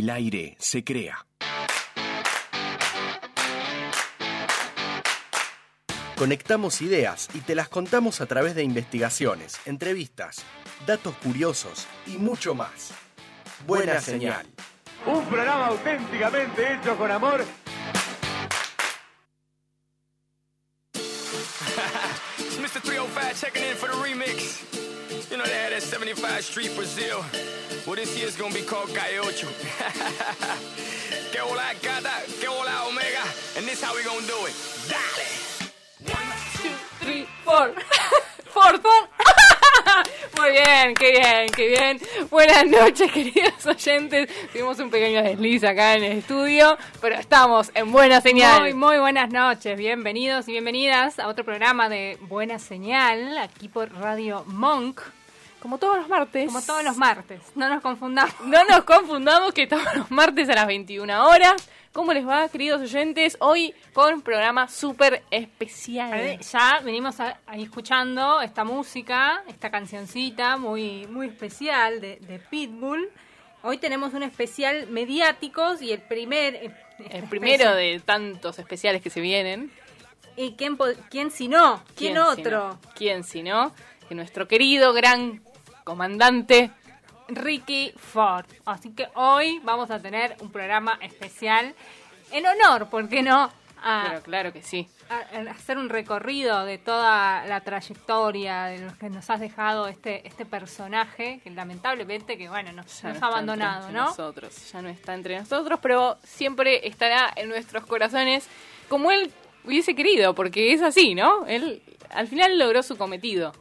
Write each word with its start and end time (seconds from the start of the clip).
el 0.00 0.10
aire 0.10 0.56
se 0.58 0.84
crea. 0.84 1.26
Conectamos 6.16 6.80
ideas 6.80 7.28
y 7.34 7.40
te 7.40 7.54
las 7.54 7.68
contamos 7.68 8.20
a 8.20 8.26
través 8.26 8.54
de 8.54 8.62
investigaciones, 8.62 9.60
entrevistas, 9.66 10.44
datos 10.86 11.14
curiosos 11.16 11.86
y 12.06 12.16
mucho 12.16 12.54
más. 12.54 12.92
Buena 13.66 14.00
señal. 14.00 14.46
Un 15.04 15.24
programa 15.26 15.66
auténticamente 15.66 16.74
hecho 16.74 16.96
con 16.96 17.10
amor. 17.10 17.44
Mr. 22.60 22.80
305 22.80 23.40
checking 23.40 23.62
in 23.62 23.76
for 23.76 23.88
the 23.88 23.96
remix. 23.96 24.64
You 25.30 25.36
know 25.36 25.44
they 25.44 25.52
had 25.52 25.72
that 25.72 25.82
75 25.82 26.44
Street 26.44 26.74
Brazil. 26.74 27.22
Well, 27.86 27.94
this 27.94 28.18
year's 28.18 28.34
gonna 28.36 28.52
be 28.52 28.62
called 28.62 28.92
Calle 28.92 29.20
Ocho. 29.20 29.46
que 31.30 31.40
hola 31.40 31.72
gata, 31.80 32.10
que 32.40 32.48
hola 32.48 32.82
omega. 32.88 33.22
And 33.56 33.64
this 33.64 33.80
how 33.80 33.94
we 33.94 34.02
gonna 34.02 34.26
do 34.26 34.44
it. 34.44 34.54
Dale. 34.88 35.46
three, 36.98 37.26
four. 37.44 37.72
Four, 38.56 38.78
four. 38.78 39.08
Muy 40.38 40.50
bien, 40.52 40.94
qué 40.94 41.10
bien, 41.10 41.48
qué 41.54 41.68
bien. 41.68 42.00
Buenas 42.30 42.66
noches, 42.66 43.12
queridos 43.12 43.66
oyentes. 43.66 44.30
Tuvimos 44.50 44.78
un 44.78 44.90
pequeño 44.90 45.22
desliz 45.22 45.62
acá 45.62 45.94
en 45.94 46.04
el 46.04 46.18
estudio, 46.18 46.78
pero 47.02 47.16
estamos 47.16 47.70
en 47.74 47.92
buena 47.92 48.22
señal. 48.22 48.62
Muy, 48.62 48.72
muy 48.72 48.98
buenas 48.98 49.30
noches, 49.30 49.76
bienvenidos 49.76 50.48
y 50.48 50.52
bienvenidas 50.52 51.18
a 51.18 51.28
otro 51.28 51.44
programa 51.44 51.90
de 51.90 52.16
Buena 52.22 52.58
Señal, 52.58 53.36
aquí 53.36 53.68
por 53.68 53.92
Radio 53.92 54.42
Monk, 54.46 55.02
Como 55.66 55.78
todos 55.78 55.98
los 55.98 56.08
martes. 56.08 56.46
como 56.46 56.62
todos 56.62 56.84
los 56.84 56.96
martes. 56.96 57.40
No 57.56 57.68
nos 57.68 57.82
confundamos. 57.82 58.32
No 58.44 58.64
nos 58.66 58.84
confundamos 58.84 59.52
que 59.52 59.66
todos 59.66 59.82
los 59.96 60.08
martes 60.12 60.48
a 60.48 60.54
las 60.54 60.68
21 60.68 61.26
horas. 61.26 61.54
¿Cómo 61.92 62.12
les 62.12 62.24
va, 62.24 62.48
queridos 62.48 62.80
oyentes? 62.82 63.36
Hoy 63.40 63.74
con 63.92 64.14
un 64.14 64.22
programa 64.22 64.68
súper 64.68 65.24
especial. 65.32 66.38
Ya 66.38 66.80
venimos 66.84 67.16
ahí 67.18 67.64
escuchando 67.64 68.40
esta 68.42 68.62
música, 68.62 69.42
esta 69.48 69.68
cancioncita 69.68 70.56
muy, 70.56 71.08
muy 71.08 71.26
especial 71.26 72.00
de, 72.00 72.18
de 72.20 72.38
Pitbull. 72.38 73.10
Hoy 73.64 73.78
tenemos 73.78 74.14
un 74.14 74.22
especial 74.22 74.86
mediáticos 74.90 75.82
y 75.82 75.90
el 75.90 76.00
primer... 76.00 76.54
eh, 76.54 76.70
El 77.10 77.24
primero 77.24 77.74
de 77.74 78.00
tantos 78.04 78.60
especiales 78.60 79.02
que 79.02 79.10
se 79.10 79.20
vienen. 79.20 79.72
¿Y 80.36 80.52
quién, 80.52 80.78
quién 81.10 81.32
si 81.32 81.48
no? 81.48 81.82
¿Quién, 81.96 82.18
otro? 82.18 82.68
no? 82.68 82.80
¿Quién 82.94 83.24
si 83.24 83.42
no? 83.42 83.74
Que 84.08 84.14
nuestro 84.14 84.46
querido 84.46 84.92
gran 84.92 85.42
comandante 85.96 86.70
Ricky 87.28 87.92
Ford. 87.96 88.44
Así 88.64 88.90
que 88.90 89.06
hoy 89.14 89.60
vamos 89.62 89.90
a 89.92 90.02
tener 90.02 90.36
un 90.40 90.50
programa 90.50 90.98
especial 91.00 91.74
en 92.32 92.44
honor, 92.44 92.88
¿por 92.90 93.08
qué 93.08 93.22
no? 93.22 93.50
A, 93.82 94.06
Pero 94.08 94.22
claro 94.22 94.52
que 94.52 94.62
sí. 94.62 94.88
a- 95.08 95.38
a 95.38 95.50
hacer 95.52 95.78
un 95.78 95.88
recorrido 95.88 96.64
de 96.64 96.78
toda 96.78 97.44
la 97.46 97.60
trayectoria 97.60 98.64
de 98.64 98.78
lo 98.78 98.98
que 98.98 99.10
nos 99.10 99.30
has 99.30 99.38
dejado 99.38 99.86
este 99.86 100.26
este 100.26 100.44
personaje 100.44 101.40
que 101.44 101.50
lamentablemente 101.50 102.36
que 102.36 102.48
bueno 102.48 102.72
nos, 102.72 103.04
no 103.04 103.10
ha 103.10 103.26
abandonado, 103.28 103.92
¿no? 103.92 104.06
Nosotros, 104.06 104.72
ya 104.72 104.82
no 104.82 104.88
está 104.88 105.14
entre 105.14 105.38
nosotros, 105.38 105.78
pero 105.80 106.18
siempre 106.24 106.88
estará 106.88 107.32
en 107.36 107.48
nuestros 107.48 107.86
corazones 107.86 108.48
como 108.88 109.12
él 109.12 109.30
hubiese 109.64 109.94
querido, 109.94 110.34
porque 110.34 110.72
es 110.72 110.82
así, 110.82 111.14
¿no? 111.14 111.46
Él 111.46 111.80
al 112.10 112.26
final 112.26 112.58
logró 112.58 112.82
su 112.82 112.96
cometido, 112.96 113.52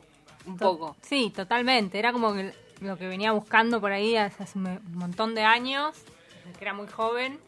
un 0.46 0.58
To- 0.58 0.78
poco. 0.78 0.96
Sí, 1.02 1.32
totalmente. 1.36 1.98
Era 2.00 2.12
como 2.12 2.34
que 2.34 2.54
lo 2.82 2.98
que 2.98 3.08
venía 3.08 3.32
buscando 3.32 3.80
por 3.82 3.92
ahí 3.92 4.16
hace 4.18 4.44
un 4.58 4.80
montón 4.94 5.34
de 5.36 5.44
años, 5.44 5.96
desde 6.46 6.58
que 6.60 6.66
era 6.66 6.74
muy 6.74 6.88
joven. 6.88 7.40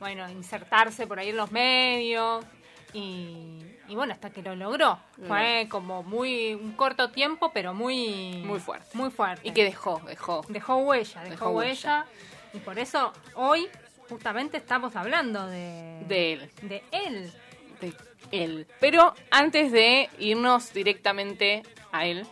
Bueno, 0.00 0.28
insertarse 0.30 1.06
por 1.06 1.18
ahí 1.18 1.30
en 1.30 1.36
los 1.36 1.50
medios 1.52 2.44
y, 2.92 3.60
y 3.88 3.94
bueno, 3.94 4.12
hasta 4.12 4.30
que 4.30 4.42
lo 4.42 4.54
logró. 4.54 4.98
Fue 5.26 5.66
como 5.70 6.02
muy 6.02 6.54
un 6.54 6.72
corto 6.72 7.10
tiempo, 7.10 7.50
pero 7.54 7.74
muy 7.74 8.42
Muy 8.44 8.60
fuerte. 8.60 8.88
Muy 8.96 9.10
fuerte. 9.10 9.46
Y 9.48 9.52
que 9.52 9.64
dejó, 9.64 10.00
dejó. 10.06 10.42
dejó 10.48 10.76
huella, 10.78 11.20
dejó, 11.22 11.30
Dejó 11.30 11.50
huella. 11.50 12.06
Y 12.52 12.58
por 12.58 12.78
eso 12.78 13.12
hoy 13.34 13.68
justamente 14.08 14.58
estamos 14.58 14.94
hablando 14.96 15.46
de 15.46 16.04
De 16.06 16.32
él. 16.34 16.50
de 16.62 16.82
él. 16.92 17.32
de 17.80 17.94
él. 18.30 18.66
Pero 18.80 19.14
antes 19.30 19.72
de 19.72 20.08
irnos 20.18 20.72
directamente 20.72 21.62
a 21.92 22.04
él, 22.06 22.26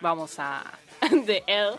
vamos 0.00 0.38
a... 0.38 0.64
de 1.26 1.44
él, 1.46 1.70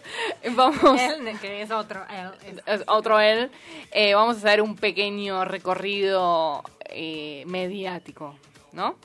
vamos... 0.55 0.99
Él, 0.99 1.37
que 1.39 1.61
es 1.61 1.71
otro 1.71 2.05
él. 2.09 2.31
es- 2.65 2.79
es 2.81 2.83
otro 2.87 3.19
él, 3.19 3.51
eh, 3.91 4.13
vamos 4.15 4.37
a 4.37 4.39
hacer 4.39 4.61
un 4.61 4.75
pequeño 4.77 5.43
recorrido 5.45 6.63
eh, 6.85 7.43
mediático, 7.45 8.35
¿no? 8.71 8.95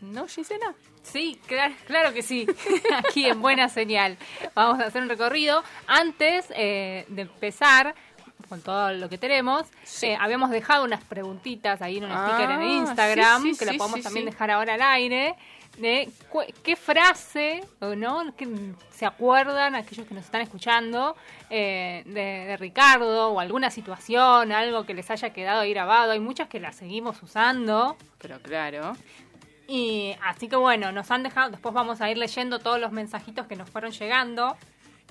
¿No, 0.00 0.26
Gisela? 0.26 0.74
Sí, 1.02 1.38
claro, 1.46 1.74
claro 1.86 2.12
que 2.14 2.22
sí. 2.22 2.46
Aquí 2.96 3.26
en 3.28 3.40
Buena 3.40 3.68
Señal. 3.68 4.16
Vamos 4.54 4.80
a 4.80 4.86
hacer 4.86 5.02
un 5.02 5.08
recorrido. 5.08 5.62
Antes 5.86 6.46
eh, 6.56 7.04
de 7.08 7.22
empezar 7.22 7.94
con 8.48 8.60
todo 8.60 8.92
lo 8.92 9.08
que 9.08 9.18
tenemos, 9.18 9.66
Sí. 9.84 10.06
eh, 10.06 10.18
habíamos 10.20 10.50
dejado 10.50 10.84
unas 10.84 11.02
preguntitas 11.04 11.80
ahí 11.82 11.98
en 11.98 12.04
un 12.04 12.10
Ah, 12.12 12.28
sticker 12.34 12.50
en 12.52 12.62
Instagram, 12.62 13.42
sí, 13.42 13.54
sí, 13.54 13.58
que 13.58 13.66
lo 13.72 13.76
podemos 13.78 14.00
también 14.02 14.24
dejar 14.26 14.50
ahora 14.50 14.74
al 14.74 14.82
aire, 14.82 15.34
de 15.78 16.10
qué 16.62 16.76
frase, 16.76 17.62
no, 17.80 18.34
que 18.34 18.48
se 18.90 19.04
acuerdan 19.04 19.74
aquellos 19.74 20.06
que 20.06 20.14
nos 20.14 20.24
están 20.24 20.40
escuchando 20.40 21.16
eh, 21.50 22.02
de, 22.06 22.46
de 22.46 22.56
Ricardo, 22.56 23.30
o 23.32 23.40
alguna 23.40 23.70
situación, 23.70 24.52
algo 24.52 24.86
que 24.86 24.94
les 24.94 25.10
haya 25.10 25.30
quedado 25.30 25.60
ahí 25.60 25.72
grabado. 25.72 26.12
Hay 26.12 26.20
muchas 26.20 26.48
que 26.48 26.60
las 26.60 26.76
seguimos 26.76 27.22
usando. 27.22 27.96
Pero 28.18 28.40
claro. 28.40 28.94
Y 29.68 30.16
así 30.22 30.48
que 30.48 30.56
bueno, 30.56 30.92
nos 30.92 31.10
han 31.10 31.22
dejado, 31.22 31.50
después 31.50 31.74
vamos 31.74 32.00
a 32.00 32.10
ir 32.10 32.16
leyendo 32.16 32.58
todos 32.58 32.80
los 32.80 32.92
mensajitos 32.92 33.46
que 33.46 33.56
nos 33.56 33.68
fueron 33.68 33.90
llegando 33.90 34.56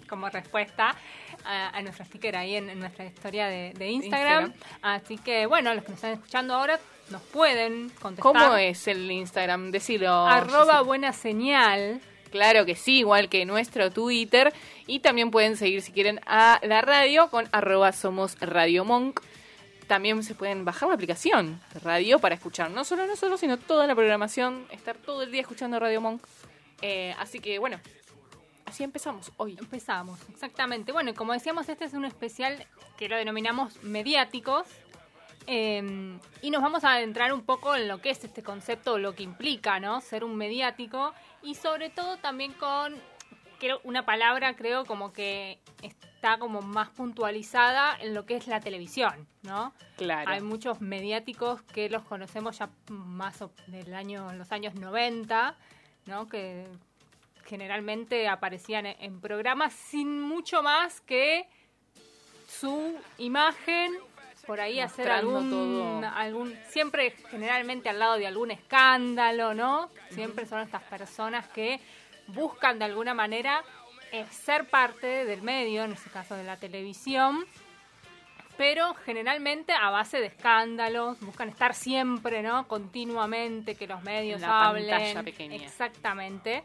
como 0.08 0.30
respuesta 0.30 0.96
a, 1.44 1.78
a 1.78 1.82
nuestro 1.82 2.06
sticker 2.06 2.38
ahí 2.38 2.56
en, 2.56 2.70
en 2.70 2.80
nuestra 2.80 3.06
historia 3.06 3.48
de, 3.48 3.74
de 3.74 3.90
Instagram. 3.90 4.54
Así 4.82 5.18
que 5.18 5.46
bueno, 5.46 5.74
los 5.74 5.84
que 5.84 5.90
nos 5.90 5.98
están 5.98 6.14
escuchando 6.14 6.54
ahora 6.54 6.80
nos 7.10 7.22
pueden 7.22 7.90
contestar. 8.02 8.34
¿Cómo 8.34 8.56
es 8.56 8.88
el 8.88 9.10
Instagram? 9.10 9.72
Decilo. 9.72 10.12
Arroba 10.26 10.82
buena 10.82 11.14
señal. 11.14 12.02
Claro 12.32 12.66
que 12.66 12.76
sí, 12.76 13.00
igual 13.00 13.30
que 13.30 13.46
nuestro 13.46 13.92
Twitter. 13.92 14.54
Y 14.88 15.00
también 15.00 15.32
pueden 15.32 15.56
seguir, 15.56 15.82
si 15.82 15.92
quieren, 15.92 16.20
a 16.26 16.60
la 16.64 16.82
radio 16.82 17.30
con 17.30 17.48
arroba 17.52 17.92
somos 17.92 18.38
Radio 18.40 18.84
Monk. 18.86 19.22
También 19.88 20.24
se 20.24 20.34
pueden 20.34 20.66
bajar 20.66 20.90
la 20.90 20.96
aplicación 20.96 21.62
de 21.74 21.80
radio 21.80 22.20
para 22.20 22.36
escuchar 22.36 22.72
no 22.72 22.84
solo 22.84 23.06
nosotros, 23.06 23.40
sino 23.40 23.58
toda 23.58 23.86
la 23.86 23.96
programación. 23.96 24.66
Estar 24.72 24.98
todo 24.98 25.22
el 25.22 25.32
día 25.32 25.42
escuchando 25.42 25.80
Radio 25.80 26.02
Monk. 26.02 26.24
Eh, 26.82 27.16
así 27.20 27.40
que, 27.40 27.60
bueno, 27.60 27.80
así 28.66 28.84
empezamos 28.84 29.32
hoy. 29.38 29.56
Empezamos, 29.60 30.20
exactamente. 30.30 30.92
Bueno, 30.92 31.12
y 31.12 31.14
como 31.14 31.34
decíamos, 31.34 31.70
este 31.70 31.86
es 31.86 31.94
un 31.94 32.06
especial 32.06 32.66
que 32.98 33.08
lo 33.08 33.16
denominamos 33.16 33.82
mediáticos. 33.84 34.68
Eh, 35.48 36.18
y 36.42 36.50
nos 36.50 36.62
vamos 36.62 36.84
a 36.84 36.94
adentrar 36.94 37.34
un 37.34 37.44
poco 37.46 37.76
en 37.76 37.88
lo 37.88 38.02
que 38.02 38.10
es 38.10 38.24
este 38.24 38.44
concepto, 38.44 38.98
lo 38.98 39.16
que 39.16 39.24
implica, 39.24 39.80
¿no? 39.80 40.02
Ser 40.02 40.24
un 40.24 40.36
mediático. 40.36 41.14
Y 41.42 41.56
sobre 41.56 41.90
todo 41.90 42.18
también 42.18 42.54
con 42.54 42.96
creo, 43.60 43.80
una 43.84 44.06
palabra, 44.06 44.56
creo, 44.56 44.86
como 44.86 45.14
que 45.14 45.60
está 45.82 46.38
como 46.40 46.62
más 46.62 46.90
puntualizada 46.90 47.96
en 48.00 48.14
lo 48.14 48.26
que 48.26 48.36
es 48.36 48.48
la 48.48 48.60
televisión, 48.60 49.28
¿no? 49.44 49.74
Claro. 49.98 50.32
Hay 50.32 50.42
muchos 50.42 50.82
mediáticos 50.82 51.62
que 51.62 51.90
los 51.90 52.04
conocemos 52.04 52.58
ya 52.58 52.70
más 52.90 53.44
del 53.68 53.94
año, 53.94 54.32
en 54.32 54.38
los 54.38 54.52
años 54.52 54.76
90, 54.76 55.56
¿no? 56.06 56.28
Que 56.28 56.68
generalmente 57.46 58.28
aparecían 58.28 58.86
en 58.88 59.22
programas 59.22 59.74
sin 59.74 60.22
mucho 60.22 60.64
más 60.64 61.02
que 61.02 61.48
su 62.48 62.98
imagen, 63.18 63.94
por 64.46 64.62
ahí 64.62 64.80
hacer 64.80 65.10
algún, 65.12 65.50
todo. 65.50 66.08
algún, 66.16 66.58
siempre 66.70 67.12
generalmente 67.30 67.90
al 67.90 68.00
lado 68.00 68.18
de 68.18 68.28
algún 68.28 68.52
escándalo, 68.52 69.54
¿no? 69.54 69.90
Siempre 70.10 70.46
son 70.46 70.62
estas 70.62 70.84
personas 70.84 71.48
que 71.48 71.80
buscan 72.28 72.80
de 72.80 72.86
alguna 72.86 73.14
manera 73.14 73.64
eh, 74.12 74.26
ser 74.32 74.70
parte 74.70 75.26
del 75.26 75.42
medio, 75.42 75.84
en 75.84 75.94
este 75.94 76.10
caso 76.10 76.36
de 76.36 76.44
la 76.44 76.58
televisión, 76.58 77.46
pero 78.58 78.94
generalmente 79.06 79.74
a 79.74 79.90
base 79.90 80.20
de 80.20 80.28
escándalos, 80.28 81.20
buscan 81.20 81.50
estar 81.50 81.74
siempre, 81.74 82.42
¿no? 82.42 82.68
Continuamente 82.68 83.76
que 83.76 83.88
los 83.88 84.02
medios 84.04 84.42
En 84.42 84.48
la 84.48 84.68
hablen. 84.68 84.90
pantalla 84.90 85.24
pequeña. 85.24 85.56
Exactamente. 85.56 86.64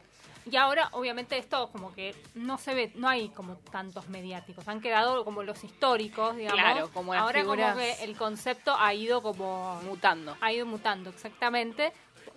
Y 0.51 0.57
ahora, 0.57 0.89
obviamente, 0.93 1.37
esto 1.39 1.69
como 1.71 1.93
que 1.93 2.15
no 2.35 2.57
se 2.59 2.75
ve, 2.75 2.93
no 2.95 3.09
hay 3.09 3.29
como 3.31 3.57
tantos 3.57 4.09
mediáticos. 4.09 4.67
Han 4.69 4.81
quedado 4.81 5.25
como 5.25 5.43
los 5.43 5.63
históricos, 5.65 6.37
digamos. 6.37 6.61
Claro, 6.61 6.91
como 6.93 7.13
las 7.15 7.23
ahora 7.23 7.41
figuras- 7.41 7.73
como 7.75 7.85
que 7.85 8.05
el 8.05 8.17
concepto 8.17 8.75
ha 8.77 8.95
ido 8.95 9.23
como 9.23 9.81
Mutando. 9.83 10.37
ha 10.41 10.53
ido 10.53 10.67
mutando 10.67 11.11
exactamente. 11.11 11.93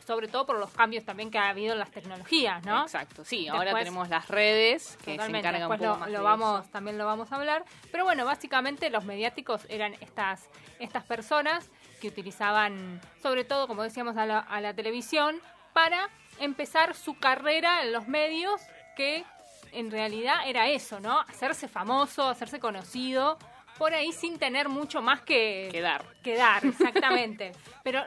sobre 0.05 0.27
todo 0.27 0.45
por 0.45 0.59
los 0.59 0.69
cambios 0.71 1.05
también 1.05 1.31
que 1.31 1.37
ha 1.37 1.47
habido 1.47 1.71
en 1.73 1.79
las 1.79 1.89
tecnologías, 1.91 2.65
¿no? 2.65 2.81
Exacto, 2.83 3.23
sí, 3.23 3.47
ahora 3.47 3.73
tenemos 3.73 4.09
las 4.09 4.27
redes 4.27 4.97
que 4.97 5.15
se 5.17 5.25
encargan 5.27 5.61
después 5.61 5.79
un 5.79 5.85
poco 5.87 5.93
lo, 5.93 5.97
más 5.99 6.09
lo 6.09 6.17
de 6.17 6.23
vamos, 6.25 6.61
eso. 6.61 6.69
también 6.73 6.97
lo 6.97 7.05
vamos 7.05 7.31
a 7.31 7.35
hablar. 7.37 7.63
Pero 7.89 8.03
bueno, 8.03 8.25
básicamente 8.25 8.89
los 8.89 9.05
mediáticos 9.05 9.61
eran 9.69 9.93
estas, 10.01 10.49
estas 10.79 11.05
personas 11.05 11.69
que 12.01 12.09
utilizaban, 12.09 12.99
sobre 13.21 13.45
todo, 13.45 13.65
como 13.65 13.81
decíamos, 13.83 14.17
a 14.17 14.25
la, 14.25 14.39
a 14.39 14.59
la 14.59 14.73
televisión 14.73 15.39
para 15.71 16.09
empezar 16.43 16.95
su 16.95 17.17
carrera 17.17 17.83
en 17.83 17.91
los 17.93 18.07
medios, 18.07 18.61
que 18.95 19.23
en 19.71 19.89
realidad 19.91 20.47
era 20.47 20.69
eso, 20.69 20.99
¿no? 20.99 21.19
Hacerse 21.21 21.67
famoso, 21.67 22.27
hacerse 22.29 22.59
conocido, 22.59 23.37
por 23.77 23.93
ahí 23.93 24.11
sin 24.11 24.37
tener 24.37 24.69
mucho 24.69 25.01
más 25.01 25.21
que, 25.21 25.69
Que 25.71 25.81
dar. 25.81 26.03
que 26.23 26.35
dar, 26.35 26.63
exactamente. 26.65 27.51
Pero 27.83 28.03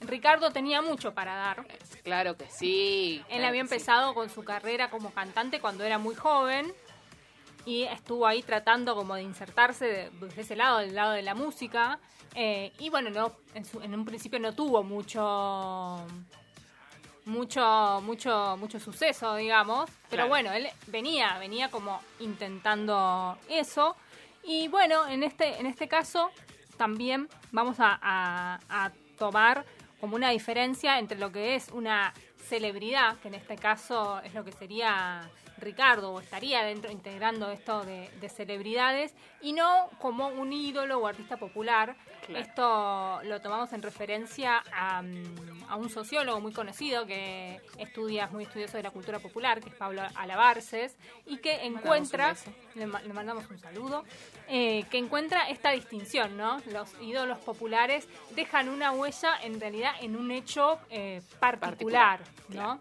Ricardo 0.00 0.50
tenía 0.50 0.82
mucho 0.82 1.14
para 1.14 1.34
dar. 1.34 1.66
Claro 2.04 2.36
que 2.36 2.48
sí. 2.50 3.22
Él 3.28 3.36
claro 3.38 3.46
había 3.48 3.62
sí. 3.62 3.74
empezado 3.74 4.14
con 4.14 4.28
su 4.28 4.44
carrera 4.44 4.90
como 4.90 5.10
cantante 5.10 5.58
cuando 5.60 5.84
era 5.84 5.96
muy 5.98 6.14
joven 6.14 6.70
y 7.64 7.84
estuvo 7.84 8.26
ahí 8.26 8.42
tratando 8.42 8.94
como 8.94 9.14
de 9.14 9.22
insertarse 9.22 9.86
de, 9.86 10.10
de 10.10 10.40
ese 10.42 10.54
lado, 10.54 10.78
del 10.78 10.94
lado 10.94 11.12
de 11.12 11.22
la 11.22 11.34
música. 11.34 11.98
Eh, 12.34 12.72
y 12.78 12.90
bueno, 12.90 13.08
no, 13.08 13.32
en, 13.54 13.64
su- 13.64 13.80
en 13.80 13.94
un 13.94 14.04
principio 14.04 14.38
no 14.38 14.52
tuvo 14.52 14.82
mucho 14.84 16.06
mucho 17.26 18.00
mucho 18.04 18.56
mucho 18.58 18.78
suceso 18.80 19.34
digamos 19.36 19.90
pero 20.08 20.26
Claro. 20.26 20.28
bueno 20.28 20.52
él 20.52 20.68
venía 20.86 21.36
venía 21.38 21.70
como 21.70 22.00
intentando 22.20 23.36
eso 23.48 23.96
y 24.44 24.68
bueno 24.68 25.06
en 25.08 25.22
este 25.22 25.58
en 25.58 25.66
este 25.66 25.88
caso 25.88 26.30
también 26.76 27.28
vamos 27.52 27.80
a, 27.80 27.98
a- 28.00 28.60
a 28.68 28.92
tomar 29.18 29.64
como 30.00 30.14
una 30.14 30.30
diferencia 30.30 30.98
entre 30.98 31.18
lo 31.18 31.32
que 31.32 31.54
es 31.56 31.68
una 31.72 32.12
celebridad 32.48 33.16
que 33.18 33.28
en 33.28 33.34
este 33.34 33.56
caso 33.56 34.20
es 34.20 34.32
lo 34.34 34.44
que 34.44 34.52
sería 34.52 35.28
Ricardo 35.58 36.12
o 36.12 36.20
estaría 36.20 36.62
dentro 36.64 36.90
integrando 36.90 37.50
esto 37.50 37.84
de, 37.84 38.10
de 38.20 38.28
celebridades 38.28 39.14
y 39.40 39.52
no 39.52 39.88
como 39.98 40.28
un 40.28 40.52
ídolo 40.52 40.98
o 40.98 41.06
artista 41.06 41.36
popular 41.36 41.96
Claro. 42.26 42.44
esto 42.44 43.20
lo 43.28 43.40
tomamos 43.40 43.72
en 43.72 43.82
referencia 43.82 44.60
a, 44.72 45.00
mm, 45.00 45.66
a 45.68 45.76
un 45.76 45.88
sociólogo 45.90 46.40
muy 46.40 46.52
conocido 46.52 47.06
que 47.06 47.60
estudia, 47.78 48.24
es 48.24 48.32
muy 48.32 48.42
estudioso 48.42 48.76
de 48.76 48.82
la 48.82 48.90
cultura 48.90 49.20
popular, 49.20 49.60
que 49.60 49.68
es 49.68 49.76
Pablo 49.76 50.02
Alabarces, 50.16 50.96
y 51.26 51.36
que 51.36 51.64
encuentra, 51.64 52.34
le, 52.74 52.86
ma- 52.88 53.00
le 53.00 53.12
mandamos 53.12 53.48
un 53.48 53.58
saludo, 53.60 54.04
eh, 54.48 54.84
que 54.90 54.98
encuentra 54.98 55.48
esta 55.50 55.70
distinción, 55.70 56.36
¿no? 56.36 56.60
Los 56.72 56.92
ídolos 57.00 57.38
populares 57.38 58.08
dejan 58.34 58.70
una 58.70 58.90
huella 58.90 59.36
en 59.44 59.60
realidad 59.60 59.92
en 60.00 60.16
un 60.16 60.32
hecho 60.32 60.80
eh, 60.90 61.22
particular, 61.38 62.18
Particular, 62.18 62.20
¿no? 62.48 62.80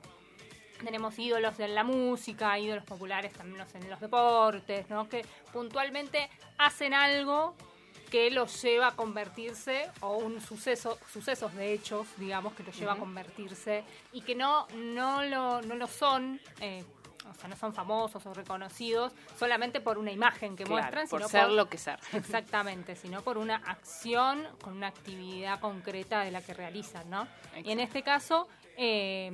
Tenemos 0.85 1.17
ídolos 1.17 1.59
en 1.59 1.73
la 1.73 1.83
música, 1.83 2.57
ídolos 2.59 2.83
populares 2.83 3.33
también 3.33 3.65
en 3.73 3.89
los 3.89 3.99
deportes, 3.99 4.87
¿no? 4.87 5.09
Que 5.09 5.25
puntualmente 5.51 6.29
hacen 6.59 6.93
algo 6.93 7.55
que 8.11 8.29
los 8.29 8.61
lleva 8.61 8.89
a 8.89 8.95
convertirse, 8.95 9.89
o 10.01 10.17
un 10.17 10.39
suceso, 10.39 10.99
sucesos 11.11 11.53
de 11.55 11.73
hechos, 11.73 12.07
digamos, 12.17 12.53
que 12.53 12.63
los 12.63 12.77
lleva 12.77 12.93
a 12.93 12.97
convertirse, 12.97 13.83
y 14.13 14.21
que 14.21 14.35
no, 14.35 14.67
no, 14.75 15.23
lo, 15.23 15.61
no 15.63 15.75
lo 15.75 15.87
son, 15.87 16.39
eh, 16.61 16.83
o 17.29 17.33
sea, 17.33 17.49
no 17.49 17.55
son 17.55 17.73
famosos 17.73 18.23
o 18.25 18.33
reconocidos 18.33 19.11
solamente 19.37 19.81
por 19.81 19.97
una 19.97 20.11
imagen 20.11 20.55
que 20.55 20.63
Claro, 20.63 20.81
muestran, 20.81 21.07
por 21.07 21.19
sino 21.21 21.29
ser 21.29 21.45
por, 21.45 21.51
lo 21.53 21.67
que 21.67 21.77
ser. 21.79 21.99
Exactamente, 22.13 22.95
sino 22.95 23.21
por 23.23 23.39
una 23.39 23.55
acción 23.55 24.47
con 24.61 24.77
una 24.77 24.87
actividad 24.87 25.59
concreta 25.59 26.21
de 26.21 26.31
la 26.31 26.41
que 26.41 26.53
realizan, 26.53 27.09
¿no? 27.09 27.27
Y 27.63 27.71
en 27.71 27.79
este 27.79 28.03
caso, 28.03 28.47
eh, 28.77 29.31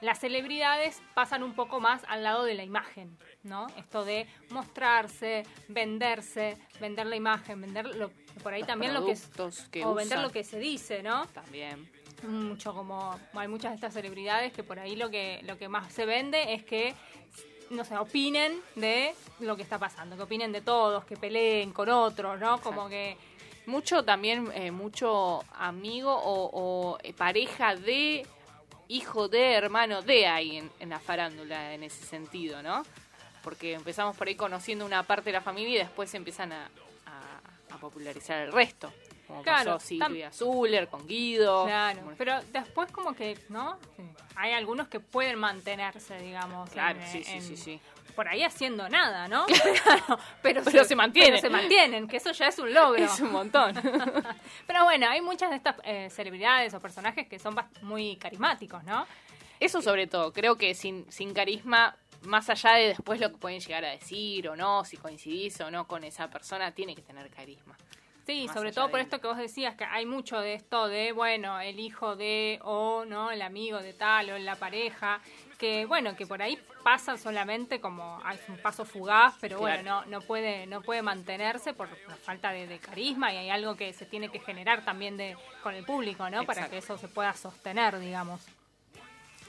las 0.00 0.20
celebridades 0.20 1.02
pasan 1.14 1.42
un 1.42 1.54
poco 1.54 1.80
más 1.80 2.02
al 2.08 2.22
lado 2.22 2.44
de 2.44 2.54
la 2.54 2.64
imagen, 2.64 3.16
¿no? 3.42 3.66
Esto 3.76 4.04
de 4.04 4.26
mostrarse, 4.50 5.44
venderse, 5.68 6.56
vender 6.80 7.06
la 7.06 7.16
imagen, 7.16 7.60
vender 7.60 7.86
lo, 7.96 8.10
por 8.42 8.52
ahí 8.52 8.60
Los 8.60 8.68
también 8.68 8.94
lo 8.94 9.04
que 9.04 9.12
es, 9.12 9.28
que 9.70 9.84
o 9.84 9.94
vender 9.94 10.20
lo 10.20 10.30
que 10.30 10.44
se 10.44 10.58
dice, 10.58 11.02
¿no? 11.02 11.26
También. 11.26 11.90
mucho 12.26 12.74
como 12.74 13.18
hay 13.34 13.48
muchas 13.48 13.72
de 13.72 13.74
estas 13.76 13.94
celebridades 13.94 14.52
que 14.52 14.62
por 14.62 14.78
ahí 14.78 14.96
lo 14.96 15.10
que 15.10 15.40
lo 15.44 15.58
que 15.58 15.68
más 15.68 15.92
se 15.92 16.06
vende 16.06 16.54
es 16.54 16.64
que 16.64 16.94
no 17.70 17.84
sé, 17.84 17.96
opinen 17.96 18.60
de 18.76 19.12
lo 19.40 19.56
que 19.56 19.62
está 19.62 19.76
pasando, 19.76 20.16
que 20.16 20.22
opinen 20.22 20.52
de 20.52 20.60
todos, 20.60 21.04
que 21.04 21.16
peleen 21.16 21.72
con 21.72 21.88
otros, 21.88 22.38
¿no? 22.38 22.60
Como 22.60 22.88
que 22.88 23.16
Mucho 23.66 24.04
también, 24.04 24.48
eh, 24.54 24.70
mucho 24.70 25.42
amigo 25.58 26.14
o, 26.14 26.50
o, 26.52 26.98
eh, 27.02 27.12
pareja 27.12 27.74
de, 27.74 28.24
hijo 28.88 29.28
de, 29.28 29.54
hermano 29.54 30.02
de 30.02 30.26
ahí 30.26 30.56
en, 30.58 30.70
en 30.80 30.88
la 30.90 30.98
farándula, 31.00 31.74
en 31.74 31.82
ese 31.82 32.04
sentido, 32.04 32.62
¿no? 32.62 32.84
Porque 33.42 33.74
empezamos 33.74 34.16
por 34.16 34.26
ahí 34.28 34.34
conociendo 34.34 34.84
una 34.84 35.02
parte 35.02 35.26
de 35.26 35.32
la 35.32 35.40
familia 35.40 35.74
y 35.74 35.78
después 35.78 36.12
empiezan 36.14 36.52
a, 36.52 36.64
a- 37.06 37.74
a 37.74 37.78
popularizar 37.78 38.40
el 38.42 38.52
resto. 38.52 38.92
Como 39.26 39.42
Claro, 39.42 39.72
pasó 39.74 39.86
Silvia 39.86 40.30
Zuller 40.32 40.88
con 40.88 41.06
Guido. 41.06 41.64
Claro, 41.64 42.00
como- 42.00 42.16
pero 42.16 42.40
después 42.52 42.90
como 42.92 43.14
que, 43.14 43.36
¿no? 43.48 43.76
Hay 44.36 44.52
algunos 44.52 44.86
que 44.88 45.00
pueden 45.00 45.38
mantenerse, 45.38 46.18
digamos. 46.20 46.70
Claro, 46.70 47.00
en- 47.00 47.06
sí, 47.10 47.24
sí, 47.24 47.32
en- 47.32 47.42
sí, 47.42 47.56
sí. 47.56 47.80
Por 48.16 48.26
ahí 48.28 48.42
haciendo 48.42 48.88
nada, 48.88 49.28
¿no? 49.28 49.46
Claro, 49.84 50.18
pero, 50.42 50.62
Pero 50.64 50.84
se 50.84 50.96
mantienen. 50.96 51.32
pero 51.32 51.42
se 51.42 51.50
mantienen, 51.50 52.08
que 52.08 52.16
eso 52.16 52.32
ya 52.32 52.48
es 52.48 52.58
un 52.58 52.72
logro. 52.72 53.04
Es 53.04 53.20
un 53.20 53.30
montón. 53.30 53.74
Pero 54.66 54.84
bueno, 54.84 55.08
hay 55.08 55.20
muchas 55.20 55.50
de 55.50 55.56
estas 55.56 55.76
eh, 55.84 56.08
celebridades 56.10 56.72
o 56.74 56.80
personajes 56.80 57.28
que 57.28 57.38
son 57.38 57.54
muy 57.82 58.16
carismáticos, 58.16 58.82
¿no? 58.84 59.06
Eso 59.60 59.80
sobre 59.82 60.06
todo, 60.06 60.32
creo 60.32 60.56
que 60.56 60.74
sin, 60.74 61.10
sin 61.10 61.32
carisma, 61.32 61.94
más 62.22 62.48
allá 62.50 62.72
de 62.72 62.88
después 62.88 63.20
lo 63.20 63.30
que 63.30 63.36
pueden 63.36 63.60
llegar 63.60 63.84
a 63.84 63.90
decir 63.90 64.48
o 64.48 64.56
no, 64.56 64.84
si 64.84 64.96
coincidís 64.96 65.60
o 65.60 65.70
no 65.70 65.86
con 65.86 66.02
esa 66.04 66.28
persona, 66.28 66.72
tiene 66.72 66.94
que 66.94 67.02
tener 67.02 67.30
carisma. 67.30 67.76
Sí, 68.26 68.48
sobre 68.52 68.72
todo 68.72 68.90
por 68.90 68.98
esto 68.98 69.20
que 69.20 69.28
vos 69.28 69.36
decías, 69.36 69.76
que 69.76 69.84
hay 69.84 70.04
mucho 70.04 70.40
de 70.40 70.54
esto 70.54 70.88
de, 70.88 71.12
bueno, 71.12 71.60
el 71.60 71.78
hijo 71.78 72.16
de, 72.16 72.58
o, 72.64 73.04
¿no? 73.06 73.30
El 73.30 73.40
amigo 73.40 73.78
de 73.78 73.92
tal, 73.92 74.30
o 74.30 74.38
la 74.38 74.56
pareja, 74.56 75.20
que, 75.58 75.86
bueno, 75.86 76.16
que 76.16 76.26
por 76.26 76.42
ahí 76.42 76.58
pasa 76.82 77.16
solamente 77.16 77.80
como, 77.80 78.20
hay 78.24 78.38
un 78.48 78.58
paso 78.58 78.84
fugaz, 78.84 79.34
pero 79.40 79.58
bueno, 79.58 79.82
no, 79.82 80.06
no 80.06 80.20
puede 80.20 80.66
no 80.66 80.82
puede 80.82 81.02
mantenerse 81.02 81.72
por 81.72 81.88
la 82.08 82.16
falta 82.16 82.50
de, 82.50 82.66
de 82.66 82.78
carisma 82.78 83.32
y 83.32 83.36
hay 83.38 83.50
algo 83.50 83.76
que 83.76 83.92
se 83.92 84.06
tiene 84.06 84.28
que 84.28 84.40
generar 84.40 84.84
también 84.84 85.16
de 85.16 85.36
con 85.62 85.74
el 85.74 85.84
público, 85.84 86.28
¿no? 86.30 86.44
Para 86.44 86.68
que 86.68 86.78
eso 86.78 86.98
se 86.98 87.08
pueda 87.08 87.32
sostener, 87.34 87.98
digamos. 87.98 88.40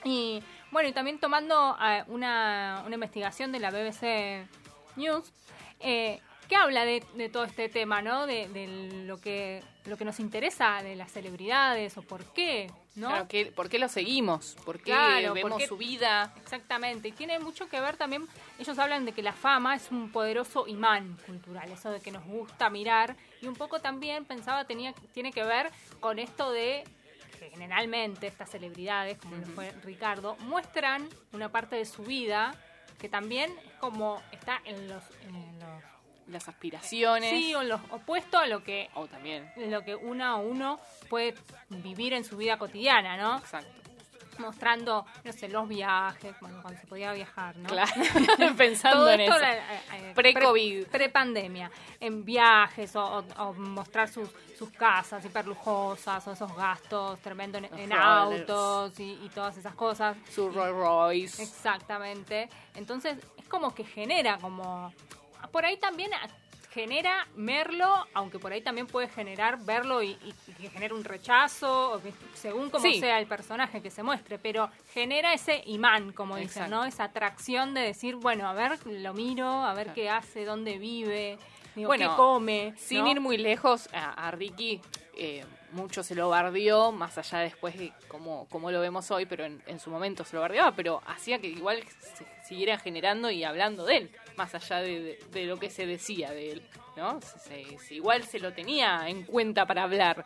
Y 0.03 0.41
bueno, 0.71 0.89
y 0.89 0.93
también 0.93 1.19
tomando 1.19 1.77
eh, 1.83 2.03
una, 2.07 2.83
una 2.85 2.95
investigación 2.95 3.51
de 3.51 3.59
la 3.59 3.71
BBC 3.71 4.47
News, 4.95 5.31
eh, 5.79 6.21
que 6.47 6.55
habla 6.55 6.85
de, 6.85 7.03
de 7.15 7.29
todo 7.29 7.43
este 7.43 7.67
tema, 7.67 8.01
¿no? 8.01 8.25
De, 8.25 8.47
de 8.47 9.05
lo 9.05 9.19
que 9.19 9.63
lo 9.87 9.97
que 9.97 10.05
nos 10.05 10.19
interesa 10.19 10.81
de 10.83 10.95
las 10.95 11.11
celebridades 11.11 11.97
o 11.97 12.01
por 12.01 12.23
qué, 12.33 12.69
¿no? 12.95 13.07
Claro, 13.09 13.27
¿qué- 13.27 13.45
¿por 13.47 13.69
qué 13.69 13.79
lo 13.79 13.87
seguimos? 13.87 14.55
¿Por 14.65 14.77
qué 14.77 14.91
Claro, 14.91 15.33
vemos 15.33 15.51
porque- 15.51 15.67
su 15.67 15.77
vida? 15.77 16.33
Exactamente, 16.41 17.07
y 17.07 17.11
tiene 17.13 17.39
mucho 17.39 17.67
que 17.69 17.79
ver 17.79 17.95
también, 17.97 18.27
ellos 18.59 18.77
hablan 18.79 19.05
de 19.05 19.13
que 19.13 19.23
la 19.23 19.33
fama 19.33 19.75
es 19.75 19.89
un 19.91 20.11
poderoso 20.11 20.67
imán 20.67 21.17
cultural, 21.25 21.71
eso 21.71 21.89
de 21.91 22.01
que 22.01 22.11
nos 22.11 22.23
gusta 22.25 22.69
mirar, 22.69 23.15
y 23.41 23.47
un 23.47 23.55
poco 23.55 23.79
también 23.79 24.25
pensaba 24.25 24.65
tenía 24.65 24.93
tiene 25.13 25.31
que 25.31 25.43
ver 25.43 25.71
con 25.99 26.19
esto 26.19 26.51
de 26.51 26.83
que 27.39 27.49
generalmente 27.51 28.27
estas 28.27 28.49
celebridades, 28.49 29.17
como 29.19 29.35
lo 29.37 29.45
fue 29.47 29.71
Ricardo, 29.83 30.35
muestran 30.39 31.07
una 31.33 31.49
parte 31.49 31.75
de 31.75 31.85
su 31.85 32.03
vida 32.03 32.55
que 32.99 33.09
también 33.09 33.51
es 33.63 33.73
como 33.79 34.21
está 34.31 34.59
en 34.65 34.87
los, 34.87 35.03
en 35.21 35.59
los 35.59 35.83
Las 36.27 36.47
aspiraciones. 36.49 37.29
sí, 37.29 37.55
o 37.55 37.63
los 37.63 37.79
opuesto 37.89 38.37
a 38.37 38.47
lo 38.47 38.63
que 38.63 38.89
O 38.95 39.07
también. 39.07 39.51
lo 39.55 39.83
que 39.83 39.95
una 39.95 40.37
o 40.37 40.41
uno 40.41 40.79
puede 41.09 41.35
vivir 41.69 42.13
en 42.13 42.23
su 42.25 42.35
vida 42.37 42.57
cotidiana, 42.57 43.15
¿no? 43.17 43.37
Exacto. 43.37 43.71
Mostrando, 44.39 45.03
no 45.23 45.33
sé, 45.33 45.49
los 45.49 45.67
viajes, 45.67 46.35
bueno, 46.41 46.61
cuando 46.61 46.79
se 46.79 46.85
podía 46.85 47.11
viajar, 47.11 47.55
¿no? 47.57 47.69
Claro. 47.69 47.91
Pensando 48.57 48.99
Todo 48.99 49.09
en 49.11 49.21
esto 49.21 49.35
eso. 49.35 49.45
eh, 49.45 49.59
eh, 49.93 50.11
Pre-COVID. 50.13 50.81
pre- 50.85 50.91
Pre-pandemia. 50.99 51.71
en 51.99 52.23
viajes 52.23 52.95
o, 52.95 53.03
o- 53.03 53.43
o 53.43 53.53
mostrar 53.53 54.07
sus, 54.09 54.29
sus 54.55 54.69
casas 54.71 55.25
hiperlujosas 55.25 56.27
o 56.27 56.33
esos 56.33 56.55
gastos 56.55 57.19
tremendos 57.21 57.63
en, 57.63 57.91
autos 57.93 58.99
y, 58.99 59.13
y 59.23 59.29
todas 59.33 59.57
esas 59.57 59.73
cosas. 59.73 60.15
Su 60.29 60.51
Rolls 60.51 60.75
Royce. 60.75 61.41
Exactamente. 61.41 62.47
Entonces 62.75 63.17
es 63.37 63.47
como 63.47 63.73
que 63.73 63.85
genera 63.85 64.37
como... 64.37 64.93
Por 65.51 65.65
ahí 65.65 65.77
también 65.77 66.11
genera 66.71 67.25
verlo, 67.35 67.87
aunque 68.13 68.37
por 68.37 68.51
ahí 68.51 68.61
también 68.61 68.85
puede 68.87 69.07
generar 69.07 69.57
verlo 69.59 70.03
y, 70.03 70.09
y- 70.11 70.53
que 70.53 70.69
genere 70.69 70.93
un 70.93 71.03
rechazo, 71.03 71.99
según 72.35 72.69
como 72.69 72.83
Sí. 72.83 72.99
sea 72.99 73.19
el 73.19 73.25
personaje 73.25 73.81
que 73.81 73.89
se 73.89 74.03
muestre, 74.03 74.37
pero 74.37 74.69
genera 74.93 75.33
ese 75.33 75.63
imán, 75.65 76.11
como 76.13 76.35
dicen, 76.35 76.63
Exacto. 76.63 76.75
¿no? 76.75 76.85
Esa 76.85 77.05
atracción 77.05 77.73
de 77.73 77.81
decir, 77.81 78.15
bueno, 78.15 78.47
a 78.47 78.53
ver, 78.53 78.77
lo 78.85 79.13
miro, 79.13 79.47
a 79.47 79.73
ver 79.73 79.93
qué 79.93 80.09
hace, 80.09 80.45
dónde 80.45 80.77
vive, 80.77 81.39
digo, 81.75 81.87
Bueno, 81.87 82.11
qué 82.11 82.15
come. 82.15 82.73
Sin 82.77 83.05
¿no? 83.05 83.11
ir 83.11 83.21
muy 83.21 83.37
lejos, 83.37 83.89
a, 83.93 84.27
a 84.27 84.31
Ricky 84.31 84.79
eh, 85.15 85.43
mucho 85.71 86.03
se 86.03 86.13
lo 86.13 86.29
bardeó, 86.29 86.91
más 86.91 87.17
allá 87.17 87.39
después 87.39 87.75
de 87.77 87.91
cómo, 88.07 88.45
cómo 88.51 88.69
lo 88.69 88.79
vemos 88.81 89.09
hoy, 89.09 89.25
pero 89.25 89.45
en, 89.45 89.63
en 89.65 89.79
su 89.79 89.89
momento 89.89 90.23
se 90.23 90.35
lo 90.35 90.41
bardeaba, 90.43 90.73
pero 90.73 91.01
hacía 91.07 91.39
que 91.39 91.47
igual 91.47 91.83
se 91.99 92.25
siguiera 92.47 92.77
generando 92.77 93.31
y 93.31 93.43
hablando 93.43 93.83
de 93.85 93.97
él, 93.97 94.11
más 94.37 94.53
allá 94.55 94.77
de, 94.81 95.01
de- 95.01 95.19
de 95.31 95.45
lo 95.45 95.57
que 95.57 95.69
se 95.69 95.85
decía 95.85 96.31
de 96.31 96.51
él, 96.53 96.61
¿no? 96.95 97.19
Se- 97.21 97.77
se- 97.79 97.93
igual 97.95 98.23
se 98.23 98.39
lo 98.39 98.53
tenía 98.53 99.09
en 99.09 99.23
cuenta 99.23 99.65
para 99.65 99.83
hablar, 99.83 100.25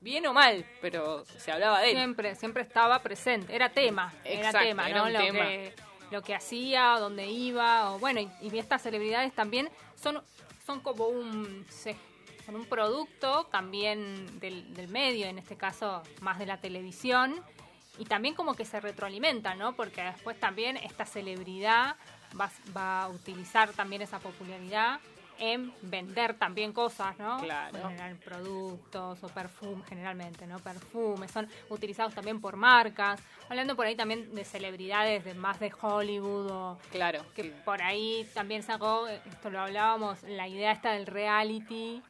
bien 0.00 0.26
o 0.26 0.32
mal, 0.32 0.64
pero 0.80 1.24
se 1.24 1.50
hablaba 1.50 1.80
de 1.80 1.90
él. 1.90 1.96
Siempre, 1.96 2.34
siempre 2.36 2.62
estaba 2.62 3.00
presente. 3.00 3.54
Era 3.54 3.70
tema, 3.70 4.12
era 4.24 4.52
tema, 4.52 4.88
era 4.88 4.98
¿no? 4.98 5.08
Lo 5.10 5.18
tema. 5.18 5.38
que, 5.46 5.74
lo 6.10 6.22
que 6.22 6.34
hacía, 6.34 6.96
dónde 6.98 7.26
iba, 7.26 7.90
o 7.92 7.98
bueno, 7.98 8.20
y, 8.20 8.30
y 8.42 8.58
estas 8.58 8.82
celebridades 8.82 9.32
también 9.34 9.68
son, 10.00 10.22
son 10.66 10.80
como 10.80 11.06
un 11.08 11.66
se- 11.68 11.96
son 12.46 12.56
un 12.56 12.64
producto 12.66 13.44
también 13.50 14.38
del, 14.40 14.72
del 14.72 14.88
medio, 14.88 15.26
en 15.26 15.38
este 15.38 15.56
caso 15.56 16.02
más 16.20 16.38
de 16.38 16.46
la 16.46 16.58
televisión, 16.58 17.34
y 17.98 18.04
también 18.04 18.34
como 18.34 18.54
que 18.54 18.64
se 18.64 18.80
retroalimentan, 18.80 19.58
¿no? 19.58 19.74
Porque 19.74 20.00
después 20.02 20.38
también 20.38 20.76
esta 20.78 21.04
celebridad 21.04 21.96
va, 22.38 22.50
va 22.76 23.04
a 23.04 23.08
utilizar 23.08 23.70
también 23.72 24.02
esa 24.02 24.18
popularidad 24.18 25.00
en 25.40 25.72
vender 25.82 26.34
también 26.34 26.72
cosas, 26.72 27.16
¿no? 27.16 27.38
Claro. 27.38 27.78
Generar 27.88 28.16
productos 28.16 29.22
o 29.22 29.28
perfumes, 29.28 29.86
generalmente, 29.88 30.48
¿no? 30.48 30.58
Perfumes, 30.58 31.30
son 31.30 31.48
utilizados 31.68 32.12
también 32.12 32.40
por 32.40 32.56
marcas. 32.56 33.20
Hablando 33.48 33.76
por 33.76 33.86
ahí 33.86 33.94
también 33.94 34.34
de 34.34 34.44
celebridades 34.44 35.24
de 35.24 35.34
más 35.34 35.60
de 35.60 35.72
Hollywood 35.80 36.50
o 36.50 36.78
Claro, 36.90 37.24
que 37.36 37.42
que- 37.42 37.50
por 37.50 37.80
ahí 37.82 38.28
también 38.34 38.64
sacó, 38.64 39.06
esto 39.06 39.48
lo 39.50 39.60
hablábamos, 39.60 40.22
la 40.24 40.48
idea 40.48 40.72
esta 40.72 40.90
del 40.92 41.06
reality, 41.06 42.02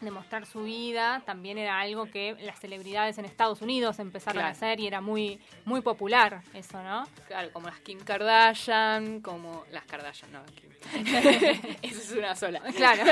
de 0.00 0.10
mostrar 0.12 0.46
su 0.46 0.62
vida, 0.62 1.22
también 1.26 1.58
era 1.58 1.80
algo 1.80 2.08
que 2.10 2.36
las 2.42 2.60
celebridades 2.60 3.18
en 3.18 3.24
Estados 3.24 3.62
Unidos 3.62 3.98
empezaron 3.98 4.34
Claro. 4.34 4.48
a 4.48 4.52
hacer 4.52 4.78
y 4.80 4.86
era 4.86 5.00
muy 5.00 5.40
muy 5.64 5.80
popular 5.80 6.42
eso, 6.54 6.80
¿no? 6.82 7.04
Claro, 7.26 7.52
como 7.52 7.68
las 7.68 7.80
Kim 7.80 7.98
Kardashian, 8.00 9.20
como 9.20 9.64
las 9.72 9.84
Kardashian, 9.86 10.30
no, 10.32 10.44
Kim. 10.46 10.68
Esa 11.82 11.98
es 12.00 12.12
una 12.12 12.36
sola. 12.36 12.60
Claro. 12.76 13.02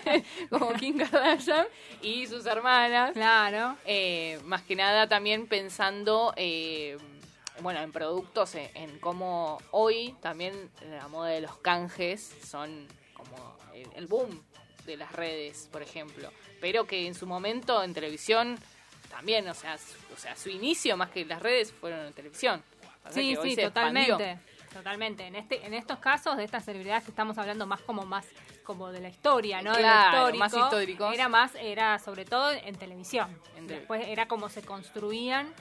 como 0.50 0.72
Kim 0.74 0.98
Kardashian 0.98 1.66
y 2.02 2.26
sus 2.26 2.44
hermanas. 2.46 3.12
Claro. 3.12 3.76
Eh, 3.86 4.40
más 4.44 4.62
que 4.62 4.74
nada 4.74 5.08
también 5.08 5.46
pensando, 5.46 6.32
eh, 6.36 6.98
bueno, 7.60 7.80
en 7.80 7.92
productos, 7.92 8.56
en, 8.56 8.68
en 8.74 8.98
cómo 8.98 9.58
hoy 9.70 10.16
también 10.20 10.70
la 10.90 11.06
moda 11.06 11.28
de 11.30 11.40
los 11.42 11.56
canjes 11.58 12.34
son 12.44 12.88
como 13.14 13.56
el, 13.72 13.88
el 13.94 14.06
boom 14.08 14.42
de 14.86 14.96
las 14.96 15.12
redes, 15.12 15.68
por 15.72 15.82
ejemplo. 15.82 16.30
Pero 16.60 16.86
que 16.86 17.06
en 17.06 17.14
su 17.14 17.26
momento 17.26 17.82
en 17.82 17.94
televisión 17.94 18.58
también, 19.10 19.48
o 19.48 19.54
sea, 19.54 19.78
su, 19.78 19.94
o 20.12 20.16
sea, 20.16 20.36
su 20.36 20.48
inicio 20.48 20.96
más 20.96 21.10
que 21.10 21.24
las 21.24 21.40
redes 21.40 21.72
fueron 21.72 22.06
en 22.06 22.12
televisión. 22.12 22.62
O 23.04 23.12
sea 23.12 23.12
Sí, 23.12 23.36
sí, 23.42 23.52
expandió. 23.60 23.68
totalmente. 24.16 24.38
Totalmente. 24.72 25.26
En 25.26 25.36
este, 25.36 25.64
en 25.64 25.72
estos 25.72 25.98
casos 26.00 26.36
de 26.36 26.42
estas 26.42 26.64
celebridades 26.64 27.04
que 27.04 27.10
estamos 27.10 27.38
hablando 27.38 27.64
más 27.64 27.80
como 27.82 28.04
más 28.04 28.26
como 28.64 28.90
de 28.90 29.00
la 29.00 29.08
historia, 29.08 29.62
¿no? 29.62 29.70
De 29.70 29.82
lo 29.82 29.88
Claro, 29.88 30.36
más 30.36 30.52
históricos. 30.52 31.14
Era 31.14 31.28
más, 31.28 31.54
era 31.54 31.98
sobre 32.00 32.24
todo 32.24 32.50
en 32.50 32.74
televisión. 32.74 33.38
En 33.56 33.68
Después 33.68 34.04
era 34.08 34.26
como 34.26 34.48
se 34.48 34.62
construían. 34.62 35.52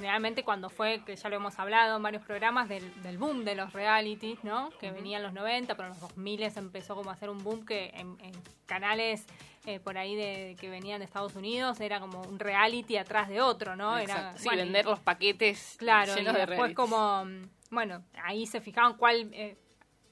Generalmente 0.00 0.44
cuando 0.44 0.68
fue, 0.68 1.00
que 1.06 1.16
ya 1.16 1.30
lo 1.30 1.36
hemos 1.36 1.58
hablado 1.58 1.96
en 1.96 2.02
varios 2.02 2.22
programas, 2.22 2.68
del, 2.68 3.02
del 3.02 3.16
boom 3.16 3.46
de 3.46 3.54
los 3.54 3.72
realities, 3.72 4.44
¿no? 4.44 4.68
Que 4.78 4.90
venían 4.90 5.22
los 5.22 5.32
90, 5.32 5.74
pero 5.74 5.88
en 5.88 5.94
los 5.94 6.00
2000 6.02 6.42
empezó 6.42 6.94
como 6.94 7.08
a 7.08 7.14
hacer 7.14 7.30
un 7.30 7.42
boom 7.42 7.64
que 7.64 7.86
en, 7.94 8.14
en 8.20 8.32
canales 8.66 9.24
eh, 9.64 9.80
por 9.80 9.96
ahí 9.96 10.14
de, 10.14 10.54
que 10.60 10.68
venían 10.68 10.98
de 10.98 11.06
Estados 11.06 11.34
Unidos 11.34 11.80
era 11.80 11.98
como 11.98 12.20
un 12.20 12.38
reality 12.38 12.98
atrás 12.98 13.26
de 13.30 13.40
otro, 13.40 13.74
¿no? 13.74 13.96
Era. 13.96 14.36
Sí, 14.36 14.44
bueno, 14.44 14.60
y- 14.60 14.64
vender 14.66 14.84
los 14.84 15.00
paquetes 15.00 15.76
Claro, 15.78 16.12
y 16.12 16.16
llenos 16.16 16.34
de 16.34 16.40
después 16.40 16.58
realities. 16.58 16.76
como, 16.76 17.24
bueno, 17.70 18.04
ahí 18.22 18.46
se 18.46 18.60
fijaban 18.60 18.98
cuál 18.98 19.30
eh, 19.32 19.56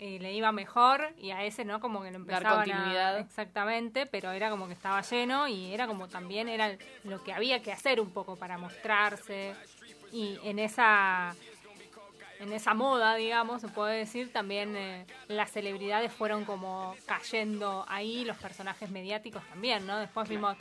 eh, 0.01 0.19
le 0.19 0.33
iba 0.33 0.51
mejor 0.51 1.15
y 1.19 1.31
a 1.31 1.45
ese, 1.45 1.65
¿no? 1.65 1.79
Como 1.81 2.03
que 2.03 2.11
lo 2.11 2.19
Dar 2.25 2.43
empezaban 2.43 2.73
a- 2.73 3.19
exactamente, 3.21 4.07
pero 4.07 4.33
era 4.33 4.51
como 4.51 4.67
que 4.67 4.73
estaba 4.73 5.01
lleno 5.03 5.47
y 5.47 5.73
era 5.73 5.87
como 5.87 6.09
también 6.09 6.49
era 6.49 6.77
lo 7.05 7.23
que 7.23 7.33
había 7.33 7.63
que 7.63 7.71
hacer 7.71 8.01
un 8.01 8.11
poco 8.11 8.35
para 8.37 8.59
mostrarse 8.59 9.55
y 10.15 10.39
en 10.45 10.59
esa 10.61 11.35
en 12.41 12.53
esa 12.53 12.75
moda, 12.75 13.15
digamos, 13.15 13.61
se 13.63 13.69
puede 13.69 13.97
decir, 13.99 14.33
también 14.33 14.77
eh, 14.77 15.07
las 15.29 15.51
celebridades 15.51 16.13
fueron 16.13 16.45
como 16.45 16.95
cayendo 17.07 17.85
ahí, 17.89 18.25
los 18.25 18.37
personajes 18.37 18.91
mediáticos 18.91 19.43
también, 19.49 19.87
¿no? 19.87 19.99
Después 19.99 20.29
vimos 20.29 20.57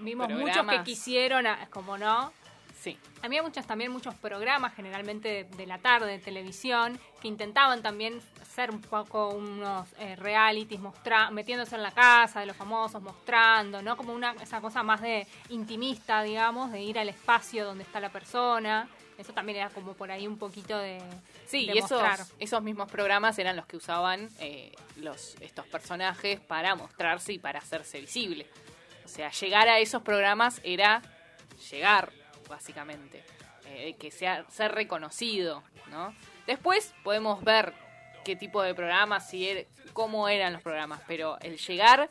vimos 0.00 0.28
muchos 0.28 0.66
que 0.66 0.82
quisieron, 0.84 1.46
ah, 1.46 1.66
como 1.70 1.98
no, 1.98 2.32
Sí. 2.80 2.98
había 3.22 3.42
muchos 3.42 3.66
también 3.66 3.90
muchos 3.90 4.14
programas, 4.14 4.74
generalmente 4.74 5.28
de, 5.28 5.44
de 5.44 5.66
la 5.66 5.78
tarde, 5.78 6.12
de 6.12 6.18
televisión, 6.18 6.98
que 7.20 7.28
intentaban 7.28 7.82
también 7.82 8.20
ser 8.58 8.72
un 8.72 8.80
poco 8.80 9.28
unos 9.28 9.88
eh, 9.98 10.16
realities, 10.16 10.80
mostra 10.80 11.30
metiéndose 11.30 11.76
en 11.76 11.82
la 11.84 11.92
casa 11.92 12.40
de 12.40 12.46
los 12.46 12.56
famosos, 12.56 13.00
mostrando, 13.00 13.82
¿no? 13.82 13.96
Como 13.96 14.12
una 14.12 14.32
esa 14.42 14.60
cosa 14.60 14.82
más 14.82 15.00
de 15.00 15.28
intimista, 15.50 16.22
digamos, 16.22 16.72
de 16.72 16.82
ir 16.82 16.98
al 16.98 17.08
espacio 17.08 17.64
donde 17.64 17.84
está 17.84 18.00
la 18.00 18.10
persona. 18.10 18.88
Eso 19.16 19.32
también 19.32 19.58
era 19.58 19.70
como 19.70 19.94
por 19.94 20.10
ahí 20.10 20.26
un 20.26 20.38
poquito 20.38 20.76
de, 20.76 20.98
Sí, 21.46 21.66
de 21.66 21.74
y 21.74 21.78
esos, 21.78 22.02
esos 22.40 22.62
mismos 22.62 22.90
programas 22.90 23.38
eran 23.38 23.54
los 23.54 23.66
que 23.66 23.76
usaban 23.76 24.28
eh, 24.40 24.72
los 24.96 25.36
estos 25.40 25.66
personajes 25.66 26.40
para 26.40 26.74
mostrarse 26.74 27.32
y 27.32 27.38
para 27.38 27.60
hacerse 27.60 28.00
visible. 28.00 28.48
O 29.04 29.08
sea, 29.08 29.30
llegar 29.30 29.68
a 29.68 29.78
esos 29.78 30.02
programas 30.02 30.60
era 30.64 31.02
llegar, 31.70 32.12
básicamente. 32.48 33.22
Eh, 33.66 33.96
que 33.98 34.10
sea 34.10 34.44
ser 34.48 34.72
reconocido, 34.72 35.62
¿no? 35.90 36.14
Después 36.46 36.94
podemos 37.04 37.44
ver 37.44 37.74
qué 38.24 38.34
tipo 38.34 38.62
de 38.62 38.74
programas, 38.74 39.28
si 39.28 39.46
er- 39.46 39.66
cómo 39.92 40.28
eran 40.28 40.54
los 40.54 40.62
programas, 40.62 41.00
pero 41.06 41.38
el 41.40 41.58
llegar 41.58 42.08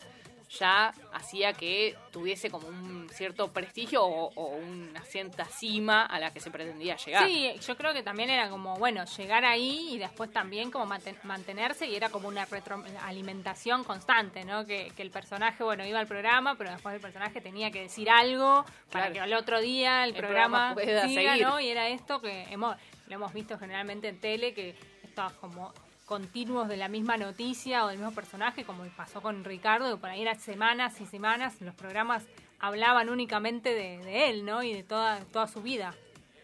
ya 0.49 0.93
hacía 1.13 1.51
que 1.53 1.95
tuviese 2.11 2.49
como 2.49 2.67
un 2.67 3.09
cierto 3.11 3.51
prestigio 3.51 4.03
o, 4.03 4.31
o 4.33 4.55
una 4.55 5.01
cierta 5.03 5.43
cima 5.45 6.05
a 6.05 6.19
la 6.19 6.31
que 6.31 6.39
se 6.39 6.49
pretendía 6.51 6.95
llegar. 6.95 7.25
Sí, 7.27 7.51
yo 7.65 7.75
creo 7.75 7.93
que 7.93 8.01
también 8.03 8.29
era 8.29 8.49
como, 8.49 8.75
bueno, 8.77 9.03
llegar 9.17 9.43
ahí 9.43 9.89
y 9.93 9.97
después 9.97 10.31
también 10.31 10.71
como 10.71 10.85
manten- 10.85 11.21
mantenerse 11.23 11.85
y 11.87 11.95
era 11.95 12.09
como 12.09 12.27
una 12.29 12.45
retroalimentación 12.45 13.83
constante, 13.83 14.43
¿no? 14.45 14.65
Que, 14.65 14.91
que 14.95 15.01
el 15.01 15.11
personaje, 15.11 15.63
bueno, 15.63 15.85
iba 15.85 15.99
al 15.99 16.07
programa, 16.07 16.55
pero 16.55 16.71
después 16.71 16.95
el 16.95 17.01
personaje 17.01 17.41
tenía 17.41 17.71
que 17.71 17.81
decir 17.81 18.09
algo 18.09 18.63
para 18.91 19.07
Claro. 19.07 19.13
que 19.13 19.19
al 19.19 19.33
otro 19.33 19.59
día 19.61 20.03
el, 20.03 20.11
El 20.11 20.15
programa, 20.17 20.73
programa 20.75 21.07
siga, 21.09 21.31
seguir. 21.33 21.45
¿no? 21.47 21.59
Y 21.59 21.67
era 21.69 21.87
esto 21.89 22.21
que 22.21 22.43
hemos, 22.49 22.75
lo 23.07 23.15
hemos 23.15 23.33
visto 23.33 23.57
generalmente 23.59 24.07
en 24.07 24.19
tele, 24.19 24.53
que 24.53 24.75
estos 25.03 25.31
como 25.33 25.73
continuos 26.07 26.67
de 26.69 26.77
la 26.77 26.87
misma 26.87 27.17
noticia 27.17 27.83
o 27.85 27.89
del 27.89 27.97
mismo 27.99 28.13
personaje, 28.15 28.63
como 28.63 28.83
pasó 28.95 29.21
con 29.21 29.43
Ricardo, 29.43 29.91
que 29.93 29.99
por 30.01 30.09
ahí 30.09 30.21
eran 30.23 30.39
semanas 30.39 30.99
y 31.01 31.05
semanas, 31.05 31.59
los 31.61 31.75
programas 31.75 32.23
hablaban 32.59 33.09
únicamente 33.09 33.75
de, 33.75 33.97
de 33.99 34.29
él, 34.29 34.45
¿no? 34.45 34.63
Y 34.63 34.73
de 34.73 34.83
toda, 34.83 35.19
toda 35.25 35.47
su 35.47 35.61
vida. 35.61 35.93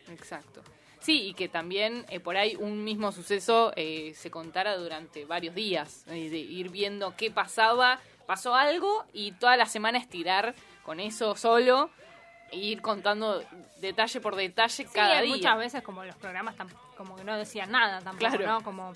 Exacto. 0.09 0.61
Sí, 0.99 1.29
y 1.29 1.33
que 1.33 1.47
también 1.49 2.05
eh, 2.09 2.19
por 2.19 2.35
ahí 2.37 2.55
un 2.57 2.83
mismo 2.83 3.11
suceso 3.13 3.71
eh, 3.75 4.13
se 4.15 4.29
contara 4.29 4.75
durante 4.77 5.25
varios 5.25 5.55
días, 5.55 6.03
eh, 6.07 6.29
de 6.29 6.37
ir 6.37 6.69
viendo 6.69 7.15
qué 7.15 7.31
pasaba, 7.31 7.99
pasó 8.27 8.55
algo 8.55 9.05
y 9.13 9.31
toda 9.31 9.55
la 9.57 9.65
semana 9.65 9.97
estirar 9.97 10.55
con 10.83 10.99
eso 10.99 11.35
solo 11.35 11.89
e 12.51 12.57
ir 12.57 12.81
contando 12.81 13.41
detalle 13.81 14.19
por 14.21 14.35
detalle 14.35 14.85
Sí, 14.85 14.93
cada 14.93 15.21
día. 15.21 15.35
muchas 15.35 15.57
veces 15.57 15.81
como 15.83 16.03
los 16.03 16.15
programas 16.17 16.55
como 16.95 17.15
que 17.15 17.23
no 17.23 17.37
decían 17.37 17.71
nada 17.71 17.99
tampoco, 18.01 18.29
Claro. 18.37 18.45
¿no? 18.47 18.61
Como 18.63 18.93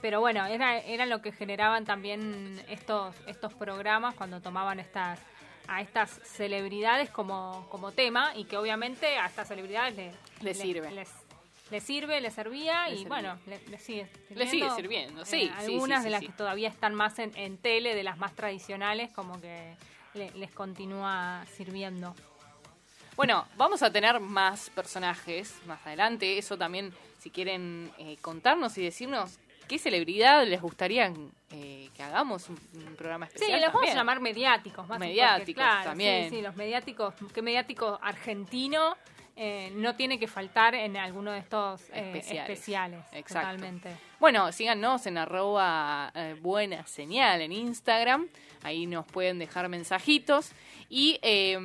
pero 0.00 0.20
bueno, 0.20 0.44
era 0.46 0.78
era 0.78 1.06
lo 1.06 1.22
que 1.22 1.32
generaban 1.32 1.84
también 1.84 2.62
estos 2.68 3.14
estos 3.26 3.54
programas 3.54 4.14
cuando 4.14 4.40
tomaban 4.40 4.80
estas 4.80 5.18
a 5.68 5.80
estas 5.80 6.10
celebridades 6.24 7.10
como 7.10 7.66
como 7.70 7.92
tema 7.92 8.32
y 8.36 8.44
que 8.44 8.56
obviamente 8.56 9.18
a 9.18 9.26
estas 9.26 9.48
celebridades 9.48 9.96
le, 9.96 10.12
Les 10.40 10.58
sirve. 10.58 10.90
les, 10.92 11.10
les 11.70 11.82
sirve, 11.82 12.20
les 12.20 12.32
servía 12.34 12.84
Les 12.88 13.00
y 13.00 13.02
servía. 13.02 13.08
bueno, 13.08 13.38
le- 13.46 13.60
les 13.68 13.82
sigue 13.82 14.06
sirviendo. 14.06 14.34
Les 14.38 14.50
sigue 14.50 14.70
sirviendo, 14.76 15.24
sí, 15.24 15.40
sí, 15.40 15.52
algunas 15.56 15.98
sí, 16.00 16.04
de 16.04 16.10
las 16.10 16.20
que 16.20 16.28
todavía 16.28 16.68
están 16.68 16.94
más 16.94 17.18
en, 17.18 17.36
en 17.36 17.58
tele, 17.58 17.94
de 17.96 18.04
las 18.04 18.16
más 18.18 18.34
tradicionales, 18.34 19.10
como 19.10 19.40
que 19.40 19.74
le- 20.14 20.30
les 20.32 20.52
continúa 20.52 21.44
sirviendo. 21.56 22.14
Bueno, 23.16 23.46
vamos 23.56 23.82
a 23.82 23.90
tener 23.90 24.20
más 24.20 24.68
personajes 24.70 25.56
más 25.66 25.84
adelante. 25.86 26.36
Eso 26.38 26.56
también, 26.58 26.92
si 27.18 27.30
quieren 27.30 27.90
eh, 27.98 28.16
contarnos 28.20 28.76
y 28.78 28.82
decirnos 28.84 29.38
qué 29.68 29.78
celebridad 29.78 30.44
les 30.46 30.60
gustaría 30.60 31.12
eh, 31.50 31.88
que 31.94 32.02
hagamos 32.02 32.48
un, 32.48 32.58
un 32.74 32.96
programa 32.96 33.26
Sí, 33.26 33.32
especial. 33.36 33.60
los 33.62 33.72
vamos 33.72 33.90
a 33.90 33.94
llamar 33.94 34.20
mediáticos, 34.20 34.86
más 34.88 34.98
Mediáticos 34.98 35.38
porque, 35.40 35.54
claro, 35.54 35.84
también. 35.90 36.30
Sí, 36.30 36.36
sí, 36.36 36.42
los 36.42 36.56
mediáticos, 36.56 37.14
¿qué 37.34 37.42
mediático 37.42 37.98
argentino 38.02 38.96
eh, 39.38 39.70
no 39.74 39.94
tiene 39.96 40.18
que 40.18 40.26
faltar 40.28 40.74
en 40.74 40.96
alguno 40.96 41.30
de 41.32 41.40
estos 41.40 41.82
eh, 41.90 42.12
Especiales. 42.14 42.50
especiales? 42.50 43.04
Exacto. 43.12 43.50
Totalmente. 43.50 43.90
Bueno, 44.18 44.50
síganos 44.50 45.06
en 45.06 45.18
arroba 45.18 46.10
eh, 46.14 46.36
buena 46.40 46.86
señal 46.86 47.42
en 47.42 47.52
Instagram 47.52 48.28
ahí 48.62 48.86
nos 48.86 49.06
pueden 49.06 49.38
dejar 49.38 49.68
mensajitos. 49.68 50.50
Y 50.88 51.18
eh, 51.22 51.56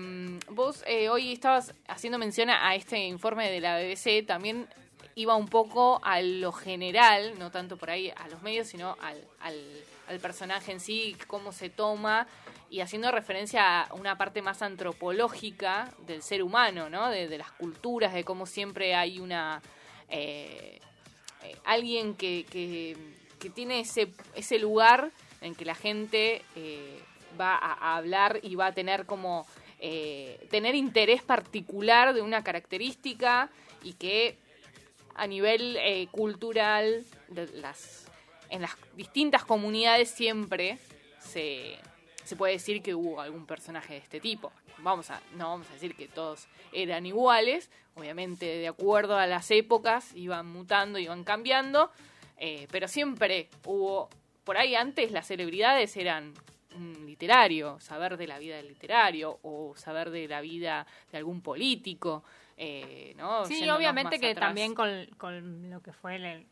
vos 0.49 0.83
hoy 1.09 1.31
estabas 1.33 1.73
haciendo 1.87 2.17
mención 2.19 2.49
a 2.51 2.75
este 2.75 2.99
informe 3.05 3.49
de 3.49 3.59
la 3.59 3.77
BBC, 3.77 4.25
también 4.25 4.67
iba 5.15 5.35
un 5.35 5.47
poco 5.47 5.99
a 6.03 6.21
lo 6.21 6.51
general, 6.51 7.37
no 7.37 7.51
tanto 7.51 7.77
por 7.77 7.89
ahí 7.89 8.11
a 8.15 8.27
los 8.29 8.41
medios, 8.41 8.67
sino 8.67 8.97
al, 9.01 9.23
al, 9.39 10.19
personaje 10.19 10.73
en 10.73 10.81
sí, 10.81 11.15
cómo 11.27 11.53
se 11.53 11.69
toma 11.69 12.27
y 12.69 12.81
haciendo 12.81 13.11
referencia 13.11 13.83
a 13.83 13.93
una 13.93 14.17
parte 14.17 14.41
más 14.41 14.61
antropológica 14.61 15.89
del 16.05 16.21
ser 16.21 16.43
humano, 16.43 16.89
¿no? 16.89 17.09
De, 17.09 17.37
las 17.37 17.51
culturas, 17.51 18.13
de 18.13 18.23
cómo 18.23 18.45
siempre 18.45 18.93
hay 18.93 19.19
una... 19.19 19.61
Eh, 20.09 20.79
eh, 21.43 21.55
alguien 21.63 22.13
que, 22.15 22.45
que, 22.49 23.49
tiene 23.51 23.79
ese, 23.79 24.09
ese 24.35 24.59
lugar 24.59 25.11
en 25.39 25.55
que 25.55 25.63
la 25.63 25.75
gente 25.75 26.43
eh, 26.55 26.99
va 27.39 27.55
a, 27.55 27.95
hablar 27.95 28.39
y 28.43 28.55
va 28.55 28.67
a 28.67 28.73
tener 28.73 29.05
como... 29.05 29.45
Tener 30.51 30.75
interés 30.75 31.23
particular 31.23 32.13
de 32.13 32.21
una 32.21 32.43
característica 32.43 33.49
y 33.81 33.93
que 33.93 34.37
a 35.21 35.27
nivel 35.27 35.77
eh, 35.77 36.07
cultural 36.09 37.05
de 37.27 37.45
las, 37.59 38.07
en 38.49 38.63
las 38.63 38.71
distintas 38.95 39.45
comunidades 39.45 40.09
siempre 40.09 40.79
se, 41.19 41.77
se 42.23 42.35
puede 42.35 42.53
decir 42.53 42.81
que 42.81 42.95
hubo 42.95 43.21
algún 43.21 43.45
personaje 43.45 43.93
de 43.93 43.99
este 43.99 44.19
tipo. 44.19 44.51
Vamos 44.79 45.11
a, 45.11 45.21
no 45.35 45.49
vamos 45.49 45.69
a 45.69 45.73
decir 45.73 45.95
que 45.95 46.07
todos 46.07 46.47
eran 46.73 47.05
iguales, 47.05 47.69
obviamente 47.93 48.47
de 48.47 48.67
acuerdo 48.67 49.15
a 49.15 49.27
las 49.27 49.51
épocas 49.51 50.11
iban 50.15 50.47
mutando, 50.47 50.97
iban 50.97 51.23
cambiando, 51.23 51.91
eh, 52.37 52.67
pero 52.71 52.87
siempre 52.87 53.47
hubo, 53.67 54.09
por 54.43 54.57
ahí 54.57 54.73
antes 54.73 55.11
las 55.11 55.27
celebridades 55.27 55.97
eran 55.97 56.33
un 56.75 57.05
literario, 57.05 57.79
saber 57.79 58.17
de 58.17 58.25
la 58.25 58.39
vida 58.39 58.55
del 58.55 58.69
literario 58.69 59.37
o 59.43 59.75
saber 59.77 60.09
de 60.09 60.27
la 60.27 60.41
vida 60.41 60.87
de 61.11 61.19
algún 61.19 61.41
político. 61.41 62.23
Eh, 62.57 63.13
¿no? 63.17 63.45
Sí, 63.45 63.67
obviamente 63.69 64.19
que 64.19 64.31
atrás. 64.31 64.49
también 64.49 64.75
con, 64.75 65.05
con, 65.17 65.69
lo 65.69 65.81
que 65.81 65.93
fue 65.93 66.15
el, 66.15 66.47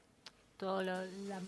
todo 0.58 0.82
lo, 0.82 1.06
la, 1.06 1.40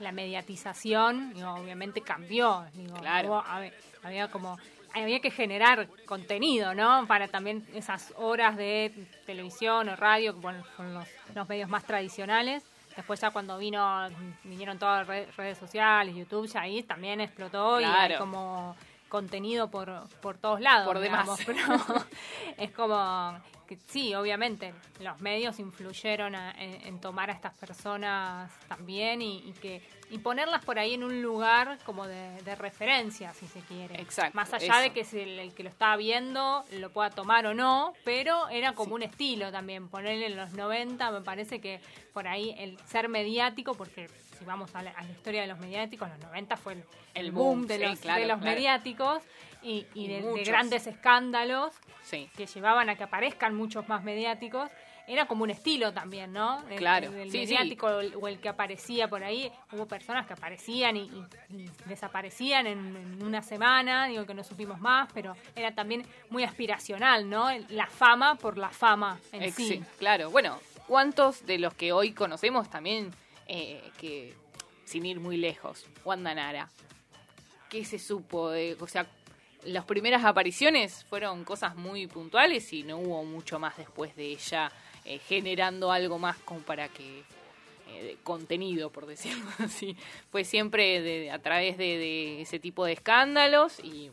la, 0.00 0.12
mediatización, 0.12 1.32
digo, 1.34 1.54
obviamente 1.54 2.00
cambió. 2.00 2.66
Digo, 2.74 2.96
claro. 2.96 3.28
Hubo, 3.28 3.40
había, 3.46 3.72
había 4.02 4.30
como 4.30 4.58
había 4.94 5.20
que 5.20 5.30
generar 5.30 5.88
contenido, 6.06 6.74
¿no? 6.74 7.06
Para 7.06 7.28
también 7.28 7.66
esas 7.74 8.12
horas 8.16 8.56
de 8.56 8.92
televisión 9.26 9.88
o 9.88 9.96
radio, 9.96 10.34
bueno, 10.34 10.64
son 10.76 10.94
los, 10.94 11.06
los 11.34 11.48
medios 11.48 11.68
más 11.68 11.84
tradicionales. 11.84 12.64
Después 12.96 13.20
ya 13.20 13.30
cuando 13.30 13.56
vino, 13.56 14.08
vinieron 14.42 14.78
todas 14.78 15.06
las 15.06 15.36
redes 15.36 15.58
sociales, 15.58 16.14
YouTube, 16.14 16.48
ya 16.48 16.62
ahí 16.62 16.82
también 16.82 17.20
explotó 17.20 17.78
claro. 17.78 18.14
y 18.14 18.18
como 18.18 18.76
contenido 19.10 19.70
por, 19.70 20.08
por 20.22 20.38
todos 20.38 20.62
lados. 20.62 20.86
Por 20.86 21.00
demás. 21.00 21.26
Digamos, 21.38 21.40
pero 21.44 22.06
es 22.56 22.70
como 22.70 23.38
que 23.66 23.78
sí, 23.86 24.14
obviamente, 24.14 24.74
los 24.98 25.20
medios 25.20 25.60
influyeron 25.60 26.34
a, 26.34 26.50
en, 26.52 26.88
en, 26.88 27.00
tomar 27.00 27.30
a 27.30 27.34
estas 27.34 27.52
personas 27.54 28.50
también 28.66 29.22
y, 29.22 29.48
y, 29.48 29.52
que 29.52 29.80
y 30.10 30.18
ponerlas 30.18 30.64
por 30.64 30.80
ahí 30.80 30.94
en 30.94 31.04
un 31.04 31.22
lugar 31.22 31.78
como 31.86 32.06
de, 32.08 32.42
de 32.42 32.56
referencia, 32.56 33.32
si 33.32 33.46
se 33.46 33.60
quiere. 33.60 34.00
Exacto. 34.00 34.34
Más 34.34 34.52
allá 34.52 34.74
eso. 34.74 34.82
de 34.82 34.92
que 34.92 35.04
si 35.04 35.20
el, 35.20 35.38
el, 35.38 35.54
que 35.54 35.62
lo 35.62 35.68
estaba 35.68 35.96
viendo 35.96 36.64
lo 36.72 36.90
pueda 36.90 37.10
tomar 37.10 37.46
o 37.46 37.54
no, 37.54 37.92
pero 38.04 38.48
era 38.48 38.72
como 38.72 38.88
sí. 38.88 38.94
un 38.94 39.02
estilo 39.04 39.52
también. 39.52 39.88
Ponerle 39.88 40.26
en 40.26 40.36
los 40.36 40.52
90, 40.52 41.08
me 41.12 41.20
parece 41.20 41.60
que 41.60 41.80
por 42.12 42.26
ahí 42.26 42.56
el 42.58 42.76
ser 42.86 43.08
mediático, 43.08 43.74
porque 43.74 44.08
si 44.40 44.46
vamos 44.46 44.74
a 44.74 44.82
la, 44.82 44.90
a 44.92 45.04
la 45.04 45.10
historia 45.10 45.42
de 45.42 45.46
los 45.46 45.58
mediáticos, 45.58 46.08
los 46.08 46.18
90 46.18 46.56
fue 46.56 46.72
el, 46.72 46.84
el 47.14 47.30
boom, 47.30 47.60
boom, 47.60 47.66
de 47.66 47.78
los, 47.78 47.98
sí, 47.98 48.02
claro, 48.02 48.22
de 48.22 48.26
los 48.26 48.38
claro. 48.38 48.56
mediáticos 48.56 49.22
y, 49.62 49.86
y 49.94 50.08
de, 50.08 50.22
de, 50.22 50.42
grandes 50.44 50.86
escándalos 50.86 51.74
sí. 52.02 52.30
que 52.34 52.46
llevaban 52.46 52.88
a 52.88 52.96
que 52.96 53.04
aparezcan 53.04 53.54
muchos 53.54 53.86
más 53.88 54.02
mediáticos. 54.02 54.70
Era 55.06 55.26
como 55.26 55.42
un 55.42 55.50
estilo 55.50 55.92
también, 55.92 56.32
¿no? 56.32 56.62
El, 56.70 56.76
claro. 56.76 57.12
El, 57.12 57.30
sí, 57.30 57.38
mediático 57.38 57.86
o 57.86 58.00
el, 58.00 58.14
o, 58.14 58.28
el, 58.28 58.38
que 58.38 58.48
aparecía 58.48 59.08
por 59.08 59.22
ahí. 59.24 59.50
Hubo 59.72 59.86
personas 59.86 60.26
que 60.26 60.32
aparecían 60.34 60.96
y, 60.96 61.00
y, 61.00 61.26
y 61.50 61.70
desaparecían 61.86 62.66
en, 62.66 62.78
en, 62.96 63.22
una 63.22 63.42
semana, 63.42 64.06
digo 64.06 64.24
que 64.24 64.34
no 64.34 64.44
supimos 64.44 64.80
más, 64.80 65.10
pero 65.12 65.36
era 65.54 65.74
también 65.74 66.06
muy 66.30 66.44
aspiracional, 66.44 67.28
¿no? 67.28 67.48
La 67.70 67.86
fama 67.86 68.36
por 68.36 68.56
la 68.56 68.70
fama 68.70 69.18
en 69.32 69.42
Ex 69.42 69.56
sí. 69.56 69.82
Claro, 69.98 70.30
bueno, 70.30 70.58
¿cuántos 70.86 71.44
de 71.44 71.58
los 71.58 71.74
que 71.74 71.92
hoy 71.92 72.12
conocemos 72.12 72.70
también, 72.70 73.10
eh, 73.52 73.82
que 73.98 74.32
sin 74.84 75.04
ir 75.04 75.18
muy 75.18 75.36
lejos, 75.36 75.84
Wanda 76.04 76.32
Nara, 76.32 76.70
¿qué 77.68 77.84
se 77.84 77.98
supo 77.98 78.52
o 78.78 78.86
sea, 78.86 79.08
las 79.64 79.84
primeras 79.86 80.24
apariciones 80.24 81.04
fueron 81.06 81.42
cosas 81.42 81.74
muy 81.74 82.06
puntuales 82.06 82.72
y 82.72 82.84
no 82.84 82.98
hubo 82.98 83.24
mucho 83.24 83.58
más 83.58 83.76
después 83.76 84.14
de 84.14 84.26
ella 84.26 84.70
eh, 85.04 85.18
generando 85.18 85.90
algo 85.90 86.16
más 86.16 86.36
como 86.38 86.60
para 86.60 86.88
que 86.90 87.24
eh, 87.88 88.18
contenido 88.22 88.90
por 88.90 89.06
decirlo 89.06 89.44
así 89.58 89.96
fue 90.30 90.44
siempre 90.44 91.28
a 91.32 91.40
través 91.40 91.76
de, 91.76 92.42
ese 92.42 92.60
tipo 92.60 92.84
de 92.84 92.92
escándalos 92.92 93.80
y 93.80 94.12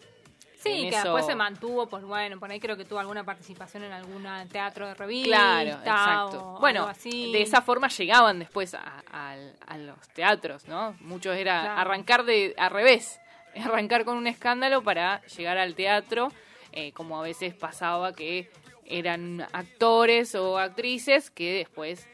Sí, 0.58 0.90
que 0.90 0.90
eso... 0.90 1.04
después 1.04 1.26
se 1.26 1.36
mantuvo, 1.36 1.88
pues 1.88 2.04
bueno, 2.04 2.40
por 2.40 2.50
ahí 2.50 2.60
creo 2.60 2.76
que 2.76 2.86
tuvo 2.86 3.00
alguna 3.00 3.24
participación 3.24 3.84
en 3.84 3.92
algún 3.92 4.26
teatro 4.52 4.88
de 4.88 4.96
revista. 4.96 5.28
Claro, 5.28 5.70
exacto. 5.70 6.58
bueno, 6.60 6.88
así. 6.88 7.32
de 7.32 7.42
esa 7.42 7.62
forma 7.62 7.88
llegaban 7.90 8.40
después 8.40 8.74
a, 8.74 9.04
a, 9.12 9.36
a 9.68 9.78
los 9.78 10.00
teatros, 10.10 10.68
¿no? 10.68 10.96
Muchos 11.02 11.36
era 11.36 11.62
claro. 11.62 11.82
arrancar 11.82 12.26
de 12.26 12.56
al 12.58 12.72
revés, 12.72 13.20
arrancar 13.64 14.04
con 14.04 14.18
un 14.18 14.26
escándalo 14.26 14.82
para 14.82 15.22
llegar 15.26 15.58
al 15.60 15.76
teatro, 15.76 16.32
eh, 16.72 16.92
como 16.94 17.20
a 17.20 17.24
veces 17.24 17.54
pasaba 17.54 18.14
que 18.14 18.50
eran 18.86 19.46
actores 19.52 20.34
o 20.34 20.58
actrices 20.58 21.30
que 21.30 21.58
después 21.58 22.08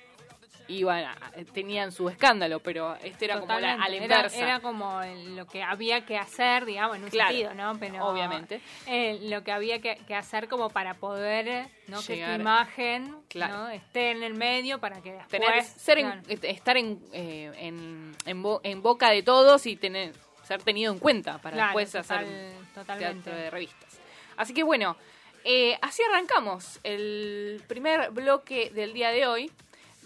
iban 0.67 1.03
a, 1.03 1.15
tenían 1.53 1.91
su 1.91 2.09
escándalo, 2.09 2.59
pero 2.59 2.95
este 2.95 3.25
era 3.25 3.39
Totalmente. 3.39 3.71
como 3.71 3.79
la, 3.79 3.85
a 3.85 3.89
la 3.89 3.95
inversa. 3.95 4.37
Era, 4.37 4.47
era, 4.47 4.59
como 4.59 5.01
lo 5.35 5.45
que 5.45 5.63
había 5.63 6.05
que 6.05 6.17
hacer, 6.17 6.65
digamos, 6.65 6.97
en 6.97 7.03
un 7.03 7.09
claro, 7.09 7.29
sentido, 7.29 7.53
¿no? 7.53 7.77
Pero, 7.79 8.05
obviamente. 8.05 8.61
Eh, 8.87 9.19
lo 9.23 9.43
que 9.43 9.51
había 9.51 9.79
que, 9.79 9.97
que, 10.07 10.15
hacer 10.15 10.47
como 10.47 10.69
para 10.69 10.95
poder, 10.95 11.67
¿no? 11.87 12.01
Llegar, 12.01 12.31
que 12.31 12.35
tu 12.35 12.41
imagen 12.41 13.15
claro. 13.27 13.57
¿no? 13.57 13.69
esté 13.69 14.11
en 14.11 14.23
el 14.23 14.33
medio 14.33 14.79
para 14.79 15.01
que 15.01 15.13
después... 15.13 15.41
Tener, 15.41 15.63
ser 15.63 15.99
claro. 15.99 16.21
en, 16.27 16.39
estar 16.43 16.77
en, 16.77 16.99
eh, 17.13 17.51
en, 17.57 18.15
en, 18.25 18.41
bo, 18.41 18.61
en, 18.63 18.81
boca 18.81 19.09
de 19.09 19.23
todos 19.23 19.65
y 19.65 19.75
tener 19.75 20.13
ser 20.43 20.61
tenido 20.61 20.91
en 20.91 20.99
cuenta 20.99 21.37
para 21.39 21.65
después 21.67 21.91
total, 21.91 22.25
hacer 22.25 22.53
totalmente. 22.73 23.23
teatro 23.23 23.35
de 23.35 23.49
revistas. 23.49 23.99
Así 24.35 24.53
que 24.53 24.63
bueno, 24.63 24.97
eh, 25.43 25.77
así 25.81 26.01
arrancamos 26.03 26.79
el 26.83 27.61
primer 27.67 28.11
bloque 28.11 28.69
del 28.71 28.93
día 28.93 29.11
de 29.11 29.27
hoy 29.27 29.51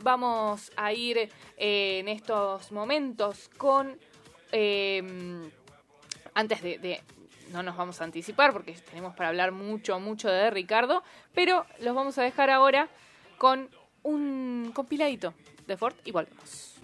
vamos 0.01 0.71
a 0.75 0.93
ir 0.93 1.17
eh, 1.57 1.99
en 1.99 2.07
estos 2.07 2.71
momentos 2.71 3.49
con... 3.57 3.97
Eh, 4.51 5.03
antes 6.33 6.61
de, 6.61 7.01
No 7.51 7.63
nos 7.63 7.75
vamos 7.75 7.99
a 7.99 8.03
anticipar 8.03 8.53
porque 8.53 8.73
tenemos 8.73 9.15
para 9.15 9.29
hablar 9.29 9.51
mucho, 9.51 9.99
mucho 9.99 10.29
de 10.29 10.51
Ricardo, 10.51 11.03
pero 11.33 11.65
los 11.79 11.95
vamos 11.95 12.17
a 12.19 12.23
dejar 12.23 12.51
ahora 12.51 12.89
con 13.37 13.69
un 14.03 14.71
compiladito 14.73 15.33
de 15.65 15.77
Ford 15.77 15.95
y 16.05 16.11
volvemos. 16.11 16.75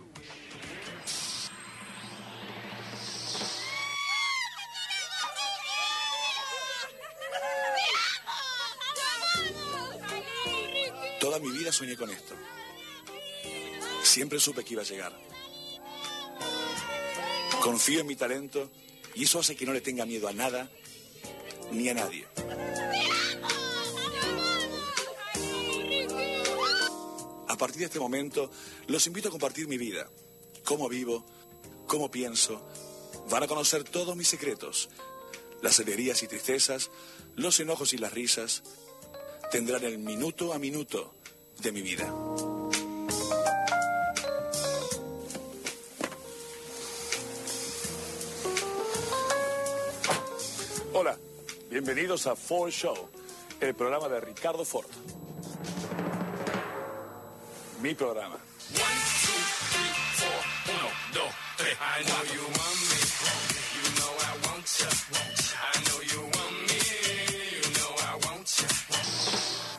Toda 11.19 11.39
mi 11.39 11.51
vida 11.51 11.71
soñé 11.71 11.95
con 11.95 12.09
esto. 12.09 12.35
Siempre 14.13 14.39
supe 14.39 14.63
que 14.63 14.73
iba 14.73 14.83
a 14.83 14.85
llegar. 14.85 15.11
Confío 17.63 18.01
en 18.01 18.05
mi 18.05 18.15
talento 18.15 18.69
y 19.15 19.23
eso 19.23 19.39
hace 19.39 19.55
que 19.55 19.65
no 19.65 19.73
le 19.73 19.81
tenga 19.81 20.05
miedo 20.05 20.27
a 20.27 20.33
nada 20.33 20.69
ni 21.71 21.89
a 21.89 21.95
nadie. 21.95 22.27
A 27.47 27.57
partir 27.57 27.79
de 27.79 27.85
este 27.85 27.99
momento, 27.99 28.51
los 28.85 29.07
invito 29.07 29.29
a 29.29 29.31
compartir 29.31 29.67
mi 29.67 29.79
vida, 29.79 30.07
cómo 30.63 30.87
vivo, 30.89 31.25
cómo 31.87 32.11
pienso. 32.11 32.63
Van 33.31 33.41
a 33.41 33.47
conocer 33.47 33.83
todos 33.83 34.15
mis 34.15 34.27
secretos, 34.27 34.89
las 35.63 35.79
alegrías 35.79 36.21
y 36.21 36.27
tristezas, 36.27 36.91
los 37.35 37.59
enojos 37.59 37.93
y 37.93 37.97
las 37.97 38.13
risas. 38.13 38.61
Tendrán 39.49 39.83
el 39.85 39.97
minuto 39.97 40.53
a 40.53 40.59
minuto 40.59 41.15
de 41.63 41.71
mi 41.71 41.81
vida. 41.81 42.13
Bienvenidos 51.73 52.27
a 52.27 52.35
Ford 52.35 52.69
Show, 52.69 52.95
el 53.59 53.73
programa 53.73 54.07
de 54.07 54.21
Ricardo 54.21 54.63
Ford. 54.63 54.85
Mi 57.81 57.95
programa. 57.95 58.37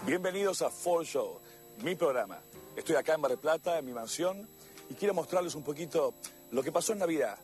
Bienvenidos 0.04 0.62
a 0.62 0.70
Ford 0.70 1.04
Show, 1.04 1.38
mi 1.84 1.94
programa. 1.94 2.40
Estoy 2.74 2.96
acá 2.96 3.14
en 3.14 3.20
Mar 3.20 3.30
del 3.30 3.38
Plata, 3.38 3.78
en 3.78 3.84
mi 3.84 3.92
mansión, 3.92 4.48
y 4.90 4.94
quiero 4.94 5.14
mostrarles 5.14 5.54
un 5.54 5.62
poquito 5.62 6.12
lo 6.50 6.60
que 6.64 6.72
pasó 6.72 6.92
en 6.92 6.98
Navidad, 6.98 7.38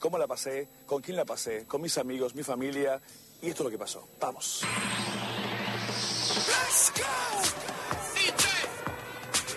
cómo 0.00 0.18
la 0.18 0.26
pasé, 0.26 0.68
con 0.84 1.00
quién 1.00 1.16
la 1.16 1.24
pasé, 1.24 1.64
con 1.64 1.80
mis 1.80 1.96
amigos, 1.96 2.34
mi 2.34 2.42
familia 2.42 3.00
y 3.42 3.50
esto 3.50 3.62
es 3.62 3.64
lo 3.64 3.70
que 3.70 3.78
pasó. 3.78 4.08
Vamos. 4.20 4.62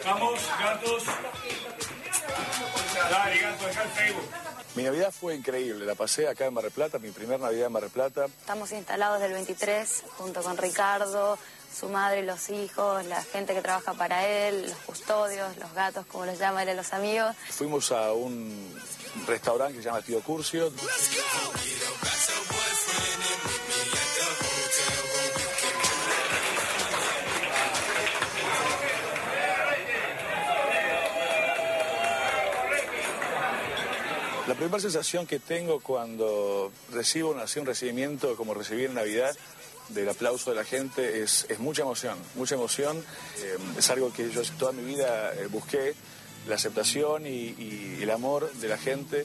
Vamos, 0.05 0.39
gatos. 0.59 1.03
Dale, 3.09 3.37
gato, 3.39 3.65
deja 3.65 3.83
el 3.83 3.89
Facebook. 3.89 4.29
Mi 4.75 4.83
Navidad 4.83 5.11
fue 5.11 5.35
increíble, 5.35 5.85
la 5.85 5.95
pasé 5.95 6.27
acá 6.27 6.45
en 6.45 6.53
Mar 6.53 6.63
del 6.63 6.71
Plata, 6.71 6.99
mi 6.99 7.09
primer 7.09 7.39
Navidad 7.39 7.67
en 7.67 7.71
Mar 7.71 7.81
del 7.81 7.91
Plata. 7.91 8.25
Estamos 8.25 8.71
instalados 8.71 9.19
del 9.19 9.33
23 9.33 10.03
junto 10.17 10.41
con 10.43 10.57
Ricardo, 10.57 11.37
su 11.77 11.89
madre 11.89 12.21
y 12.21 12.25
los 12.25 12.49
hijos, 12.49 13.03
la 13.05 13.21
gente 13.23 13.53
que 13.53 13.61
trabaja 13.61 13.93
para 13.93 14.27
él, 14.27 14.67
los 14.69 14.77
custodios, 14.79 15.57
los 15.57 15.73
gatos, 15.73 16.05
como 16.05 16.25
los 16.25 16.37
llama 16.37 16.63
él, 16.63 16.77
los 16.77 16.93
amigos. 16.93 17.35
Fuimos 17.49 17.91
a 17.91 18.13
un 18.13 18.79
restaurante 19.27 19.73
que 19.73 19.83
se 19.83 19.89
llama 19.89 20.01
Tío 20.01 20.21
Curcio. 20.21 20.71
La 34.49 34.55
primera 34.55 34.79
sensación 34.79 35.27
que 35.27 35.38
tengo 35.38 35.79
cuando 35.79 36.71
recibo 36.91 37.38
así 37.38 37.59
un 37.59 37.67
recibimiento 37.67 38.35
como 38.35 38.55
recibí 38.55 38.85
en 38.85 38.95
Navidad 38.95 39.38
del 39.89 40.09
aplauso 40.09 40.49
de 40.49 40.55
la 40.55 40.63
gente 40.63 41.21
es, 41.21 41.45
es 41.49 41.59
mucha 41.59 41.83
emoción, 41.83 42.17
mucha 42.33 42.55
emoción. 42.55 42.97
Eh, 42.97 43.57
es 43.77 43.91
algo 43.91 44.12
que 44.12 44.31
yo 44.31 44.41
toda 44.57 44.71
mi 44.71 44.83
vida 44.83 45.35
eh, 45.35 45.45
busqué, 45.51 45.93
la 46.47 46.55
aceptación 46.55 47.27
y, 47.27 47.53
y 47.59 47.99
el 48.01 48.09
amor 48.09 48.51
de 48.53 48.67
la 48.69 48.79
gente. 48.79 49.23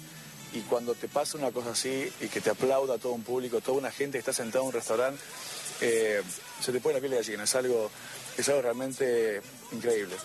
Y 0.52 0.60
cuando 0.60 0.94
te 0.94 1.08
pasa 1.08 1.38
una 1.38 1.52
cosa 1.52 1.70
así 1.70 2.12
y 2.20 2.28
que 2.28 2.42
te 2.42 2.50
aplauda 2.50 2.98
todo 2.98 3.14
un 3.14 3.22
público, 3.22 3.62
toda 3.62 3.78
una 3.78 3.90
gente 3.90 4.18
que 4.18 4.18
está 4.18 4.34
sentada 4.34 4.60
en 4.60 4.66
un 4.66 4.74
restaurante, 4.74 5.22
eh, 5.80 6.20
se 6.60 6.70
te 6.70 6.80
pone 6.80 6.96
la 6.96 7.00
piel 7.00 7.12
de 7.12 7.16
gallina. 7.16 7.44
Es 7.44 7.54
algo, 7.54 7.90
es 8.36 8.46
algo 8.50 8.60
realmente 8.60 9.40
increíble. 9.72 10.16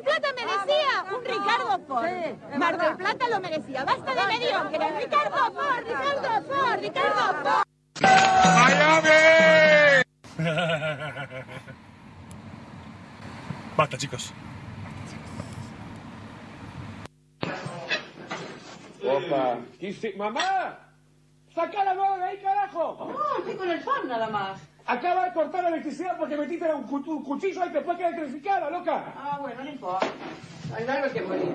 El 0.00 0.04
Plata 0.06 0.28
merecía 0.34 1.04
un 1.14 1.22
Ricardo 1.22 1.78
Ford. 1.86 2.58
Mar 2.58 2.78
del 2.78 2.96
Plata 2.96 3.28
lo 3.28 3.38
merecía. 3.40 3.84
Basta 3.84 4.14
de 4.14 4.26
mediocres. 4.28 4.96
Ricardo 5.04 5.36
Ford, 5.52 5.86
Ricardo 5.86 6.42
Ford, 6.48 6.80
Ricardo 6.80 7.34
Ford. 7.42 7.64
Basta, 13.76 13.96
chicos. 13.98 14.32
Opa. 19.04 19.58
Quise- 19.78 20.14
¡Mamá! 20.16 20.78
¡Saca 21.54 21.84
la 21.84 21.94
mano 21.94 22.16
de 22.16 22.24
ahí, 22.24 22.38
carajo! 22.42 23.12
No, 23.12 23.38
estoy 23.38 23.56
con 23.56 23.70
el 23.70 23.80
fan 23.82 24.08
nada 24.08 24.28
más. 24.28 24.60
Acaba 24.90 25.24
de 25.26 25.32
cortar 25.32 25.62
la 25.62 25.68
electricidad 25.68 26.16
porque 26.18 26.36
metiste 26.36 26.74
un, 26.74 26.82
cu- 26.82 27.04
un 27.06 27.22
cuchillo 27.24 27.62
ahí 27.62 27.70
después 27.70 27.96
queda 27.96 28.08
electrificada, 28.08 28.68
loca. 28.70 29.04
Ah, 29.16 29.38
bueno, 29.40 29.62
no 29.62 29.70
importa. 29.70 30.06
Hay 30.76 30.84
algo 30.86 31.12
que 31.12 31.20
morir. 31.22 31.54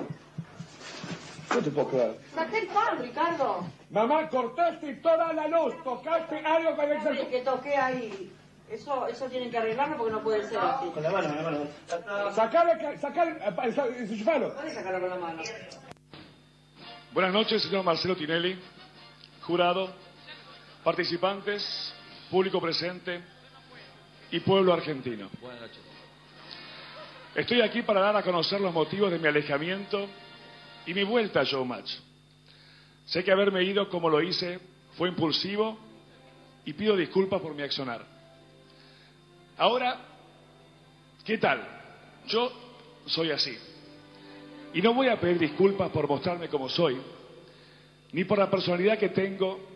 No 1.50 1.58
te 1.62 1.72
puedo 1.72 1.88
creer. 1.90 2.20
Saqué 2.34 2.60
el 2.60 2.68
fan, 2.70 3.00
Ricardo. 3.00 3.66
Mamá, 3.90 4.30
cortaste 4.30 4.94
toda 4.96 5.34
la 5.34 5.48
luz, 5.50 5.74
tocaste 5.84 6.38
algo 6.46 6.76
con 6.78 6.86
el 6.92 7.08
El 7.18 7.28
que 7.28 7.42
toqué 7.42 7.76
ahí. 7.76 8.32
Eso, 8.70 9.06
eso 9.08 9.26
tienen 9.30 9.52
que 9.52 9.58
arreglarlo 9.58 9.98
porque 9.98 10.14
no 10.14 10.22
puede 10.24 10.48
ser 10.48 10.58
así. 10.58 10.90
Con 10.90 11.04
la 11.04 11.12
mano, 11.12 11.28
con 11.28 11.36
la 11.38 11.44
mano. 11.44 12.32
Sacale, 12.34 12.98
sacale, 12.98 13.32
eh, 13.32 13.96
enchufalo. 14.10 14.54
Puedes 14.56 14.74
sacarlo 14.74 15.02
con 15.02 15.10
la 15.10 15.16
mano. 15.18 15.42
Buenas 17.14 17.34
noches, 17.34 17.64
señor 17.64 17.84
Marcelo 17.84 18.16
Tinelli, 18.16 18.60
jurado, 19.44 19.90
participantes, 20.84 21.94
público 22.36 22.60
presente 22.60 23.22
y 24.30 24.42
pueblo 24.42 24.74
argentino. 24.74 25.30
Buenas 25.40 25.62
noches. 25.62 25.80
Estoy 27.34 27.62
aquí 27.62 27.82
para 27.82 28.02
dar 28.02 28.18
a 28.18 28.24
conocer 28.24 28.60
los 28.60 28.74
motivos 28.74 29.10
de 29.10 29.20
mi 29.20 29.30
alejamiento 29.30 30.06
y 30.86 30.94
mi 30.94 31.06
vuelta 31.06 31.40
a 31.40 31.44
Showmatch. 31.46 31.94
Sé 33.06 33.24
que 33.24 33.32
haberme 33.32 33.64
ido 33.64 33.88
como 33.88 34.10
lo 34.10 34.22
hice 34.22 34.60
fue 34.98 35.08
impulsivo 35.08 35.80
y 36.66 36.74
pido 36.74 36.98
disculpas 36.98 37.40
por 37.40 37.56
mi 37.56 37.64
accionar. 37.64 38.06
Ahora, 39.58 39.98
¿qué 41.24 41.38
tal? 41.38 41.66
Yo 42.28 42.52
soy 43.06 43.32
así. 43.32 43.58
Y 44.74 44.82
no 44.82 44.94
voy 44.94 45.08
a 45.08 45.22
pedir 45.22 45.40
disculpas 45.40 45.90
por 45.90 46.06
mostrarme 46.06 46.50
como 46.50 46.68
soy, 46.68 46.98
ni 48.12 48.26
por 48.26 48.38
la 48.38 48.52
personalidad 48.52 49.00
que 49.00 49.08
tengo, 49.08 49.75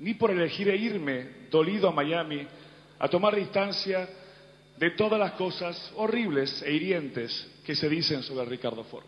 ni 0.00 0.14
por 0.14 0.30
elegir 0.30 0.68
irme 0.68 1.48
dolido 1.50 1.88
a 1.88 1.92
Miami 1.92 2.46
a 2.98 3.08
tomar 3.08 3.34
distancia 3.34 4.08
de 4.76 4.90
todas 4.90 5.18
las 5.18 5.32
cosas 5.32 5.92
horribles 5.96 6.62
e 6.62 6.72
hirientes 6.72 7.50
que 7.64 7.74
se 7.74 7.88
dicen 7.88 8.22
sobre 8.22 8.46
Ricardo 8.46 8.84
Ford. 8.84 9.06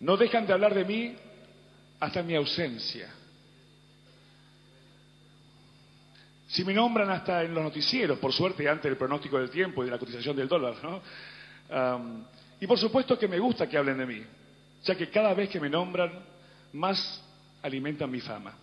No 0.00 0.16
dejan 0.16 0.46
de 0.46 0.52
hablar 0.52 0.74
de 0.74 0.84
mí 0.84 1.16
hasta 2.00 2.22
mi 2.22 2.34
ausencia. 2.34 3.08
Si 6.48 6.64
me 6.64 6.74
nombran 6.74 7.10
hasta 7.10 7.42
en 7.42 7.54
los 7.54 7.62
noticieros, 7.62 8.18
por 8.18 8.32
suerte 8.32 8.68
antes 8.68 8.84
del 8.84 8.96
pronóstico 8.96 9.38
del 9.38 9.50
tiempo 9.50 9.82
y 9.82 9.86
de 9.86 9.92
la 9.92 9.98
cotización 9.98 10.36
del 10.36 10.48
dólar, 10.48 10.74
¿no? 10.82 11.00
Y 12.60 12.66
por 12.66 12.78
supuesto 12.78 13.18
que 13.18 13.26
me 13.26 13.38
gusta 13.38 13.68
que 13.68 13.78
hablen 13.78 13.98
de 13.98 14.06
mí, 14.06 14.22
ya 14.84 14.94
que 14.94 15.08
cada 15.08 15.34
vez 15.34 15.48
que 15.48 15.58
me 15.58 15.70
nombran, 15.70 16.12
más 16.74 17.24
alimentan 17.62 18.10
mi 18.10 18.20
fama. 18.20 18.54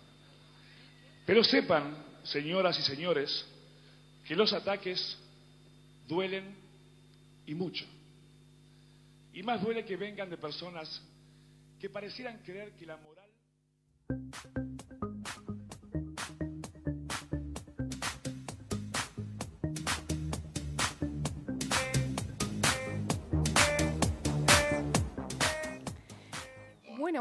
Pero 1.30 1.44
sepan, 1.44 1.96
señoras 2.24 2.80
y 2.80 2.82
señores, 2.82 3.46
que 4.26 4.36
los 4.36 4.52
ataques 4.52 5.16
duelen 6.08 6.56
y 7.46 7.54
mucho. 7.54 7.86
Y 9.32 9.44
más 9.44 9.62
duele 9.62 9.86
que 9.86 9.96
vengan 9.96 10.28
de 10.32 10.38
personas 10.38 11.04
que 11.80 11.88
parecieran 11.88 12.40
creer 12.40 12.72
que 12.72 12.88
la 12.88 12.98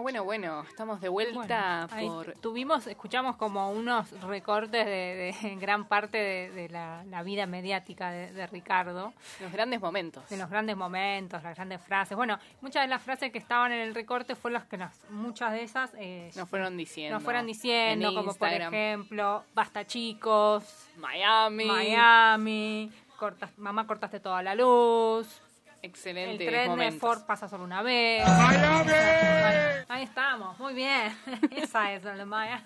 Bueno, 0.02 0.24
bueno, 0.24 0.24
bueno, 0.24 0.62
estamos 0.68 1.00
de 1.00 1.08
vuelta 1.08 1.86
por... 2.00 2.32
Tuvimos, 2.40 2.86
escuchamos 2.86 3.36
como 3.36 3.70
unos 3.72 4.10
recortes 4.22 4.86
de, 4.86 5.34
de 5.42 5.56
gran 5.60 5.86
parte 5.86 6.18
de, 6.18 6.50
de 6.50 6.68
la, 6.68 7.02
la 7.04 7.22
vida 7.22 7.46
mediática 7.46 8.10
de, 8.10 8.32
de 8.32 8.46
Ricardo. 8.46 9.12
Los 9.40 9.52
grandes 9.52 9.80
momentos. 9.80 10.28
De 10.28 10.36
los 10.36 10.48
grandes 10.48 10.76
momentos, 10.76 11.42
las 11.42 11.54
grandes 11.56 11.80
frases. 11.82 12.16
Bueno, 12.16 12.38
muchas 12.60 12.82
de 12.82 12.88
las 12.88 13.02
frases 13.02 13.32
que 13.32 13.38
estaban 13.38 13.72
en 13.72 13.80
el 13.80 13.94
recorte 13.94 14.34
fueron 14.34 14.54
las 14.60 14.68
que 14.68 14.76
nos, 14.78 14.92
muchas 15.10 15.52
de 15.52 15.62
esas 15.62 15.90
eh, 15.98 16.30
Nos 16.36 16.48
fueron 16.48 16.76
diciendo. 16.76 17.14
nos 17.16 17.22
fueron 17.24 17.46
diciendo, 17.46 18.08
en 18.08 18.14
como 18.14 18.34
por 18.34 18.48
ejemplo, 18.48 19.44
basta 19.54 19.86
chicos, 19.86 20.64
Miami. 20.96 21.64
Miami, 21.66 22.92
cortas- 23.18 23.56
mamá 23.58 23.86
cortaste 23.86 24.20
toda 24.20 24.42
la 24.42 24.54
luz. 24.54 25.40
Excelentes 25.82 26.40
El 26.40 26.46
tren 26.48 26.76
de. 26.76 26.92
Ford 26.92 27.24
pasa 27.24 27.48
solo 27.48 27.64
una 27.64 27.82
vez. 27.82 28.26
¡Miami! 28.26 28.92
Ahí, 28.92 29.84
ahí 29.88 30.02
estamos, 30.04 30.58
muy 30.58 30.74
bien. 30.74 31.16
Esa 31.50 31.92
es 31.92 32.04
la 32.04 32.24
Miami. 32.24 32.62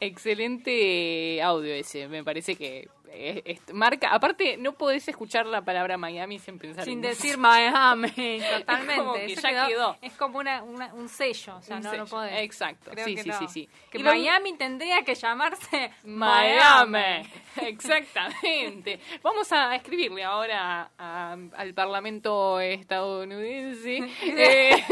Excelente 0.00 1.42
audio 1.42 1.74
ese, 1.74 2.08
me 2.08 2.24
parece 2.24 2.56
que 2.56 2.88
eh, 3.12 3.42
es- 3.44 3.74
marca, 3.74 4.10
aparte 4.12 4.56
no 4.56 4.72
podés 4.72 5.06
escuchar 5.08 5.46
la 5.46 5.62
palabra 5.62 5.96
Miami 5.98 6.38
sin 6.38 6.58
pensar 6.58 6.84
Sin 6.84 6.98
en 6.98 7.10
eso. 7.10 7.22
decir 7.22 7.38
Miami, 7.38 8.40
totalmente. 8.58 8.94
Es 8.94 8.98
como 8.98 9.12
que 9.14 9.34
ya 9.36 9.66
quedó. 9.66 9.96
Es 10.00 10.12
como 10.14 10.38
una, 10.38 10.62
una- 10.62 10.94
un 10.94 11.08
sello, 11.08 11.56
o 11.56 11.62
sea, 11.62 11.76
Un 11.76 11.82
no 11.82 11.90
sello, 11.90 12.04
lo 12.04 12.08
podés. 12.10 12.40
exacto, 12.40 12.90
Creo 12.92 13.04
sí, 13.04 13.14
que 13.16 13.22
sí, 13.22 13.28
no. 13.30 13.38
sí, 13.38 13.48
sí. 13.48 13.68
Que 13.90 13.98
Y 13.98 14.02
lo- 14.02 14.10
Miami 14.10 14.54
tendría 14.56 15.02
que 15.02 15.14
llamarse 15.14 15.90
Miami, 16.04 17.28
exactamente. 17.62 19.00
Vamos 19.22 19.50
a 19.52 19.74
escribirle 19.76 20.24
ahora 20.24 20.90
a- 20.98 21.36
al 21.56 21.74
Parlamento 21.74 22.60
estadounidense 22.60 23.98
eh, 24.22 24.84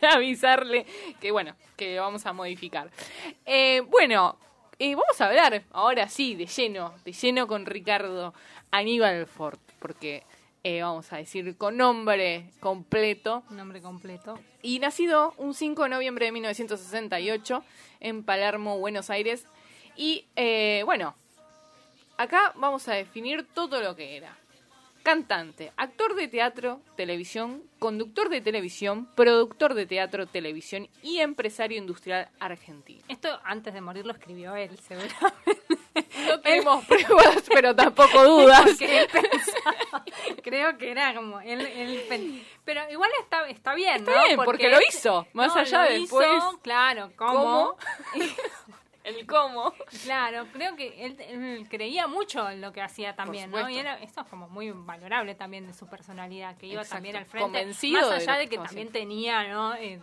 para 0.00 0.14
avisarle 0.14 0.86
que 1.20 1.30
bueno, 1.30 1.54
que 1.76 1.98
vamos 1.98 2.24
a 2.26 2.32
modificar. 2.32 2.90
Eh, 3.44 3.80
bueno, 3.88 4.38
eh, 4.78 4.94
vamos 4.94 5.20
a 5.20 5.26
hablar 5.26 5.64
ahora 5.72 6.08
sí, 6.08 6.34
de 6.34 6.46
lleno, 6.46 6.94
de 7.04 7.12
lleno 7.12 7.46
con 7.46 7.66
Ricardo 7.66 8.34
Aníbal 8.70 9.26
Ford, 9.26 9.58
porque 9.78 10.22
eh, 10.64 10.82
vamos 10.82 11.12
a 11.12 11.16
decir 11.18 11.56
con 11.56 11.76
nombre 11.76 12.50
completo. 12.60 13.44
Nombre 13.50 13.80
completo. 13.80 14.38
Y 14.62 14.78
nacido 14.80 15.32
un 15.38 15.54
5 15.54 15.84
de 15.84 15.88
noviembre 15.88 16.26
de 16.26 16.32
1968 16.32 17.64
en 18.00 18.24
Palermo, 18.24 18.78
Buenos 18.78 19.08
Aires. 19.08 19.46
Y 19.96 20.26
eh, 20.34 20.82
bueno, 20.84 21.14
acá 22.16 22.52
vamos 22.56 22.88
a 22.88 22.94
definir 22.94 23.46
todo 23.54 23.80
lo 23.80 23.94
que 23.96 24.16
era. 24.16 24.36
Cantante, 25.06 25.72
actor 25.76 26.16
de 26.16 26.26
teatro, 26.26 26.80
televisión, 26.96 27.62
conductor 27.78 28.28
de 28.28 28.40
televisión, 28.40 29.08
productor 29.14 29.74
de 29.74 29.86
teatro, 29.86 30.26
televisión 30.26 30.88
y 31.00 31.20
empresario 31.20 31.78
industrial 31.78 32.28
argentino. 32.40 33.04
Esto 33.06 33.38
antes 33.44 33.72
de 33.72 33.80
morir 33.80 34.04
lo 34.04 34.12
escribió 34.14 34.56
él, 34.56 34.76
seguro. 34.80 35.06
No 36.26 36.40
tenemos 36.40 36.84
pruebas, 36.86 37.44
pero 37.48 37.72
tampoco 37.76 38.20
dudas. 38.28 38.62
Porque 38.64 38.98
él 39.02 39.06
pensaba- 39.12 40.04
creo 40.42 40.76
que 40.76 40.90
era 40.90 41.14
como 41.14 41.40
él, 41.40 41.60
él 41.60 42.44
pero 42.64 42.90
igual 42.90 43.10
está 43.22 43.48
está 43.48 43.74
bien, 43.74 43.98
Está 43.98 44.10
¿no? 44.12 44.24
bien, 44.24 44.40
porque 44.44 44.68
lo 44.68 44.78
hizo, 44.82 45.24
más 45.34 45.54
no, 45.54 45.60
allá 45.60 45.84
lo 45.84 45.88
de 45.90 45.98
hizo, 46.00 46.18
después 46.18 46.42
claro, 46.62 47.12
¿Cómo? 47.14 47.32
cómo, 47.32 47.76
El 49.06 49.24
cómo. 49.26 49.72
claro, 50.04 50.46
creo 50.52 50.74
que 50.74 51.04
él, 51.04 51.16
él 51.20 51.66
creía 51.70 52.08
mucho 52.08 52.50
en 52.50 52.60
lo 52.60 52.72
que 52.72 52.82
hacía 52.82 53.14
también, 53.14 53.50
¿no? 53.50 53.68
Y 53.70 53.78
era 53.78 53.98
esto 54.02 54.22
es 54.22 54.26
como 54.26 54.48
muy 54.48 54.72
valorable 54.72 55.34
también 55.34 55.66
de 55.66 55.72
su 55.74 55.86
personalidad, 55.86 56.56
que 56.56 56.66
iba 56.66 56.82
Exacto, 56.82 56.96
también 56.96 57.16
al 57.16 57.24
frente, 57.24 57.44
convencido 57.44 58.10
más 58.10 58.22
allá 58.22 58.38
de 58.38 58.48
que 58.48 58.58
también 58.58 58.90
tenía, 58.90 59.48
¿no? 59.48 59.74
Eh, 59.74 60.00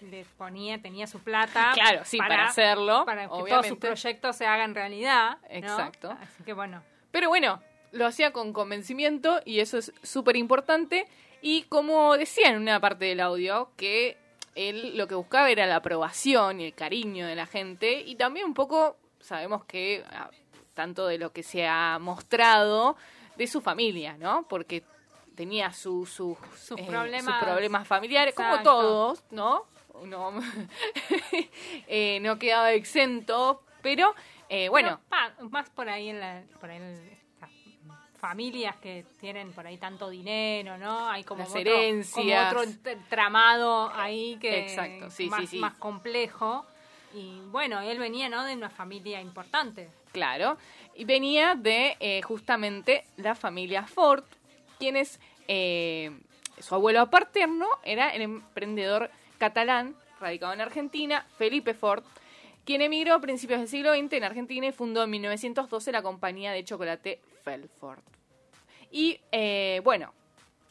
le 0.00 0.24
ponía, 0.36 0.80
tenía 0.80 1.06
su 1.06 1.20
plata. 1.20 1.72
Claro, 1.74 2.00
sí, 2.04 2.18
para 2.18 2.46
hacerlo, 2.46 3.04
Para 3.04 3.22
que 3.22 3.28
todos 3.28 3.42
obviamente. 3.42 3.68
sus 3.68 3.78
proyectos 3.78 4.36
se 4.36 4.46
hagan 4.46 4.74
realidad. 4.74 5.38
¿no? 5.42 5.48
Exacto. 5.50 6.10
Así 6.10 6.42
que 6.42 6.52
bueno. 6.52 6.82
Pero 7.10 7.28
bueno, 7.28 7.62
lo 7.92 8.06
hacía 8.06 8.32
con 8.32 8.52
convencimiento 8.52 9.40
y 9.44 9.60
eso 9.60 9.78
es 9.78 9.92
súper 10.02 10.36
importante. 10.36 11.06
Y 11.42 11.62
como 11.64 12.16
decía 12.16 12.48
en 12.48 12.56
una 12.56 12.80
parte 12.80 13.04
del 13.04 13.20
audio, 13.20 13.70
que 13.76 14.16
él 14.56 14.96
lo 14.96 15.06
que 15.06 15.14
buscaba 15.14 15.50
era 15.50 15.66
la 15.66 15.76
aprobación 15.76 16.60
y 16.60 16.64
el 16.66 16.74
cariño 16.74 17.26
de 17.26 17.36
la 17.36 17.46
gente 17.46 18.00
y 18.00 18.16
también 18.16 18.46
un 18.46 18.54
poco, 18.54 18.96
sabemos 19.20 19.64
que 19.64 20.02
ah, 20.10 20.30
tanto 20.74 21.06
de 21.06 21.18
lo 21.18 21.32
que 21.32 21.42
se 21.42 21.66
ha 21.66 21.98
mostrado 22.00 22.96
de 23.36 23.46
su 23.46 23.60
familia, 23.60 24.16
¿no? 24.18 24.46
Porque 24.48 24.82
tenía 25.34 25.72
su, 25.72 26.06
su- 26.06 26.36
Sus 26.56 26.78
eh, 26.80 26.84
problemas. 26.88 27.24
sus 27.38 27.44
problemas 27.44 27.86
familiares, 27.86 28.34
como 28.34 28.62
todos, 28.62 29.22
¿no? 29.30 29.64
Uno 29.94 30.32
eh, 31.86 32.18
no 32.20 32.38
quedaba 32.38 32.72
exento, 32.72 33.62
pero 33.82 34.14
eh, 34.48 34.68
bueno, 34.68 35.00
Pero, 35.08 35.08
pa, 35.08 35.42
más 35.50 35.70
por 35.70 35.88
ahí 35.88 36.08
en 36.10 36.20
la, 36.20 36.42
por 36.60 36.70
ahí 36.70 36.76
en 36.76 37.25
familias 38.18 38.76
que 38.76 39.04
tienen 39.20 39.52
por 39.52 39.66
ahí 39.66 39.76
tanto 39.78 40.08
dinero, 40.08 40.78
¿no? 40.78 41.08
Hay 41.08 41.24
como 41.24 41.40
Las 41.40 41.50
otro, 41.50 41.60
herencias. 41.60 42.52
como 42.54 42.62
otro 42.62 42.74
tramado 43.08 43.90
ahí 43.94 44.36
que 44.40 44.60
Exacto, 44.60 45.10
sí, 45.10 45.28
más, 45.28 45.40
sí, 45.40 45.46
sí. 45.46 45.58
más 45.58 45.74
complejo. 45.74 46.66
Y 47.14 47.40
bueno, 47.50 47.80
él 47.80 47.98
venía, 47.98 48.28
¿no? 48.28 48.44
De 48.44 48.54
una 48.54 48.70
familia 48.70 49.20
importante. 49.20 49.88
Claro, 50.12 50.56
y 50.94 51.04
venía 51.04 51.54
de 51.54 51.96
eh, 52.00 52.22
justamente 52.22 53.04
la 53.16 53.34
familia 53.34 53.86
Ford, 53.86 54.24
quienes 54.78 55.20
eh, 55.46 56.10
su 56.58 56.74
abuelo 56.74 57.08
paterno 57.10 57.66
era 57.82 58.10
el 58.10 58.22
emprendedor 58.22 59.10
catalán 59.38 59.94
radicado 60.20 60.54
en 60.54 60.62
Argentina, 60.62 61.26
Felipe 61.36 61.74
Ford, 61.74 62.02
quien 62.66 62.82
emigró 62.82 63.14
a 63.14 63.20
principios 63.20 63.60
del 63.60 63.68
siglo 63.68 63.94
XX 63.94 64.12
en 64.14 64.24
Argentina 64.24 64.66
y 64.66 64.72
fundó 64.72 65.04
en 65.04 65.10
1912 65.10 65.92
la 65.92 66.02
compañía 66.02 66.52
de 66.52 66.64
chocolate 66.64 67.20
Felford. 67.42 68.00
Y 68.90 69.20
eh, 69.32 69.80
bueno, 69.84 70.12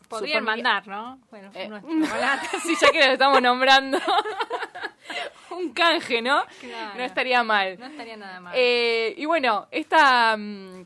Podrían 0.07 0.43
mandar, 0.43 0.87
¿no? 0.87 1.19
Bueno, 1.31 1.49
Eh, 1.53 1.69
sí, 2.63 2.75
ya 2.79 2.91
que 2.91 2.99
lo 2.99 3.13
estamos 3.13 3.41
nombrando. 3.41 3.97
Un 5.51 5.71
canje, 5.73 6.21
¿no? 6.21 6.43
Claro. 6.59 6.97
No 6.97 7.03
estaría 7.03 7.43
mal. 7.43 7.79
No 7.79 7.85
estaría 7.85 8.17
nada 8.17 8.39
mal. 8.39 8.53
Eh, 8.55 9.13
y 9.17 9.25
bueno, 9.25 9.67
esta, 9.71 10.35
mm, 10.37 10.85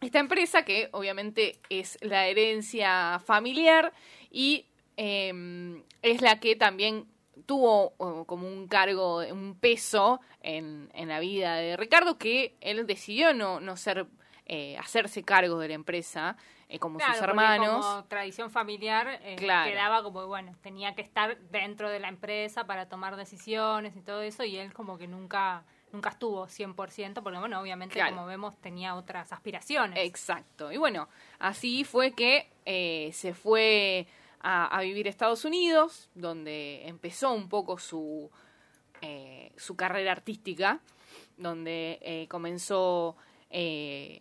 esta 0.00 0.18
empresa, 0.18 0.64
que 0.64 0.88
obviamente 0.92 1.58
es 1.70 1.98
la 2.02 2.26
herencia 2.26 3.20
familiar 3.24 3.92
y 4.30 4.66
eh, 4.96 5.82
es 6.02 6.20
la 6.20 6.38
que 6.40 6.56
también 6.56 7.06
tuvo 7.46 7.94
como 8.26 8.46
un 8.48 8.68
cargo, 8.68 9.18
un 9.18 9.56
peso 9.58 10.20
en, 10.40 10.90
en 10.94 11.08
la 11.08 11.20
vida 11.20 11.54
de 11.56 11.76
Ricardo, 11.76 12.18
que 12.18 12.56
él 12.60 12.86
decidió 12.86 13.34
no, 13.34 13.60
no 13.60 13.76
ser, 13.76 14.06
eh, 14.46 14.76
hacerse 14.78 15.22
cargo 15.22 15.58
de 15.58 15.68
la 15.68 15.74
empresa, 15.74 16.36
eh, 16.68 16.78
como 16.78 16.98
Claro, 16.98 17.12
sus 17.14 17.22
hermanos. 17.22 17.84
Como 17.86 18.04
tradición 18.04 18.50
familiar, 18.50 19.20
eh, 19.22 19.36
Claro. 19.36 19.70
quedaba 19.70 20.02
como, 20.02 20.26
bueno, 20.26 20.54
tenía 20.62 20.94
que 20.94 21.02
estar 21.02 21.38
dentro 21.50 21.90
de 21.90 22.00
la 22.00 22.08
empresa 22.08 22.64
para 22.66 22.88
tomar 22.88 23.16
decisiones 23.16 23.94
y 23.96 24.00
todo 24.00 24.22
eso, 24.22 24.44
y 24.44 24.56
él 24.56 24.72
como 24.72 24.96
que 24.98 25.06
nunca 25.06 25.64
nunca 25.92 26.08
estuvo 26.08 26.46
100%, 26.48 27.22
porque 27.22 27.38
bueno, 27.38 27.60
obviamente, 27.60 27.92
Claro. 27.96 28.14
como 28.16 28.26
vemos, 28.26 28.56
tenía 28.62 28.94
otras 28.94 29.30
aspiraciones. 29.30 29.98
Exacto. 29.98 30.72
Y 30.72 30.78
bueno, 30.78 31.06
así 31.38 31.84
fue 31.84 32.12
que 32.12 32.48
eh, 32.64 33.10
se 33.12 33.34
fue 33.34 34.06
a, 34.42 34.66
a 34.66 34.80
vivir 34.82 35.06
a 35.06 35.10
Estados 35.10 35.44
Unidos, 35.44 36.10
donde 36.14 36.86
empezó 36.86 37.32
un 37.32 37.48
poco 37.48 37.78
su, 37.78 38.30
eh, 39.00 39.52
su 39.56 39.76
carrera 39.76 40.12
artística, 40.12 40.80
donde 41.36 41.98
eh, 42.02 42.26
comenzó 42.28 43.16
eh, 43.50 44.20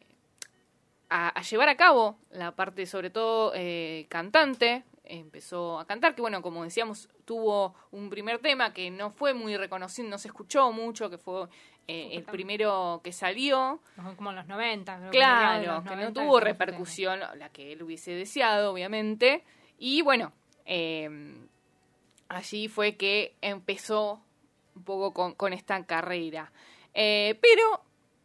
a, 1.10 1.29
a 1.29 1.41
llevar 1.41 1.69
a 1.69 1.75
cabo 1.75 2.17
la 2.31 2.55
parte, 2.55 2.86
sobre 2.86 3.10
todo, 3.10 3.51
eh, 3.55 4.05
cantante. 4.10 4.84
Empezó 5.03 5.77
a 5.77 5.86
cantar, 5.86 6.15
que 6.15 6.21
bueno, 6.21 6.41
como 6.41 6.63
decíamos, 6.63 7.10
tuvo 7.25 7.75
un 7.91 8.10
primer 8.10 8.39
tema 8.39 8.73
que 8.73 8.89
no 8.91 9.10
fue 9.10 9.34
muy 9.34 9.57
reconocido, 9.57 10.07
no 10.07 10.17
se 10.17 10.29
escuchó 10.29 10.71
mucho, 10.71 11.10
que 11.10 11.17
fue 11.17 11.47
eh, 11.88 12.12
el 12.13 12.23
primero 12.23 13.01
que 13.03 13.12
salió. 13.12 13.81
Como 14.15 14.29
en 14.29 14.38
los 14.38 14.47
90. 14.47 14.97
creo 14.97 15.12
que 15.12 15.17
Claro, 15.17 15.73
los 15.73 15.84
que 15.84 15.89
no 15.89 15.95
90 15.95 16.21
tuvo 16.21 16.39
repercusión 16.39 17.19
la 17.19 17.49
que 17.49 17.73
él 17.73 17.84
hubiese 17.84 18.12
deseado, 18.12 18.71
obviamente. 18.71 19.43
Y 19.84 20.04
bueno, 20.04 20.32
eh, 20.67 21.10
allí 22.30 22.67
fue 22.67 22.98
que 22.98 23.34
empezó 23.41 24.22
un 24.76 24.84
poco 24.84 25.36
con, 25.36 25.54
esta 25.54 25.84
carrera. 25.88 26.52
Eh, 26.94 27.39
pero, 27.41 27.82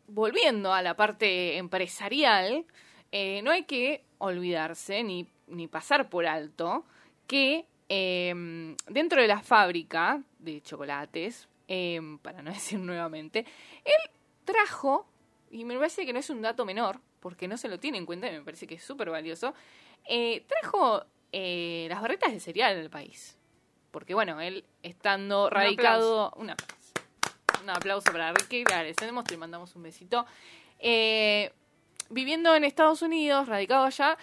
volviendo 0.07 0.75
a 0.75 0.83
la 0.83 0.97
parte 0.97 1.57
empresarial, 1.57 2.67
eh, 3.11 3.41
no 3.43 3.53
hay 3.53 3.65
que 3.65 4.05
olvidarse 4.19 5.03
ni, 5.03 5.27
ni 5.47 5.67
pasar 5.67 6.11
por 6.11 6.27
alto 6.27 6.85
que 7.27 7.65
eh, 7.89 8.77
dentro 8.89 9.23
de 9.23 9.27
la 9.27 9.41
fábrica 9.41 10.23
de 10.39 10.61
chocolates, 10.61 11.49
eh, 11.69 12.01
para 12.21 12.43
no 12.43 12.51
decir 12.53 12.79
nuevamente, 12.79 13.47
él 13.83 14.11
trajo, 14.45 15.07
y 15.51 15.65
me 15.65 15.79
parece 15.79 16.05
que 16.05 16.13
no 16.13 16.19
es 16.19 16.29
un 16.29 16.43
dato 16.43 16.67
menor, 16.67 17.01
porque 17.21 17.49
no 17.49 17.57
se 17.57 17.69
lo 17.69 17.81
tiene 17.81 17.97
en 17.97 18.05
cuenta 18.07 18.29
y 18.29 18.33
me 18.33 18.43
parece 18.43 18.67
que 18.67 18.75
es 18.75 18.85
súper 18.85 19.09
valioso, 19.09 19.55
eh, 20.09 20.45
trajo 20.47 21.05
eh, 21.33 21.87
las 21.89 22.01
barretas 22.01 22.33
de 22.33 22.41
cereal 22.41 22.79
al 22.79 22.91
país. 22.91 23.37
Porque 23.91 24.15
bueno, 24.15 24.41
él 24.41 24.65
estando 24.83 25.49
radicado... 25.51 26.33
Un 26.37 26.51
aplauso. 26.51 26.77
Un 27.63 27.71
aplauso 27.71 28.13
para 28.13 28.33
Ricky, 28.33 28.65
le 28.65 28.75
agradecemos, 28.75 29.25
te 29.25 29.37
mandamos 29.37 29.75
un 29.75 29.83
besito. 29.83 30.27
Eh, 30.79 31.53
viviendo 32.11 32.55
en 32.55 32.65
Estados 32.65 33.03
Unidos, 33.03 33.49
radicado 33.49 33.85
allá, 33.87 34.17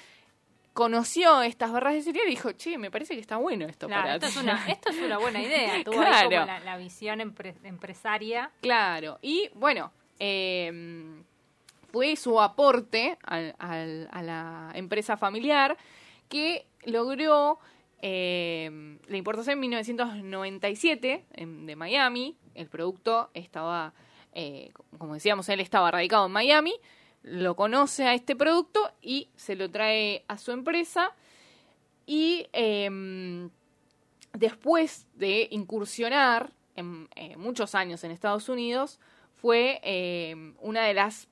conoció 0.73 1.41
estas 1.41 1.71
barras 1.71 1.93
de 1.95 2.01
cereal 2.03 2.27
y 2.27 2.31
dijo, 2.31 2.51
che, 2.53 2.77
me 2.77 2.89
parece 2.91 3.15
que 3.15 3.19
está 3.21 3.37
bueno 3.37 3.65
esto 3.65 3.87
Claro, 3.87 4.03
para 4.03 4.15
esto 4.15 4.27
es, 4.27 4.33
ti". 4.33 4.39
una, 4.39 4.67
esto 4.67 4.89
es 4.91 4.97
una 4.99 5.17
buena 5.17 5.41
idea. 5.41 5.73
Tuvo 5.83 5.99
ahí 6.01 6.07
Claro. 6.07 6.29
como 6.29 6.45
la, 6.45 6.59
la 6.61 6.77
visión 6.77 7.19
empre- 7.19 7.55
empresaria. 7.63 8.51
Claro, 8.61 9.19
y 9.21 9.49
bueno, 9.55 9.91
eh, 10.19 11.21
fue 11.91 12.15
su 12.15 12.39
aporte 12.41 13.17
al- 13.23 13.55
al- 13.59 14.07
a 14.11 14.21
la 14.21 14.71
empresa 14.73 15.17
familiar 15.17 15.77
que 16.29 16.65
logró 16.85 17.59
eh, 18.01 18.97
la 19.07 19.17
importación 19.17 19.53
en 19.53 19.59
1997 19.61 21.25
en- 21.33 21.65
de 21.65 21.75
Miami. 21.75 22.35
El 22.55 22.67
producto 22.67 23.29
estaba, 23.33 23.93
eh, 24.33 24.71
como 24.97 25.13
decíamos, 25.13 25.47
él 25.49 25.59
estaba 25.59 25.89
radicado 25.91 26.25
en 26.25 26.31
Miami, 26.31 26.73
lo 27.23 27.55
conoce 27.55 28.05
a 28.05 28.13
este 28.13 28.35
producto 28.35 28.91
y 29.01 29.29
se 29.35 29.55
lo 29.55 29.69
trae 29.71 30.23
a 30.27 30.37
su 30.37 30.51
empresa. 30.51 31.11
Y 32.05 32.47
em, 32.51 33.49
después 34.33 35.07
de 35.15 35.47
incursionar 35.51 36.51
en 36.75 37.07
eh, 37.15 37.37
muchos 37.37 37.75
años 37.75 38.03
en 38.03 38.11
Estados 38.11 38.49
Unidos, 38.49 38.99
fue 39.35 39.79
una 40.59 40.83
de 40.85 40.93
las... 40.93 41.27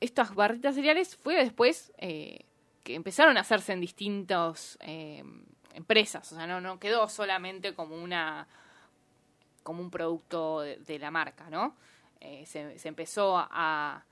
Estas 0.00 0.34
barritas 0.34 0.74
cereales 0.76 1.16
fue 1.16 1.34
después 1.36 1.92
eh, 1.98 2.40
que 2.88 2.94
empezaron 2.94 3.36
a 3.36 3.40
hacerse 3.42 3.74
en 3.74 3.82
distintas 3.82 4.78
eh, 4.80 5.22
empresas, 5.74 6.32
o 6.32 6.36
sea, 6.36 6.46
no, 6.46 6.58
no 6.58 6.78
quedó 6.80 7.06
solamente 7.06 7.74
como 7.74 7.94
una 8.02 8.48
como 9.62 9.82
un 9.82 9.90
producto 9.90 10.62
de, 10.62 10.78
de 10.78 10.98
la 10.98 11.10
marca, 11.10 11.50
¿no? 11.50 11.76
Eh, 12.18 12.46
se, 12.46 12.78
se 12.78 12.88
empezó 12.88 13.36
a, 13.36 14.02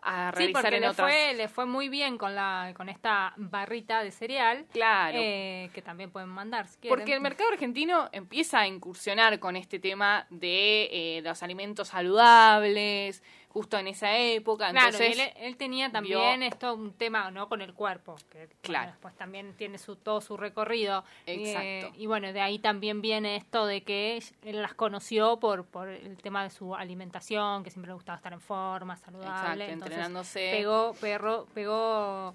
a 0.00 0.30
Sí, 0.32 0.38
realizar 0.38 0.62
porque 0.62 0.76
en 0.76 0.80
le 0.82 0.88
otras... 0.88 1.10
fue, 1.10 1.34
le 1.34 1.48
fue 1.48 1.66
muy 1.66 1.90
bien 1.90 2.16
con 2.16 2.34
la 2.34 2.72
con 2.74 2.88
esta 2.88 3.34
barrita 3.36 4.02
de 4.02 4.10
cereal. 4.10 4.64
Claro. 4.72 5.18
eh, 5.20 5.68
que 5.74 5.82
también 5.82 6.10
pueden 6.10 6.30
mandar 6.30 6.66
si 6.68 6.78
quieren. 6.78 6.98
Porque 6.98 7.12
el 7.12 7.20
mercado 7.20 7.50
argentino 7.52 8.08
empieza 8.10 8.60
a 8.60 8.66
incursionar 8.66 9.38
con 9.38 9.54
este 9.56 9.78
tema 9.78 10.26
de 10.30 10.88
eh, 10.90 11.20
los 11.22 11.42
alimentos 11.42 11.88
saludables, 11.88 13.22
justo 13.52 13.78
en 13.78 13.86
esa 13.88 14.16
época. 14.16 14.70
Claro, 14.70 14.96
Entonces, 14.96 15.18
él, 15.18 15.32
él 15.36 15.56
tenía 15.56 15.90
también 15.92 16.42
esto 16.42 16.74
un 16.74 16.92
tema 16.92 17.30
no 17.30 17.48
con 17.48 17.60
el 17.60 17.74
cuerpo, 17.74 18.16
que 18.30 18.48
Claro. 18.62 18.94
pues 19.00 19.14
también 19.14 19.54
tiene 19.56 19.78
su 19.78 19.96
todo 19.96 20.20
su 20.20 20.36
recorrido. 20.36 21.04
Exacto. 21.26 21.60
Eh, 21.62 21.92
y 21.96 22.06
bueno, 22.06 22.32
de 22.32 22.40
ahí 22.40 22.58
también 22.58 23.02
viene 23.02 23.36
esto 23.36 23.66
de 23.66 23.82
que 23.82 24.22
él 24.42 24.62
las 24.62 24.74
conoció 24.74 25.38
por 25.38 25.64
por 25.66 25.88
el 25.88 26.16
tema 26.18 26.42
de 26.42 26.50
su 26.50 26.74
alimentación, 26.74 27.62
que 27.62 27.70
siempre 27.70 27.88
le 27.90 27.94
gustaba 27.94 28.16
estar 28.16 28.32
en 28.32 28.40
forma, 28.40 28.96
saludable. 28.96 29.64
Exacto, 29.64 29.72
entonces 29.72 29.92
entrenándose. 29.92 30.50
Pegó, 30.52 30.94
perro, 31.00 31.46
pegó 31.54 32.34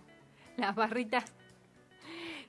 las 0.57 0.75
barritas. 0.75 1.33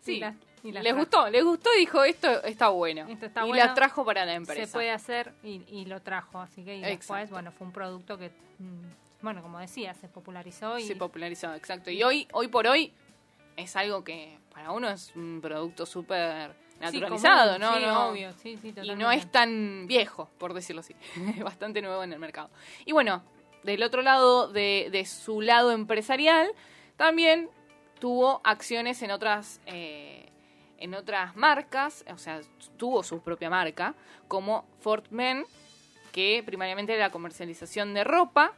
Sí, 0.00 0.20
las 0.20 0.34
les 0.64 0.82
trajo. 0.82 0.98
gustó, 0.98 1.28
les 1.30 1.44
gustó 1.44 1.70
y 1.76 1.80
dijo, 1.80 2.04
esto 2.04 2.42
está 2.44 2.68
bueno. 2.68 3.06
Esto 3.08 3.26
está 3.26 3.44
y 3.44 3.48
bueno, 3.48 3.64
la 3.64 3.74
trajo 3.74 4.04
para 4.04 4.24
la 4.24 4.34
empresa. 4.34 4.66
Se 4.66 4.72
puede 4.72 4.90
hacer 4.90 5.32
y, 5.42 5.62
y 5.68 5.84
lo 5.86 6.00
trajo, 6.02 6.40
así 6.40 6.64
que 6.64 6.76
y 6.76 6.80
después, 6.80 7.30
bueno, 7.30 7.52
fue 7.52 7.66
un 7.66 7.72
producto 7.72 8.18
que, 8.18 8.30
mm, 8.58 9.22
bueno, 9.22 9.42
como 9.42 9.58
decía, 9.58 9.94
se 9.94 10.08
popularizó 10.08 10.78
y 10.78 10.82
Se 10.84 10.96
popularizó, 10.96 11.54
exacto. 11.54 11.90
Y 11.90 12.02
hoy, 12.02 12.26
hoy 12.32 12.48
por 12.48 12.66
hoy, 12.66 12.92
es 13.56 13.74
algo 13.76 14.04
que 14.04 14.38
para 14.52 14.70
uno 14.72 14.88
es 14.88 15.12
un 15.16 15.40
producto 15.40 15.86
súper 15.86 16.52
Sí, 16.52 16.84
naturalizado, 17.00 17.54
común, 17.54 17.60
¿no? 17.60 17.74
sí, 17.76 17.82
No- 17.86 18.08
obvio, 18.10 18.32
sí, 18.34 18.56
sí, 18.62 18.72
y 18.80 18.94
no 18.94 19.10
es 19.10 19.28
tan 19.32 19.86
viejo, 19.88 20.30
por 20.38 20.54
decirlo 20.54 20.80
así. 20.80 20.94
Es 21.36 21.42
bastante 21.42 21.82
nuevo 21.82 22.04
en 22.04 22.12
el 22.12 22.20
mercado. 22.20 22.50
Y 22.84 22.92
bueno, 22.92 23.24
del 23.64 23.82
otro 23.82 24.00
lado, 24.02 24.46
de, 24.46 24.88
de 24.92 25.04
su 25.04 25.40
lado 25.40 25.72
empresarial, 25.72 26.48
también 26.96 27.50
tuvo 27.98 28.40
acciones 28.44 29.02
en 29.02 29.10
otras, 29.10 29.60
eh, 29.66 30.30
en 30.78 30.94
otras 30.94 31.36
marcas, 31.36 32.04
o 32.12 32.18
sea, 32.18 32.40
tuvo 32.76 33.02
su 33.02 33.20
propia 33.20 33.50
marca, 33.50 33.94
como 34.28 34.64
Fort 34.80 35.06
Men, 35.10 35.44
que 36.12 36.42
primariamente 36.44 36.94
era 36.94 37.06
la 37.06 37.10
comercialización 37.10 37.94
de 37.94 38.04
ropa. 38.04 38.52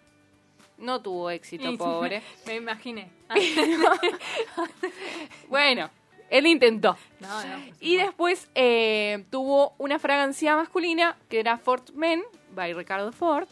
No 0.78 1.00
tuvo 1.00 1.30
éxito, 1.30 1.74
pobre. 1.78 2.22
Me 2.46 2.56
imaginé. 2.56 3.10
Bueno, 5.48 5.90
él 6.30 6.46
intentó. 6.46 6.96
No, 7.18 7.44
no, 7.44 7.64
por 7.64 7.74
Y 7.80 7.96
después 7.96 8.48
eh, 8.54 9.24
tuvo 9.30 9.74
una 9.78 9.98
fragancia 9.98 10.54
masculina 10.54 11.16
que 11.28 11.40
era 11.40 11.58
Fort 11.58 11.90
Men, 11.90 12.22
by 12.54 12.72
Ricardo 12.72 13.12
Ford. 13.12 13.48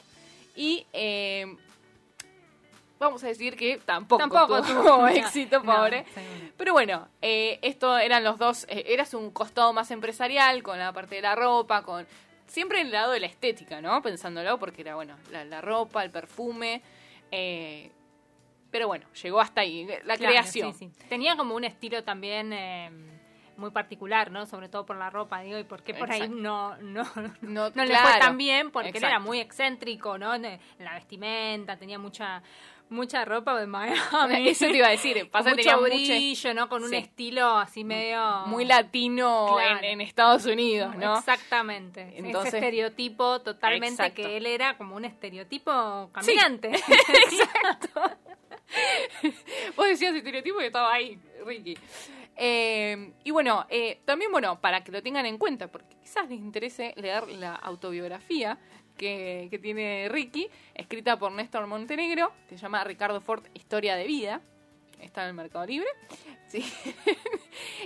Y 0.55 0.87
eh, 0.93 1.57
vamos 2.99 3.23
a 3.25 3.29
decir 3.29 3.57
que 3.57 3.79
tampoco, 3.85 4.21
Tampoco 4.21 4.63
tuvo, 4.63 4.83
no, 4.83 5.09
éxito, 5.09 5.61
no, 5.63 5.65
pobre. 5.77 6.05
Pero 6.57 6.73
bueno, 6.73 7.09
eh, 7.23 7.59
esto 7.63 7.97
eran 7.99 8.25
los 8.25 8.39
dos, 8.39 8.65
eh, 8.69 8.85
eras 8.89 9.15
un 9.15 9.31
costado 9.31 9.73
más 9.73 9.91
empresarial 9.91 10.63
con 10.63 10.79
la 10.79 10.93
parte 10.93 11.17
de 11.17 11.23
la 11.23 11.35
ropa, 11.35 11.83
con 11.83 12.07
siempre 12.47 12.81
el 12.81 12.91
lado 12.91 13.13
de 13.13 13.21
la 13.21 13.27
estética, 13.27 13.81
¿no? 13.81 14.01
Pensándolo, 14.03 14.59
porque 14.59 14.81
era, 14.83 14.95
bueno, 14.95 15.17
la, 15.31 15.45
la 15.45 15.61
ropa, 15.61 16.03
el 16.05 16.11
perfume. 16.11 16.83
eh, 17.31 17.91
pero 18.71 18.87
bueno, 18.87 19.07
llegó 19.23 19.41
hasta 19.41 19.63
ahí, 19.63 19.87
la 20.05 20.17
Claro, 20.19 20.33
creación. 20.35 20.75
sí, 20.75 20.91
sí. 20.95 21.07
Tenía 21.09 21.37
como 21.37 21.55
un 21.55 21.65
estilo 21.65 22.05
también 22.05 22.53
eh, 22.53 22.91
muy 23.57 23.71
particular, 23.71 24.31
¿no? 24.31 24.45
Sobre 24.45 24.69
todo 24.69 24.85
por 24.85 24.97
la 24.97 25.09
ropa, 25.09 25.41
digo, 25.41 25.59
y 25.59 25.65
por 25.65 25.83
qué 25.83 25.95
por 25.95 26.11
ahí 26.13 26.29
no, 26.29 26.77
no, 26.77 27.03
No, 27.41 27.71
no 27.71 27.85
le 27.87 27.97
fue 27.97 28.19
tan 28.19 28.37
bien, 28.37 28.71
porque 28.71 28.91
él 28.91 29.03
era 29.05 29.19
muy 29.21 29.41
excéntrico, 29.41 30.19
¿no? 30.19 30.35
En 30.35 30.43
la 30.81 30.93
vestimenta, 30.95 31.79
tenía 31.79 31.99
mucha 31.99 32.43
mucha 32.91 33.25
ropa 33.25 33.59
de 33.59 33.67
Miami. 33.67 33.99
Eso 34.49 34.67
te 34.67 34.77
iba 34.77 34.87
a 34.89 34.91
decir, 34.91 35.29
pasa 35.31 35.51
mucho 35.51 35.57
tenía 35.57 35.77
mucho- 35.77 35.85
brillo, 35.89 36.55
¿no? 36.55 36.69
Con 36.69 36.83
un 36.85 36.91
Sí. 36.91 36.97
estilo 36.97 37.47
así 37.59 37.85
medio... 37.85 38.47
muy 38.47 38.65
latino 38.65 39.55
Claro. 39.57 39.79
en, 39.79 39.85
en 39.85 40.01
Estados 40.01 40.47
Unidos, 40.47 40.97
¿no? 40.97 41.19
Exactamente. 41.19 42.13
Entonces- 42.17 42.55
Ese 42.55 42.59
estereotipo 42.59 43.41
totalmente 43.43 44.03
Exacto. 44.03 44.23
que 44.23 44.37
él 44.37 44.47
era 44.47 44.77
como 44.77 44.97
un 44.97 45.05
estereotipo 45.05 46.11
caminante. 46.13 46.73
Vos 49.77 49.87
decías 49.87 50.15
estereotipo 50.15 50.61
y 50.61 50.67
estaba 50.67 50.93
ahí, 50.93 51.19
Ricky. 51.47 51.77
Eh, 52.37 53.13
y 53.25 53.31
bueno, 53.31 53.67
eh, 53.69 54.01
también, 54.05 54.31
bueno, 54.31 54.61
para 54.61 54.85
que 54.85 54.93
lo 54.93 55.03
tengan 55.03 55.27
en 55.27 55.39
cuenta, 55.39 55.69
porque 55.69 55.97
quizás 56.01 56.29
les 56.29 56.39
interese 56.39 56.93
leer 56.97 57.27
la 57.29 57.55
autobiografía 57.55 58.59
que, 58.99 59.49
que 59.51 59.59
tiene 59.59 60.09
Ricky, 60.11 60.49
escrita 60.75 61.19
por 61.19 61.33
Néstor 61.33 61.67
Montenegro, 61.67 62.33
que 62.49 62.57
se 62.57 62.63
llama 62.63 62.85
Ricardo 62.85 63.23
Ford, 63.23 63.45
Historia 63.55 63.97
de 63.97 64.07
Vida. 64.07 64.43
Está 65.01 65.23
en 65.23 65.29
el 65.29 65.35
Mercado 65.35 65.65
Libre. 65.65 65.89
Sí. 66.49 66.65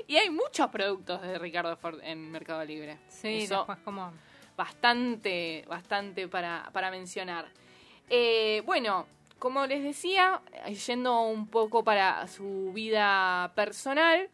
y 0.06 0.14
hay 0.14 0.30
muchos 0.30 0.68
productos 0.68 1.20
de 1.20 1.36
Ricardo 1.36 1.76
Ford 1.76 1.98
en 2.04 2.30
Mercado 2.30 2.64
Libre. 2.64 2.96
Sí, 3.08 3.38
Eso 3.42 3.56
después 3.56 3.78
como... 3.80 4.12
bastante, 4.56 5.64
bastante 5.66 6.28
para, 6.28 6.70
para 6.72 6.88
mencionar. 6.92 7.48
Eh, 8.08 8.62
bueno, 8.64 9.08
como 9.40 9.66
les 9.66 9.82
decía, 9.82 10.40
yendo 10.86 11.22
un 11.22 11.48
poco 11.48 11.82
para 11.82 12.28
su 12.28 12.70
vida 12.72 13.50
personal, 13.56 14.30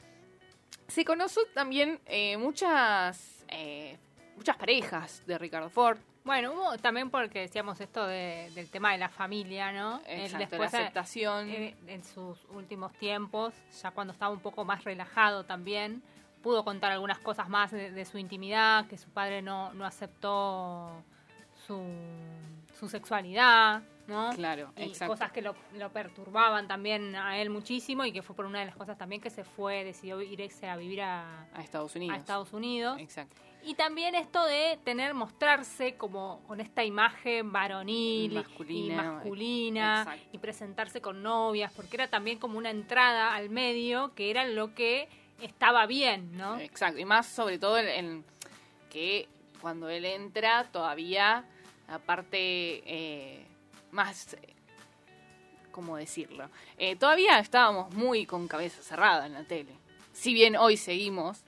se 0.88 1.04
conoció 1.06 1.42
también 1.54 1.98
eh, 2.04 2.36
muchas, 2.36 3.46
eh, 3.48 3.96
muchas 4.36 4.56
parejas 4.58 5.22
de 5.26 5.38
Ricardo 5.38 5.70
Ford. 5.70 5.98
Bueno, 6.28 6.52
hubo 6.52 6.76
también 6.76 7.08
porque 7.08 7.40
decíamos 7.40 7.80
esto 7.80 8.06
de- 8.06 8.50
del 8.54 8.68
tema 8.68 8.92
de 8.92 8.98
la 8.98 9.08
familia, 9.08 9.72
¿no? 9.72 10.02
Exacto, 10.06 10.58
la 10.58 10.64
eh, 10.64 10.66
aceptación. 10.66 11.48
en 11.48 12.04
sus 12.04 12.44
últimos 12.50 12.92
tiempos, 12.92 13.54
ya 13.82 13.92
cuando 13.92 14.12
estaba 14.12 14.30
un 14.30 14.40
poco 14.40 14.62
más 14.62 14.84
relajado 14.84 15.44
también, 15.44 16.02
pudo 16.42 16.64
contar 16.64 16.92
algunas 16.92 17.18
cosas 17.18 17.48
más 17.48 17.70
de, 17.70 17.90
de 17.92 18.04
su 18.04 18.18
intimidad, 18.18 18.86
que 18.88 18.98
su 18.98 19.08
padre 19.08 19.40
no, 19.40 19.72
no 19.72 19.86
aceptó 19.86 21.02
su, 21.66 21.82
su 22.78 22.90
sexualidad, 22.90 23.80
¿no? 24.06 24.28
Claro, 24.34 24.70
y 24.76 24.82
exacto. 24.82 25.14
cosas 25.14 25.32
que 25.32 25.40
lo, 25.40 25.54
lo 25.78 25.90
perturbaban 25.90 26.68
también 26.68 27.16
a 27.16 27.38
él 27.38 27.48
muchísimo 27.48 28.04
y 28.04 28.12
que 28.12 28.20
fue 28.20 28.36
por 28.36 28.44
una 28.44 28.58
de 28.60 28.66
las 28.66 28.76
cosas 28.76 28.98
también 28.98 29.22
que 29.22 29.30
se 29.30 29.44
fue, 29.44 29.82
decidió 29.82 30.20
irse 30.20 30.68
a 30.68 30.76
vivir 30.76 31.00
a, 31.00 31.44
A 31.54 31.62
Estados 31.62 31.96
Unidos. 31.96 32.14
a 32.14 32.20
Estados 32.20 32.52
Unidos. 32.52 33.00
Exacto. 33.00 33.40
Y 33.68 33.74
también 33.74 34.14
esto 34.14 34.42
de 34.46 34.78
tener, 34.82 35.12
mostrarse 35.12 35.94
como 35.96 36.40
con 36.46 36.58
esta 36.58 36.84
imagen 36.86 37.52
varonil 37.52 38.32
y- 38.32 38.34
Masculina. 38.34 38.94
y 38.94 38.96
masculina 39.06 39.98
Exacto. 40.04 40.28
y 40.32 40.38
presentarse 40.38 41.00
con 41.02 41.22
novias, 41.22 41.70
porque 41.76 41.96
era 41.98 42.08
también 42.08 42.38
como 42.38 42.56
una 42.56 42.70
entrada 42.70 43.34
al 43.34 43.50
medio 43.50 44.14
que 44.14 44.30
era 44.30 44.46
lo 44.46 44.74
que 44.74 45.06
estaba 45.42 45.84
bien, 45.84 46.34
¿no? 46.34 46.58
Exacto, 46.58 46.98
y 46.98 47.04
más 47.04 47.26
sobre 47.26 47.58
todo 47.58 47.76
en, 47.78 47.88
en 47.88 48.24
que 48.90 49.28
cuando 49.60 49.90
él 49.90 50.06
entra 50.06 50.64
todavía 50.72 51.44
la 51.88 51.98
parte 51.98 52.82
eh, 52.86 53.44
más, 53.90 54.34
¿cómo 55.72 55.98
decirlo? 55.98 56.48
Eh, 56.78 56.96
todavía 56.96 57.38
estábamos 57.38 57.92
muy 57.92 58.24
con 58.24 58.48
cabeza 58.48 58.80
cerrada 58.82 59.26
en 59.26 59.34
la 59.34 59.44
tele. 59.44 59.72
Si 60.14 60.32
bien 60.32 60.56
hoy 60.56 60.78
seguimos 60.78 61.42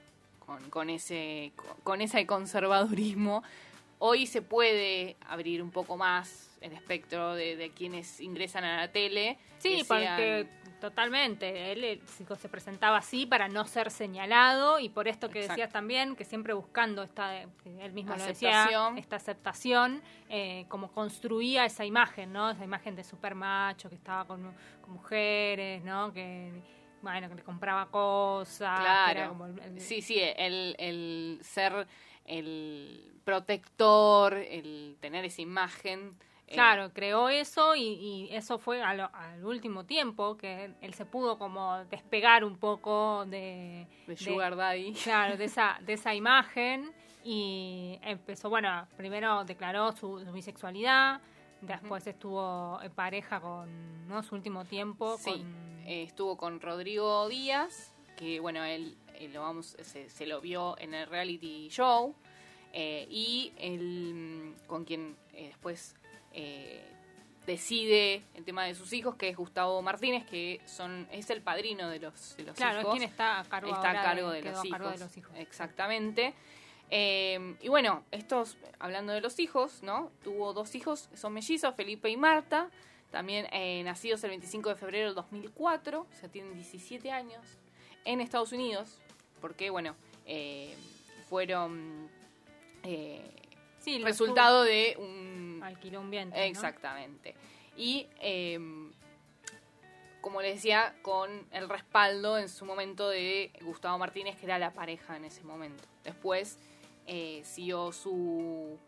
con, 0.51 0.69
con 0.71 0.91
ese, 0.91 1.53
con, 1.85 2.01
ese 2.01 2.27
conservadurismo, 2.27 3.45
hoy 4.01 4.27
se 4.27 4.43
puede 4.43 5.17
abrir 5.29 5.63
un 5.63 5.71
poco 5.71 5.97
más 5.97 6.51
el 6.61 6.73
espectro 6.73 7.35
de, 7.35 7.55
de 7.55 7.71
quienes 7.71 8.21
ingresan 8.21 8.65
a 8.65 8.79
la 8.79 8.91
tele. 8.91 9.39
Sí, 9.59 9.77
que 9.79 9.85
porque 9.85 10.49
sean- 10.49 10.81
totalmente. 10.81 11.71
Él 11.71 11.85
eh, 11.85 12.01
se 12.05 12.25
se 12.35 12.49
presentaba 12.49 12.97
así 12.97 13.27
para 13.27 13.47
no 13.49 13.65
ser 13.65 13.93
señalado 13.93 14.81
y 14.81 14.89
por 14.89 15.07
esto 15.07 15.29
que 15.29 15.39
Exacto. 15.39 15.53
decías 15.53 15.73
también, 15.73 16.17
que 16.17 16.25
siempre 16.25 16.53
buscando 16.53 17.05
esta, 17.05 17.45
que 17.63 17.85
él 17.85 17.93
mismo 17.93 18.17
lo 18.17 18.23
Aceptación. 18.25 18.95
decía, 18.95 19.01
esta 19.01 19.17
aceptación, 19.17 20.03
eh, 20.29 20.65
como 20.69 20.91
construía 20.91 21.65
esa 21.65 21.85
imagen, 21.85 22.33
¿no? 22.33 22.51
Esa 22.51 22.65
imagen 22.65 22.97
de 22.97 23.05
super 23.05 23.37
macho 23.37 23.89
que 23.89 23.95
estaba 23.95 24.25
con, 24.27 24.53
con 24.81 24.95
mujeres, 24.95 25.85
¿no? 25.85 26.13
Que, 26.13 26.51
bueno, 27.03 27.29
que 27.29 27.35
le 27.37 27.43
compraba 27.43 27.87
cosas. 27.91 28.81
Claro. 28.81 29.29
como 29.31 29.47
el- 29.47 29.59
el- 29.61 29.81
Sí, 29.81 30.03
sí, 30.03 30.19
el, 30.21 30.75
el 30.79 31.39
ser 31.43 31.87
el 32.27 33.13
protector, 33.25 34.35
el 34.35 34.97
tener 35.01 35.25
esa 35.25 35.43
imagen. 35.43 36.15
eh, 36.47 36.55
Claro, 36.55 36.93
creó 36.93 37.29
eso 37.29 37.75
y, 37.77 37.83
y 37.83 38.29
eso 38.35 38.59
fue 38.59 38.83
a 38.83 38.95
lo- 38.95 39.11
al 39.15 39.45
último 39.45 39.85
tiempo 39.85 40.37
que 40.37 40.65
él, 40.67 40.75
él 40.81 40.95
se 40.95 41.05
pudo 41.07 41.39
como 41.39 41.85
despegar 41.87 42.45
un 42.45 42.57
poco 42.59 43.25
de, 43.27 43.87
de 44.07 44.17
Sugar 44.17 44.57
Daddy. 44.57 44.93
claro, 45.05 45.37
de 45.37 45.45
esa, 45.45 45.79
de 45.83 45.93
esa 45.95 46.15
imagen 46.15 46.93
y 47.25 47.99
empezó, 48.03 48.49
bueno, 48.49 48.87
primero 48.97 49.45
declaró 49.45 49.93
su, 49.93 50.21
su 50.25 50.33
bisexualidad, 50.33 51.21
después 51.63 52.07
estuvo 52.07 52.81
en 52.83 52.93
pareja 52.93 53.41
con, 53.41 54.09
¿no? 54.09 54.23
Su 54.23 54.35
último 54.35 54.65
tiempo 54.65 55.17
Sí, 55.19 55.31
con... 55.31 55.83
eh, 55.87 56.03
estuvo 56.05 56.37
con 56.37 56.61
Rodrigo 56.61 57.29
Díaz, 57.29 57.95
que 58.17 58.41
bueno, 58.41 58.65
él, 58.65 58.97
eh, 59.15 59.29
lo 59.29 59.43
vamos, 59.43 59.77
se, 59.81 60.09
se 60.11 60.27
lo 60.27 60.41
vio 60.41 60.79
en 60.79 60.95
el 60.95 61.07
reality 61.09 61.69
show, 61.71 62.15
eh, 62.73 63.07
y 63.11 63.53
él, 63.59 64.55
mm, 64.63 64.67
con 64.67 64.85
quien 64.85 65.17
eh, 65.33 65.47
después 65.49 65.97
eh, 66.33 66.85
decide 67.47 68.23
el 68.35 68.45
tema 68.45 68.65
de 68.65 68.75
sus 68.75 68.93
hijos, 68.93 69.17
que 69.17 69.29
es 69.31 69.37
Gustavo 69.37 69.81
Martínez, 69.83 70.25
que 70.27 70.61
son 70.67 71.09
es 71.11 71.31
el 71.31 71.43
padrino 71.43 71.89
de 71.89 71.99
los, 71.99 72.37
de 72.37 72.45
los 72.45 72.55
Claro, 72.57 72.81
hijos. 72.83 72.93
quien 72.95 73.09
está 73.09 73.41
a 73.41 73.45
cargo 73.45 73.73
está 73.73 73.91
a 73.91 74.03
cargo 74.03 74.31
de- 74.31 74.43
los 74.43 74.59
a 74.59 74.63
cargo 74.69 74.89
de 74.89 74.95
hijos. 74.97 75.01
los 75.01 75.17
hijos. 75.17 75.33
Exactamente. 75.37 76.35
Eh, 76.91 77.57
y 77.61 77.69
bueno, 77.69 78.05
estos, 78.11 78.57
hablando 78.79 79.13
de 79.13 79.21
los 79.21 79.39
hijos, 79.39 79.83
¿no? 79.83 80.11
Tuvo 80.25 80.53
dos 80.53 80.75
hijos, 80.75 81.09
son 81.15 81.33
mellizos, 81.33 81.75
Felipe 81.75 82.11
y 82.11 82.17
Marta, 82.17 82.69
también 83.11 83.47
eh, 83.53 83.83
nacidos 83.85 84.23
el 84.25 84.31
25 84.31 84.71
de 84.71 84.75
febrero 84.75 85.07
del 85.07 85.15
2004, 85.15 86.01
o 86.01 86.07
sea, 86.19 86.29
tienen 86.29 86.55
17 86.55 87.11
años, 87.11 87.45
en 88.05 88.21
Estados 88.21 88.53
Unidos, 88.53 88.99
porque, 89.41 89.71
bueno, 89.71 89.95
eh, 90.27 90.75
fueron 91.29 92.09
eh, 92.83 93.41
Sí, 93.81 94.03
resultado 94.03 94.63
de 94.63 94.97
un... 94.99 95.61
Alquiló 95.65 96.01
un 96.01 96.11
vientre, 96.11 96.39
¿no? 96.39 96.47
Exactamente. 96.47 97.35
Y, 97.77 98.07
eh, 98.21 98.59
como 100.21 100.43
les 100.43 100.57
decía, 100.57 100.95
con 101.03 101.47
el 101.51 101.69
respaldo 101.69 102.39
en 102.39 102.49
su 102.49 102.67
momento 102.67 103.09
de 103.09 103.53
Gustavo 103.63 103.97
Martínez, 103.99 104.37
que 104.37 104.47
era 104.47 104.59
la 104.59 104.73
pareja 104.73 105.17
en 105.17 105.25
ese 105.25 105.43
momento. 105.45 105.83
Después 106.05 106.59
eh, 107.07 107.43
siguió 107.45 107.93
su 107.93 108.79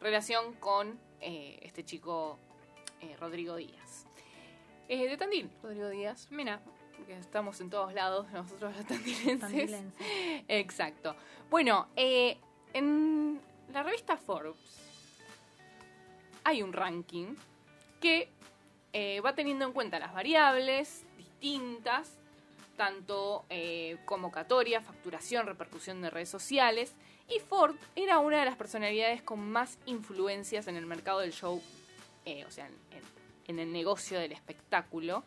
relación 0.00 0.54
con 0.54 0.98
eh, 1.20 1.58
este 1.62 1.84
chico 1.84 2.38
eh, 3.00 3.16
Rodrigo 3.18 3.56
Díaz. 3.56 4.06
Eh, 4.88 5.08
de 5.08 5.16
Tandil, 5.16 5.50
Rodrigo 5.62 5.88
Díaz. 5.88 6.28
Mira, 6.30 6.60
porque 6.96 7.16
estamos 7.16 7.60
en 7.60 7.70
todos 7.70 7.94
lados, 7.94 8.30
nosotros 8.32 8.76
los 8.76 8.86
tandilenses. 8.86 9.84
Exacto. 10.48 11.14
Bueno, 11.50 11.88
en 11.96 13.40
la 13.72 13.82
revista 13.82 14.16
Forbes 14.16 14.80
hay 16.44 16.62
un 16.62 16.72
ranking 16.72 17.36
que 18.00 18.28
va 19.24 19.34
teniendo 19.34 19.64
en 19.64 19.72
cuenta 19.72 19.98
las 19.98 20.12
variables 20.12 21.04
distintas, 21.16 22.18
tanto 22.76 23.44
eh, 23.50 23.98
convocatoria, 24.04 24.80
facturación, 24.80 25.46
repercusión 25.46 26.02
de 26.02 26.10
redes 26.10 26.28
sociales, 26.28 26.94
y 27.28 27.38
Ford 27.40 27.76
era 27.96 28.18
una 28.18 28.40
de 28.40 28.44
las 28.44 28.56
personalidades 28.56 29.22
con 29.22 29.50
más 29.50 29.78
influencias 29.86 30.66
en 30.66 30.76
el 30.76 30.86
mercado 30.86 31.20
del 31.20 31.32
show, 31.32 31.62
eh, 32.24 32.44
o 32.46 32.50
sea, 32.50 32.68
en, 33.46 33.58
el 33.58 33.72
negocio 33.72 34.18
del 34.18 34.32
espectáculo 34.32 35.24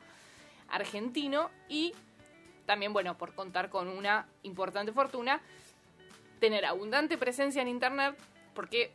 argentino, 0.70 1.52
y 1.70 1.94
también, 2.66 2.92
bueno, 2.92 3.18
por 3.18 3.36
contar 3.36 3.70
con 3.70 3.88
una 3.88 4.28
importante 4.42 4.92
fortuna, 4.92 5.42
tener 6.40 6.66
abundante 6.66 7.18
presencia 7.18 7.62
en 7.62 7.68
Internet, 7.68 8.16
porque 8.56 8.92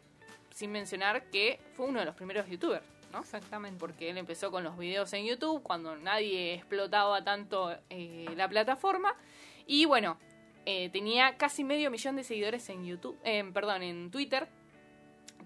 sin 0.53 0.73
mencionar 0.73 1.31
que 1.31 1.61
fue 1.75 1.87
uno 1.87 2.01
de 2.01 2.07
los 2.07 2.15
primeros 2.15 2.49
youtubers, 2.49 2.85
¿no? 3.13 3.21
Exactamente. 3.21 3.79
Porque 3.79 4.11
él 4.11 4.19
empezó 4.19 4.51
con 4.51 4.65
los 4.65 4.77
videos 4.77 5.13
en 5.13 5.25
YouTube 5.25 5.63
cuando 5.63 5.97
nadie 5.97 6.55
explotaba 6.55 7.23
tanto 7.23 7.77
eh, 7.89 8.27
la 8.37 8.49
plataforma. 8.49 9.15
Y 9.67 9.85
bueno, 9.85 10.19
eh, 10.67 10.89
tenía 10.91 11.37
casi 11.37 11.65
medio 11.65 11.91
millón 11.91 12.17
de 12.17 12.25
seguidores 12.25 12.69
en 12.69 12.85
YouTube, 12.85 13.19
eh, 13.25 13.43
perdón, 13.53 13.83
en 13.83 14.11
Twitter, 14.11 14.49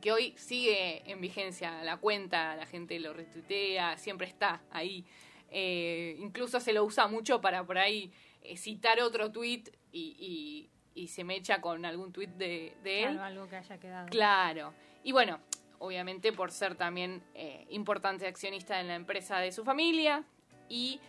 que 0.00 0.12
hoy 0.12 0.34
sigue 0.36 1.02
en 1.10 1.20
vigencia 1.20 1.82
la 1.82 1.96
cuenta, 1.96 2.56
la 2.56 2.66
gente 2.66 2.98
lo 3.00 3.12
retuitea, 3.12 3.96
siempre 3.96 4.26
está 4.26 4.62
ahí. 4.70 5.04
Eh, 5.50 6.16
incluso 6.18 6.58
se 6.60 6.72
lo 6.72 6.84
usa 6.84 7.06
mucho 7.06 7.40
para 7.40 7.64
por 7.64 7.78
ahí 7.78 8.10
eh, 8.42 8.56
citar 8.56 9.00
otro 9.00 9.30
tweet 9.30 9.64
y, 9.92 10.16
y- 10.18 10.70
y 10.96 11.08
se 11.08 11.24
me 11.24 11.34
echa 11.36 11.60
con 11.60 11.84
algún 11.84 12.12
tweet 12.12 12.28
de, 12.36 12.74
de 12.82 13.02
él. 13.04 13.10
Claro, 13.12 13.22
algo 13.24 13.48
que 13.48 13.56
haya 13.56 13.78
quedado. 13.80 14.08
Claro. 14.08 14.74
Y 15.02 15.12
bueno, 15.12 15.40
obviamente 15.78 16.32
por 16.32 16.50
ser 16.52 16.74
también 16.76 17.22
importante 17.70 18.26
accionista 18.28 18.80
en 18.80 18.86
la 18.88 18.94
empresa 18.94 19.38
de 19.38 19.50
su 19.52 19.64
familia 19.64 20.24
y 20.68 21.00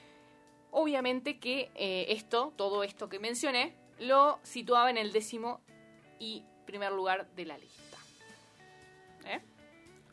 obviamente 0.72 1.38
que 1.40 1.70
esto, 2.10 2.52
todo 2.56 2.84
esto 2.84 3.10
que 3.10 3.20
mencioné, 3.20 3.74
lo 4.00 4.40
situaba 4.44 4.90
en 4.90 4.98
el 4.98 5.12
décimo 5.12 5.62
y 6.20 6.44
primer 6.66 6.92
lugar 6.92 7.28
de 7.36 7.46
la 7.46 7.58
lista. 7.58 7.98
¿Eh? 9.26 9.42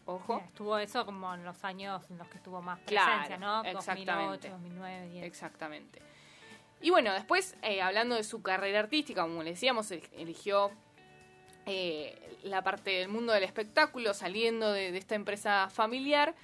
Ojo. 0.06 0.42
Estuvo 0.46 0.78
eso 0.78 1.04
como 1.04 1.32
en 1.34 1.44
los 1.44 1.62
años 1.64 2.02
en 2.10 2.18
los 2.18 2.28
que 2.28 2.38
tuvo 2.38 2.60
más 2.60 2.78
Claro, 2.86 3.06
presencia, 3.12 3.36
¿no? 3.38 3.62
exactamente. 3.64 4.48
2008, 4.48 4.50
2009, 4.50 5.08
10. 5.08 5.24
Exactamente. 5.24 6.02
Y 6.80 6.90
bueno, 6.90 7.12
después, 7.12 7.56
eh, 7.62 7.80
hablando 7.80 8.16
de 8.16 8.24
su 8.24 8.42
carrera 8.42 8.80
artística, 8.80 9.22
como 9.22 9.42
le 9.44 9.50
decíamos, 9.50 9.90
el- 9.92 10.02
eligió 10.16 10.72
eh, 11.66 12.36
la 12.42 12.62
parte 12.64 12.90
del 12.90 13.08
mundo 13.08 13.32
del 13.32 13.44
espectáculo, 13.44 14.14
saliendo 14.14 14.72
de, 14.72 14.90
de 14.90 14.98
esta 14.98 15.14
empresa 15.14 15.68
familiar. 15.70 16.34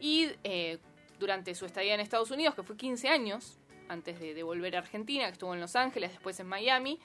Y 0.00 0.30
eh, 0.44 0.78
durante 1.18 1.54
su 1.54 1.66
estadía 1.66 1.92
en 1.92 2.00
Estados 2.00 2.30
Unidos, 2.30 2.54
que 2.54 2.62
fue 2.62 2.76
15 2.78 3.08
años, 3.10 3.58
antes 3.92 4.18
de, 4.18 4.42
volver 4.42 4.76
a 4.76 4.80
Argentina, 4.80 5.26
que 5.26 5.32
estuvo 5.32 5.54
en 5.54 5.60
Los 5.60 5.76
Ángeles, 5.76 6.12
después 6.12 6.38
en 6.40 6.46
Miami, 6.46 6.98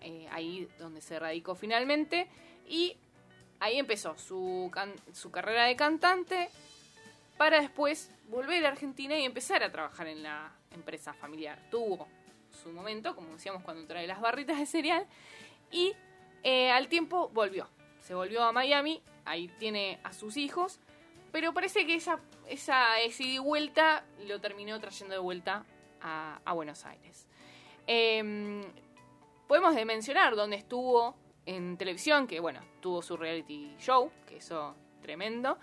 eh, 0.00 0.26
ahí 0.30 0.68
donde 0.78 1.00
se 1.00 1.18
radicó 1.18 1.54
finalmente. 1.54 2.28
Y 2.66 2.96
ahí 3.60 3.78
empezó 3.78 4.16
su, 4.18 4.70
su 5.12 5.30
carrera 5.30 5.66
de 5.66 5.76
cantante, 5.76 6.48
para 7.36 7.60
después 7.60 8.10
volver 8.28 8.64
a 8.66 8.68
Argentina 8.68 9.18
y 9.18 9.24
empezar 9.24 9.62
a 9.62 9.70
trabajar 9.70 10.06
en 10.06 10.22
la 10.22 10.52
empresa 10.70 11.12
familiar. 11.12 11.58
Tuvo 11.70 12.08
su 12.62 12.70
momento, 12.70 13.14
como 13.14 13.32
decíamos, 13.32 13.62
cuando 13.62 13.86
trae 13.86 14.06
las 14.06 14.20
barritas 14.20 14.58
de 14.58 14.66
cereal, 14.66 15.06
y 15.70 15.94
eh, 16.42 16.70
al 16.70 16.88
tiempo 16.88 17.30
volvió. 17.32 17.68
Se 18.00 18.14
volvió 18.14 18.42
a 18.42 18.52
Miami, 18.52 19.02
ahí 19.24 19.48
tiene 19.58 20.00
a 20.02 20.12
sus 20.12 20.36
hijos, 20.36 20.78
pero 21.30 21.54
parece 21.54 21.86
que 21.86 21.94
esa, 21.94 22.20
esa 22.46 23.00
esa 23.00 23.22
y 23.22 23.38
vuelta 23.38 24.04
lo 24.26 24.40
terminó 24.40 24.78
trayendo 24.80 25.14
de 25.14 25.20
vuelta 25.20 25.64
a, 26.02 26.40
a 26.44 26.52
Buenos 26.52 26.84
Aires. 26.84 27.28
Em, 27.86 28.62
podemos 29.46 29.74
de 29.74 29.84
mencionar 29.84 30.36
dónde 30.36 30.56
estuvo 30.56 31.16
en 31.46 31.76
televisión, 31.76 32.26
que 32.26 32.40
bueno, 32.40 32.60
tuvo 32.80 33.02
su 33.02 33.16
reality 33.16 33.74
show, 33.78 34.10
que 34.28 34.36
eso 34.36 34.74
tremendo. 35.02 35.58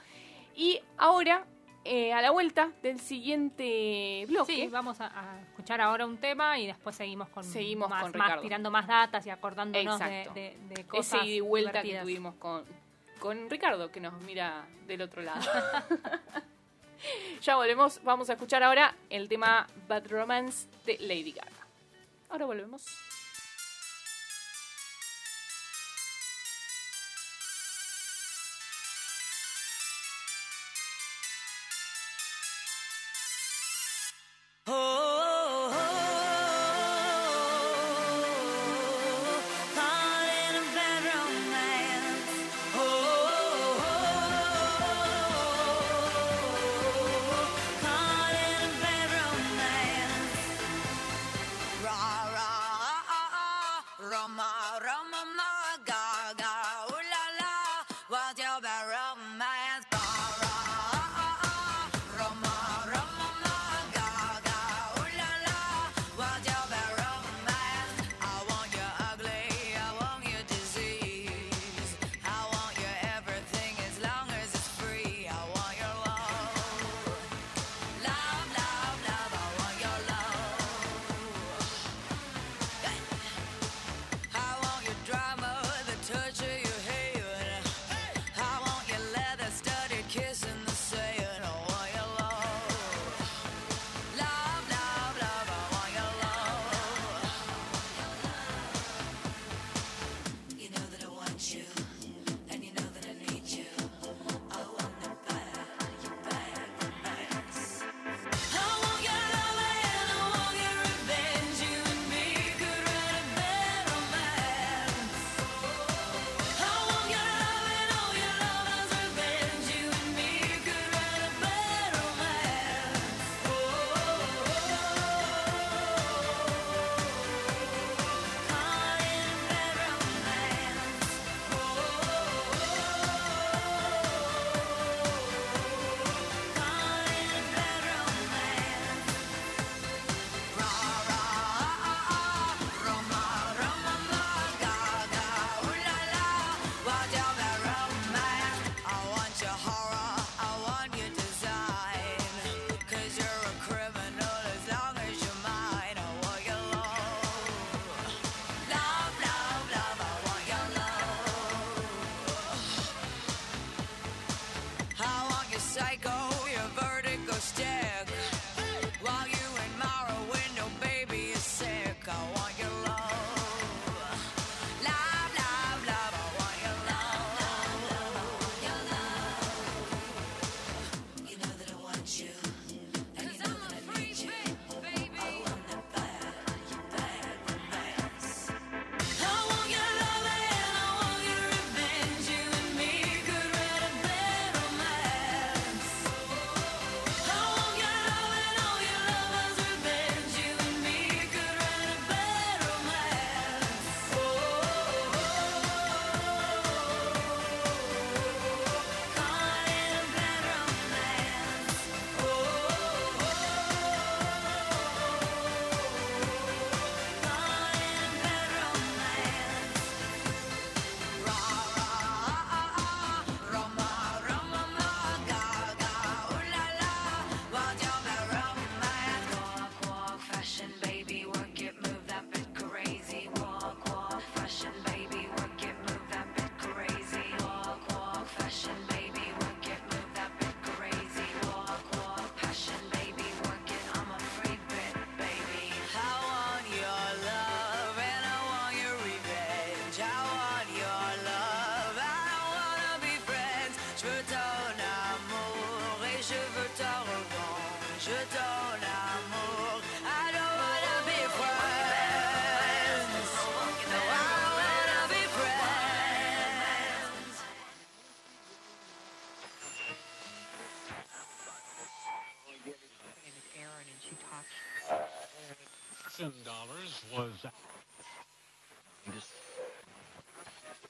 Y 0.55 0.81
ahora, 0.97 1.45
eh, 1.85 2.11
a 2.11 2.21
la 2.21 2.31
vuelta 2.31 2.71
del 2.83 2.99
siguiente 2.99 4.25
bloque, 4.27 4.53
Sí, 4.53 4.67
vamos 4.67 4.99
a, 4.99 5.07
a 5.07 5.39
escuchar 5.41 5.79
ahora 5.79 6.05
un 6.05 6.17
tema 6.17 6.59
y 6.59 6.67
después 6.67 6.95
seguimos 6.97 7.29
con 7.29 7.43
Seguimos 7.45 7.89
más, 7.89 8.01
con 8.03 8.17
más 8.17 8.41
tirando 8.41 8.69
más 8.69 8.85
datas 8.87 9.25
y 9.25 9.29
acordándonos 9.29 9.97
de, 9.99 10.05
Exacto. 10.21 10.33
de- 10.33 10.57
de 10.75 10.83
cosas 10.85 11.13
ese 11.21 11.25
ida 11.25 11.35
y 11.35 11.39
vuelta 11.39 11.71
divertidas. 11.71 11.99
que 12.01 12.03
tuvimos 12.03 12.35
con, 12.35 12.65
con 13.19 13.49
Ricardo, 13.49 13.89
que 13.91 14.01
nos 14.01 14.21
mira 14.23 14.67
del 14.85 15.01
otro 15.03 15.21
lado. 15.21 15.39
ya 17.41 17.55
volvemos, 17.55 18.01
vamos 18.03 18.29
a 18.29 18.33
escuchar 18.33 18.63
ahora 18.63 18.95
el 19.09 19.27
tema 19.27 19.67
Bad 19.87 20.07
Romance 20.07 20.67
de 20.85 20.97
Lady 20.99 21.31
Gaga. 21.31 21.67
Ahora 22.29 22.45
volvemos. 22.45 22.85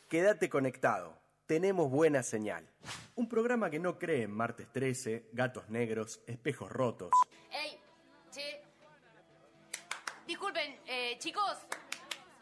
Quédate 0.09 0.49
conectado. 0.49 1.21
Tenemos 1.45 1.91
buena 1.91 2.23
señal. 2.23 2.67
Un 3.13 3.29
programa 3.29 3.69
que 3.69 3.77
no 3.77 3.99
cree 3.99 4.23
en 4.23 4.31
martes 4.31 4.67
13, 4.73 5.29
gatos 5.33 5.69
negros, 5.69 6.19
espejos 6.25 6.71
rotos. 6.71 7.11
Ey, 7.51 7.79
che. 8.31 8.63
Disculpen, 10.25 10.79
eh, 10.87 11.15
chicos. 11.19 11.59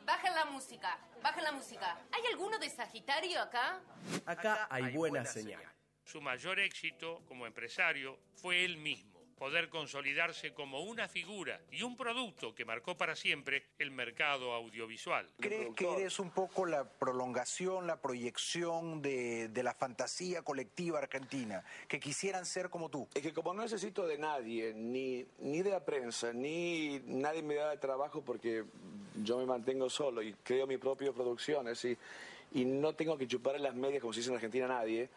Bajen 0.06 0.34
la 0.34 0.46
música. 0.46 0.98
Bajen 1.22 1.44
la 1.44 1.52
música. 1.52 2.00
¿Hay 2.14 2.22
alguno 2.32 2.58
de 2.58 2.70
Sagitario 2.70 3.42
acá? 3.42 3.82
Acá 4.26 4.68
hay 4.70 4.96
buena 4.96 5.26
señal. 5.26 5.62
Su 6.06 6.22
mayor 6.22 6.62
éxito 6.62 7.26
como 7.28 7.46
empresario 7.46 8.18
fue 8.34 8.64
él 8.64 8.78
mismo, 8.78 9.17
poder 9.38 9.70
consolidarse 9.70 10.54
como 10.54 10.84
una 10.84 11.08
figura 11.08 11.60
y 11.72 11.84
un 11.84 11.96
producto 11.96 12.56
que 12.56 12.66
marcó 12.66 12.98
para 12.98 13.16
siempre 13.16 13.64
el 13.78 13.92
mercado 13.92 14.54
audiovisual. 14.54 15.28
¿Crees 15.40 15.74
que 15.76 15.92
eres 15.94 16.20
un 16.20 16.32
poco 16.32 16.66
la 16.66 16.84
prolongación, 16.90 17.88
la 17.88 18.02
proyección 18.02 19.02
de, 19.02 19.50
de 19.50 19.64
la 19.64 19.74
fantasía 19.74 20.42
colectiva 20.42 21.00
argentina? 21.00 21.64
Que 21.88 22.00
quisieran 22.00 22.46
ser 22.46 22.70
como 22.70 22.90
tú. 22.90 23.08
Es 23.14 23.22
que 23.22 23.34
como 23.34 23.54
no 23.54 23.62
necesito 23.62 24.08
de 24.08 24.18
nadie, 24.18 24.74
ni, 24.74 25.26
ni 25.40 25.62
de 25.62 25.70
la 25.70 25.86
prensa, 25.86 26.34
ni 26.34 27.00
nadie 27.06 27.44
me 27.44 27.56
da 27.56 27.70
de 27.70 27.78
trabajo 27.78 28.22
porque 28.22 28.64
yo 29.24 29.38
me 29.38 29.46
mantengo 29.46 29.90
solo 29.90 30.22
y 30.22 30.34
creo 30.44 30.68
mis 30.68 30.80
propias 30.80 31.14
producciones 31.14 31.84
y, 31.86 31.98
y 32.54 32.66
no 32.66 32.94
tengo 32.94 33.18
que 33.18 33.28
chupar 33.28 33.56
en 33.56 33.64
las 33.64 33.76
medias 33.76 34.02
como 34.02 34.14
se 34.14 34.20
dice 34.20 34.30
en 34.30 34.36
Argentina 34.36 34.66
a 34.66 34.70
nadie, 34.70 35.10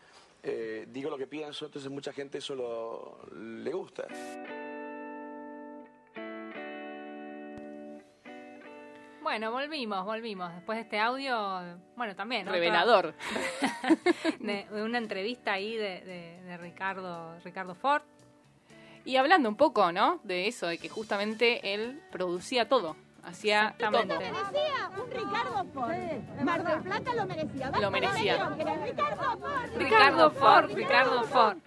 eh, 0.43 0.87
digo 0.89 1.11
lo 1.11 1.19
que 1.19 1.27
pienso, 1.27 1.67
entonces 1.67 1.91
mucha 1.91 2.13
gente 2.13 2.39
eso 2.39 2.55
lo- 2.55 3.19
le 3.35 3.73
gusta. 3.73 4.07
Bueno, 9.23 9.53
volvimos, 9.53 10.05
volvimos. 10.05 10.53
Después 10.55 10.77
de 10.77 10.83
este 10.83 10.99
audio, 10.99 11.79
bueno, 11.97 12.17
también. 12.17 12.47
¿no? 12.47 12.53
Revelador. 12.53 13.15
de, 14.41 14.67
de 14.71 14.83
una 14.83 14.99
entrevista 14.99 15.53
ahí 15.53 15.77
de, 15.77 16.01
de- 16.01 16.43
de 16.43 16.57
Ricardo, 16.57 17.39
Ricardo 17.45 17.75
Ford. 17.75 18.03
Y 19.05 19.17
hablando 19.17 19.49
un 19.49 19.57
poco, 19.57 19.93
¿no? 19.93 20.21
De 20.25 20.47
eso, 20.49 20.67
de 20.67 20.79
que 20.79 20.89
justamente 20.89 21.75
él 21.75 22.01
producía 22.11 22.69
todo. 22.69 22.97
Hacía 23.25 23.75
todo. 23.79 23.91
Lo 23.91 24.07
merecía 24.07 24.91
un 24.97 25.11
Ricardo 25.11 25.65
Ford. 25.73 26.43
Mar 26.43 26.65
del 26.65 26.81
Plata 26.83 27.15
lo 27.15 27.27
merecía. 27.27 27.65
Basta 27.71 27.81
Lo 27.81 27.91
merecía. 27.91 28.49
Ricardo 28.49 29.37
Ford. 29.39 29.77
Ricardo 29.77 30.31
Ford, 30.31 30.71
Ricardo 30.75 31.23
Ford. 31.25 31.57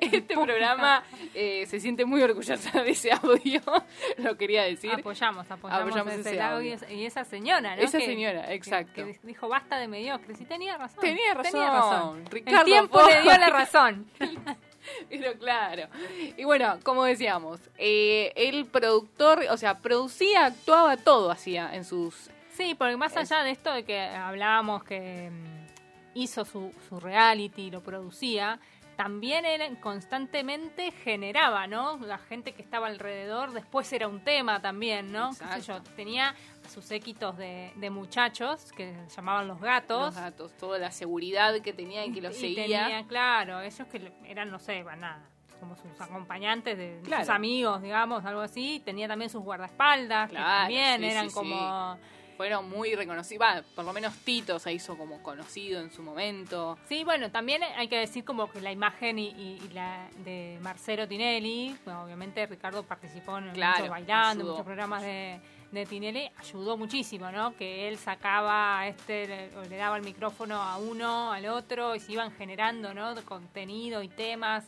Este 0.00 0.34
programa 0.34 1.04
eh, 1.34 1.64
se 1.66 1.78
siente 1.78 2.04
muy 2.04 2.20
orgullosa 2.20 2.82
de 2.82 2.90
ese 2.90 3.12
audio, 3.12 3.60
lo 4.18 4.36
quería 4.36 4.64
decir. 4.64 4.90
Apoyamos, 4.92 5.48
apoyamos, 5.48 5.82
Apoyamos 5.86 6.12
ese, 6.14 6.30
ese 6.30 6.40
audio. 6.40 6.74
audio. 6.74 6.88
Y 6.96 7.06
esa 7.06 7.24
señora, 7.24 7.76
¿no? 7.76 7.82
Esa 7.82 7.98
Que- 7.98 8.06
señora, 8.06 8.52
exacto. 8.52 9.04
Que, 9.04 9.20
dijo 9.22 9.46
basta 9.48 9.78
de 9.78 9.86
mediocres. 9.86 10.40
Y 10.40 10.46
tenía 10.46 10.76
razón. 10.76 11.00
Tenía 11.00 11.32
razón. 11.34 12.24
Ricardo 12.28 12.58
El 12.60 12.64
tiempo 12.64 12.98
Ford. 12.98 13.08
le 13.08 13.22
dio 13.22 13.38
la 13.38 13.50
razón. 13.50 14.06
Pero 15.08 15.32
claro. 15.38 15.88
Y 16.36 16.44
bueno, 16.44 16.78
como 16.82 17.04
decíamos, 17.04 17.60
eh, 17.76 18.32
el 18.36 18.66
productor, 18.66 19.44
o 19.50 19.56
sea, 19.56 19.78
producía, 19.78 20.46
actuaba, 20.46 20.96
todo 20.96 21.30
hacía 21.30 21.74
en 21.74 21.84
sus... 21.84 22.30
Sí, 22.52 22.74
porque 22.74 22.96
más 22.96 23.16
allá 23.16 23.42
de 23.44 23.52
esto 23.52 23.72
de 23.72 23.84
que 23.84 24.00
hablábamos 24.00 24.82
que 24.82 25.30
mm, 25.30 26.18
hizo 26.18 26.44
su, 26.44 26.72
su 26.88 26.98
reality, 26.98 27.70
lo 27.70 27.82
producía, 27.82 28.58
también 28.98 29.44
él 29.44 29.78
constantemente 29.78 30.90
generaba, 30.90 31.68
¿no? 31.68 31.98
La 31.98 32.18
gente 32.18 32.52
que 32.52 32.62
estaba 32.62 32.88
alrededor, 32.88 33.52
después 33.52 33.92
era 33.92 34.08
un 34.08 34.24
tema 34.24 34.60
también, 34.60 35.12
¿no? 35.12 35.30
Qué 35.30 35.60
sé 35.60 35.68
yo, 35.68 35.80
tenía 35.94 36.34
sus 36.68 36.84
séquitos 36.84 37.36
de, 37.36 37.72
de 37.76 37.90
muchachos 37.90 38.72
que 38.72 38.94
llamaban 39.16 39.48
los 39.48 39.60
gatos. 39.60 40.14
Los 40.14 40.14
gatos, 40.14 40.52
toda 40.56 40.78
la 40.78 40.90
seguridad 40.90 41.54
que 41.60 41.72
tenía 41.72 42.04
y 42.04 42.12
que 42.12 42.20
los 42.20 42.36
y 42.36 42.40
seguía. 42.40 42.84
tenía, 42.86 43.06
claro, 43.06 43.60
ellos 43.60 43.86
que 43.88 44.12
eran, 44.24 44.50
no 44.50 44.58
sé, 44.58 44.82
nada, 44.84 45.22
como 45.60 45.74
sus 45.76 46.00
acompañantes, 46.00 46.76
de 46.78 47.00
Claro. 47.04 47.24
sus 47.24 47.34
amigos, 47.34 47.82
digamos, 47.82 48.24
algo 48.24 48.40
así. 48.40 48.80
Tenía 48.84 49.08
también 49.08 49.30
sus 49.30 49.42
guardaespaldas, 49.42 50.30
Claro, 50.30 50.46
que 50.46 50.60
también 50.62 51.00
sí, 51.00 51.06
eran 51.06 51.28
sí, 51.28 51.34
como... 51.34 51.94
sí. 51.96 52.00
Fueron 52.38 52.68
muy 52.70 52.94
reconocidos, 52.94 53.42
va, 53.44 53.64
por 53.74 53.84
lo 53.84 53.92
menos 53.92 54.14
Tito 54.18 54.60
se 54.60 54.72
hizo 54.72 54.96
como 54.96 55.20
conocido 55.24 55.80
en 55.80 55.90
su 55.90 56.04
momento. 56.04 56.78
Sí, 56.88 57.02
bueno, 57.02 57.32
también 57.32 57.64
hay 57.64 57.88
que 57.88 57.98
decir 57.98 58.24
como 58.24 58.48
que 58.48 58.60
la 58.60 58.70
imagen 58.70 59.18
y, 59.18 59.30
y- 59.30 59.60
y 59.64 59.68
la 59.74 60.08
de 60.18 60.56
Marcelo 60.62 61.08
Tinelli, 61.08 61.76
bueno, 61.84 62.04
obviamente 62.04 62.46
Ricardo 62.46 62.84
participó 62.84 63.38
en 63.38 63.50
Claro, 63.50 63.78
muchos 63.78 63.90
bailando, 63.90 64.42
ayudó. 64.44 64.52
muchos 64.52 64.64
programas 64.66 65.02
de, 65.02 65.40
de 65.72 65.84
Tinelli, 65.84 66.30
ayudó 66.38 66.76
muchísimo, 66.76 67.30
¿no? 67.30 67.54
Que 67.56 67.88
él 67.88 67.98
sacaba, 67.98 68.86
este, 68.86 69.26
le, 69.26 69.68
le 69.68 69.76
daba 69.76 69.96
el 69.96 70.02
micrófono 70.02 70.62
a 70.62 70.78
uno, 70.78 71.32
al 71.32 71.46
otro, 71.46 71.94
y 71.94 72.00
se 72.00 72.12
iban 72.12 72.32
generando, 72.32 72.94
¿no? 72.94 73.14
Contenido 73.24 74.02
y 74.02 74.08
temas 74.08 74.64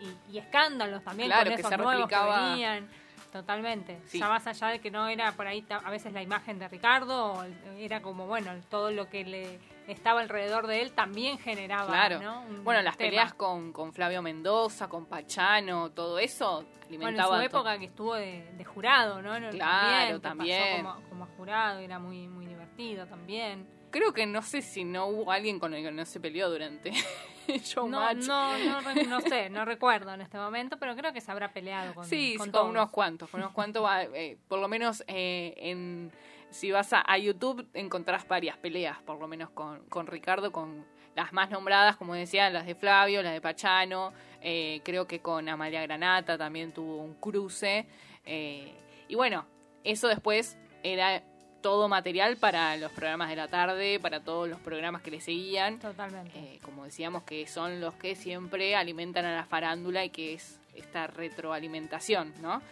y, 0.00 0.32
y 0.34 0.38
escándalos 0.38 1.04
también 1.04 1.28
Claro, 1.28 1.44
con 1.50 1.54
que 1.56 1.60
esos 1.60 1.70
se 1.70 1.76
nuevos 1.76 1.94
replicaba. 1.94 2.36
que 2.36 2.50
venían. 2.50 2.88
Totalmente. 3.32 4.00
Sí. 4.06 4.18
Ya 4.18 4.28
más 4.28 4.46
allá 4.46 4.68
de 4.68 4.78
que 4.78 4.90
no 4.90 5.06
era 5.06 5.32
por 5.32 5.46
ahí 5.46 5.62
a 5.68 5.90
veces 5.90 6.14
la 6.14 6.22
imagen 6.22 6.58
de 6.58 6.66
Ricardo, 6.66 7.44
era 7.76 8.00
como, 8.00 8.26
bueno, 8.26 8.52
todo 8.70 8.90
lo 8.90 9.10
que 9.10 9.24
le 9.24 9.58
estaba 9.88 10.20
alrededor 10.20 10.66
de 10.66 10.82
él 10.82 10.92
también 10.92 11.38
generaba, 11.38 11.86
Claro. 11.88 12.20
¿no? 12.20 12.42
Un 12.42 12.62
Bueno, 12.64 12.82
las 12.82 12.96
tema. 12.96 13.08
peleas 13.10 13.34
con, 13.34 13.72
con 13.72 13.92
Flavio 13.92 14.22
Mendoza, 14.22 14.88
con 14.88 15.06
Pachano, 15.06 15.90
todo 15.90 16.18
eso 16.18 16.62
Bueno, 16.62 16.68
en 16.80 16.94
alimentaba... 17.02 17.36
su 17.38 17.42
época 17.42 17.78
que 17.78 17.86
estuvo 17.86 18.14
de, 18.14 18.50
de 18.52 18.64
jurado, 18.64 19.20
¿no? 19.22 19.38
No, 19.40 19.50
Claro, 19.50 20.20
también. 20.20 20.82
pasó 20.84 20.98
como, 20.98 21.08
como 21.08 21.26
jurado, 21.36 21.78
era 21.80 21.98
muy, 21.98 22.28
muy 22.28 22.46
divertido 22.46 23.06
también. 23.06 23.66
Creo 23.90 24.12
que 24.12 24.26
no 24.26 24.42
sé 24.42 24.60
si 24.60 24.84
no 24.84 25.06
hubo 25.06 25.32
alguien 25.32 25.58
con 25.58 25.72
el 25.72 25.82
que 25.82 25.90
no 25.90 26.04
se 26.04 26.20
peleó 26.20 26.50
durante 26.50 26.92
No, 27.48 27.54
Showmatch. 27.56 28.26
no, 28.26 28.58
no, 28.58 28.80
re- 28.82 29.04
no 29.06 29.20
sé, 29.22 29.48
no 29.48 29.64
recuerdo 29.64 30.12
en 30.12 30.20
este 30.20 30.36
momento, 30.36 30.76
pero 30.78 30.94
creo 30.94 31.14
que 31.14 31.22
se 31.22 31.30
habrá 31.32 31.50
peleado 31.50 31.94
con, 31.94 32.04
Sí, 32.04 32.34
con 32.36 32.46
sí, 32.48 32.52
con 32.52 32.68
unos 32.68 32.90
cuantos, 32.90 33.30
con 33.30 33.40
unos 33.40 33.52
cuantos, 33.54 33.88
eh, 34.12 34.36
por 34.48 34.58
lo 34.58 34.68
menos 34.68 35.02
eh, 35.06 35.54
en 35.56 36.12
si 36.50 36.70
vas 36.70 36.92
a, 36.92 37.02
a 37.06 37.18
YouTube 37.18 37.66
encontrás 37.74 38.26
varias 38.26 38.56
peleas, 38.56 38.98
por 39.02 39.18
lo 39.18 39.28
menos 39.28 39.50
con, 39.50 39.84
con 39.88 40.06
Ricardo, 40.06 40.52
con 40.52 40.86
las 41.14 41.32
más 41.32 41.50
nombradas, 41.50 41.96
como 41.96 42.14
decía, 42.14 42.48
las 42.50 42.66
de 42.66 42.74
Flavio, 42.74 43.22
las 43.22 43.32
de 43.32 43.40
Pachano, 43.40 44.12
eh, 44.40 44.80
creo 44.84 45.06
que 45.06 45.20
con 45.20 45.48
Amalia 45.48 45.82
Granata 45.82 46.38
también 46.38 46.72
tuvo 46.72 46.98
un 46.98 47.14
cruce, 47.14 47.86
eh, 48.24 48.72
y 49.08 49.14
bueno, 49.14 49.46
eso 49.84 50.08
después 50.08 50.56
era 50.82 51.22
todo 51.60 51.88
material 51.88 52.36
para 52.36 52.76
los 52.76 52.92
programas 52.92 53.30
de 53.30 53.36
la 53.36 53.48
tarde, 53.48 53.98
para 53.98 54.20
todos 54.20 54.48
los 54.48 54.60
programas 54.60 55.02
que 55.02 55.10
le 55.10 55.20
seguían. 55.20 55.78
Totalmente. 55.78 56.38
Eh, 56.38 56.58
como 56.62 56.84
decíamos, 56.84 57.24
que 57.24 57.46
son 57.46 57.80
los 57.80 57.94
que 57.94 58.14
siempre 58.14 58.76
alimentan 58.76 59.24
a 59.24 59.34
la 59.34 59.44
farándula 59.44 60.04
y 60.04 60.10
que 60.10 60.34
es 60.34 60.60
esta 60.74 61.08
retroalimentación, 61.08 62.32
¿no? 62.40 62.62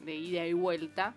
De 0.00 0.14
ida 0.14 0.46
y 0.46 0.52
vuelta. 0.52 1.14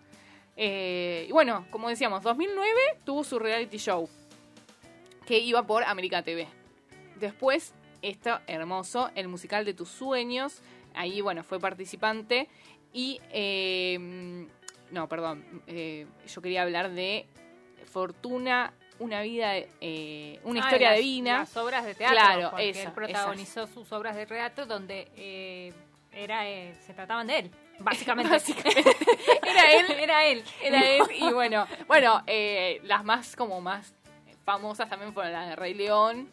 Eh, 0.58 1.26
y 1.30 1.32
bueno, 1.32 1.66
como 1.70 1.88
decíamos, 1.90 2.24
2009 2.24 2.72
tuvo 3.06 3.24
su 3.24 3.38
reality 3.40 3.78
show 3.78 4.10
que 5.26 5.38
iba 5.40 5.62
por 5.64 5.84
América 5.84 6.24
TV. 6.24 6.48
Después, 7.20 7.74
esto 8.02 8.40
hermoso, 8.48 9.12
el 9.16 9.28
musical 9.28 9.66
de 9.66 9.74
tus 9.74 9.90
sueños. 9.90 10.62
Ahí, 10.96 11.22
bueno, 11.22 11.44
fue 11.44 11.60
participante. 11.60 12.48
Y, 12.94 13.20
eh, 13.32 14.48
no, 14.92 15.08
perdón, 15.08 15.44
eh, 15.68 16.08
yo 16.28 16.42
quería 16.42 16.64
hablar 16.64 16.92
de 16.92 17.28
Fortuna, 17.92 18.74
una 19.00 19.22
vida, 19.22 19.56
eh, 19.82 20.40
una 20.44 20.62
Ah, 20.62 20.66
historia 20.66 20.90
las- 20.92 21.00
divina. 21.00 21.38
Las 21.40 21.58
obras 21.58 21.86
de 21.86 21.94
teatro, 21.96 22.18
Claro, 22.18 22.50
porque 22.52 22.70
esa, 22.70 22.84
él 22.84 22.92
protagonizó 22.94 23.68
sus 23.68 23.92
obras 23.92 24.16
de 24.16 24.26
teatro 24.26 24.66
donde 24.66 25.08
eh, 25.16 25.74
era 26.12 26.50
eh, 26.50 26.74
se 26.86 26.94
trataban 26.94 27.28
de 27.28 27.40
él, 27.40 27.52
básicamente. 27.80 28.36
era 29.44 29.72
él, 29.72 29.92
era 30.00 30.26
él, 30.26 30.44
era 30.62 30.86
él 30.86 31.04
y 31.16 31.32
bueno, 31.32 31.68
bueno, 31.88 32.24
eh, 32.28 32.80
las 32.84 33.04
más 33.04 33.36
como 33.36 33.62
más 33.62 33.94
famosas 34.44 34.90
también 34.90 35.14
fueron 35.14 35.34
las 35.34 35.50
de 35.50 35.56
Rey 35.56 35.74
León. 35.74 36.30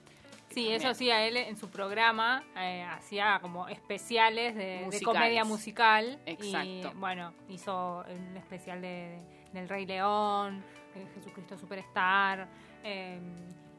Sí, 0.50 0.70
eso 0.70 0.94
sí, 0.94 1.10
a 1.10 1.26
él 1.26 1.36
en 1.36 1.56
su 1.56 1.68
programa 1.68 2.44
eh, 2.56 2.86
hacía 2.88 3.40
como 3.42 3.66
especiales 3.66 4.54
de, 4.54 4.86
de 4.88 5.02
comedia 5.02 5.44
musical. 5.44 6.20
Exacto. 6.26 6.92
Y 6.94 6.94
bueno, 6.94 7.34
hizo 7.48 8.04
un 8.08 8.36
especial 8.36 8.80
de, 8.80 9.18
del 9.52 9.68
Rey 9.68 9.84
León, 9.84 10.62
eh, 10.94 11.06
Jesucristo 11.14 11.58
Superstar 11.58 12.46
eh, 12.84 13.18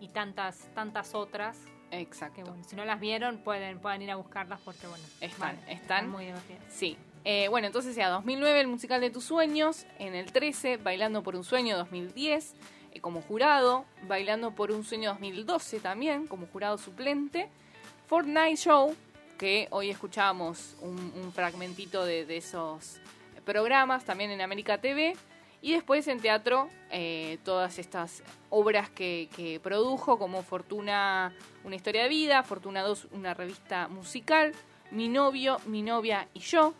y 0.01 0.09
tantas, 0.09 0.69
tantas 0.73 1.15
otras. 1.15 1.57
Exacto. 1.91 2.35
Que 2.35 2.43
bueno, 2.43 2.61
si 2.65 2.75
no 2.75 2.83
las 2.83 2.99
vieron, 2.99 3.37
pueden, 3.37 3.79
pueden 3.79 4.01
ir 4.01 4.11
a 4.11 4.15
buscarlas 4.15 4.59
porque, 4.59 4.85
bueno, 4.87 5.05
Están, 5.21 5.55
vale, 5.55 5.73
están. 5.73 6.09
muy 6.09 6.25
divertidas. 6.25 6.63
Sí. 6.67 6.97
Eh, 7.27 7.47
bueno, 7.49 7.65
entonces 7.65 7.95
ya 7.95 8.09
2009 8.09 8.61
el 8.61 8.67
musical 8.67 9.01
de 9.01 9.09
tus 9.09 9.23
sueños, 9.23 9.87
en 9.97 10.13
el 10.13 10.31
13 10.31 10.77
Bailando 10.77 11.23
por 11.23 11.35
un 11.35 11.43
sueño 11.43 11.75
2010 11.75 12.53
eh, 12.91 13.01
como 13.01 13.23
jurado, 13.23 13.83
Bailando 14.07 14.51
por 14.51 14.71
un 14.71 14.83
sueño 14.83 15.09
2012 15.09 15.79
también 15.79 16.27
como 16.27 16.45
jurado 16.45 16.77
suplente, 16.77 17.49
Fortnite 18.05 18.57
Show, 18.57 18.95
que 19.39 19.67
hoy 19.71 19.89
escuchamos 19.89 20.77
un, 20.81 21.31
fragmentito 21.33 22.05
de, 22.05 22.25
de 22.25 22.37
esos 22.37 23.01
programas 23.43 24.05
también 24.05 24.29
en 24.29 24.41
América 24.41 24.77
TV, 24.77 25.15
y 25.63 25.73
después 25.73 26.07
en 26.07 26.19
teatro 26.19 26.69
eh, 26.91 27.39
todas 27.43 27.79
estas 27.79 28.21
obras 28.51 28.87
que, 28.91 29.29
que 29.35 29.59
produjo 29.59 30.19
como 30.19 30.43
Fortuna, 30.43 31.33
una 31.63 31.75
historia 31.75 32.03
de 32.03 32.09
vida, 32.09 32.43
Fortuna 32.43 32.83
2, 32.83 33.07
una 33.13 33.33
revista 33.33 33.87
musical, 33.87 34.51
Mi 34.91 35.09
novio, 35.09 35.59
mi 35.65 35.81
novia 35.81 36.27
y 36.35 36.41
yo, 36.41 36.75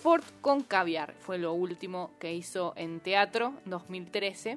Ford 0.00 0.24
con 0.40 0.62
caviar 0.62 1.12
fue 1.20 1.36
lo 1.36 1.52
último 1.52 2.10
que 2.18 2.32
hizo 2.32 2.72
en 2.76 3.00
teatro, 3.00 3.52
2013. 3.66 4.56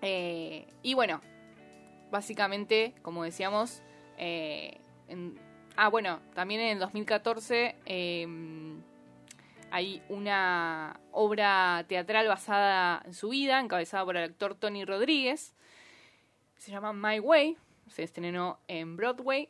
Eh, 0.00 0.66
y 0.84 0.94
bueno, 0.94 1.20
básicamente, 2.12 2.94
como 3.02 3.24
decíamos, 3.24 3.82
eh, 4.18 4.78
ah, 5.74 5.88
bueno, 5.88 6.20
también 6.34 6.60
en 6.60 6.68
el 6.68 6.78
2014 6.78 7.74
eh, 7.84 8.26
hay 9.72 10.02
una 10.08 11.00
obra 11.10 11.84
teatral 11.88 12.28
basada 12.28 13.02
en 13.04 13.14
su 13.14 13.30
vida, 13.30 13.58
encabezada 13.58 14.04
por 14.04 14.16
el 14.16 14.22
actor 14.22 14.54
Tony 14.54 14.84
Rodríguez. 14.84 15.52
Se 16.58 16.70
llama 16.70 16.92
My 16.92 17.18
Way, 17.18 17.56
se 17.88 18.04
estrenó 18.04 18.60
en 18.68 18.96
Broadway, 18.96 19.48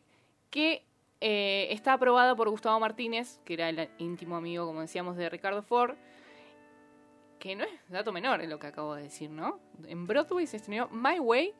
que 0.49 0.87
eh, 1.23 1.69
está 1.73 1.93
aprobada 1.95 2.35
por 2.35 2.51
Gustavo 2.51 2.79
Martínez, 2.81 3.39
que 3.45 3.55
era 3.55 3.69
el 3.69 3.89
íntimo 3.99 4.37
amigo, 4.37 4.67
como 4.67 4.81
decíamos, 4.81 5.17
de 5.17 5.31
Ricardo 5.31 5.63
Ford. 5.63 5.95
Que 7.39 7.55
no 7.57 7.65
es 7.65 7.71
dato 7.89 8.13
menor 8.13 8.41
en 8.41 8.51
lo 8.51 8.59
que 8.59 8.67
acabo 8.69 8.95
de 8.95 9.05
decir, 9.05 9.31
¿no? 9.31 9.59
En 9.87 10.07
Broadway 10.07 10.47
se 10.47 10.59
estrenó 10.59 10.89
My 10.91 11.19
Way, 11.19 11.55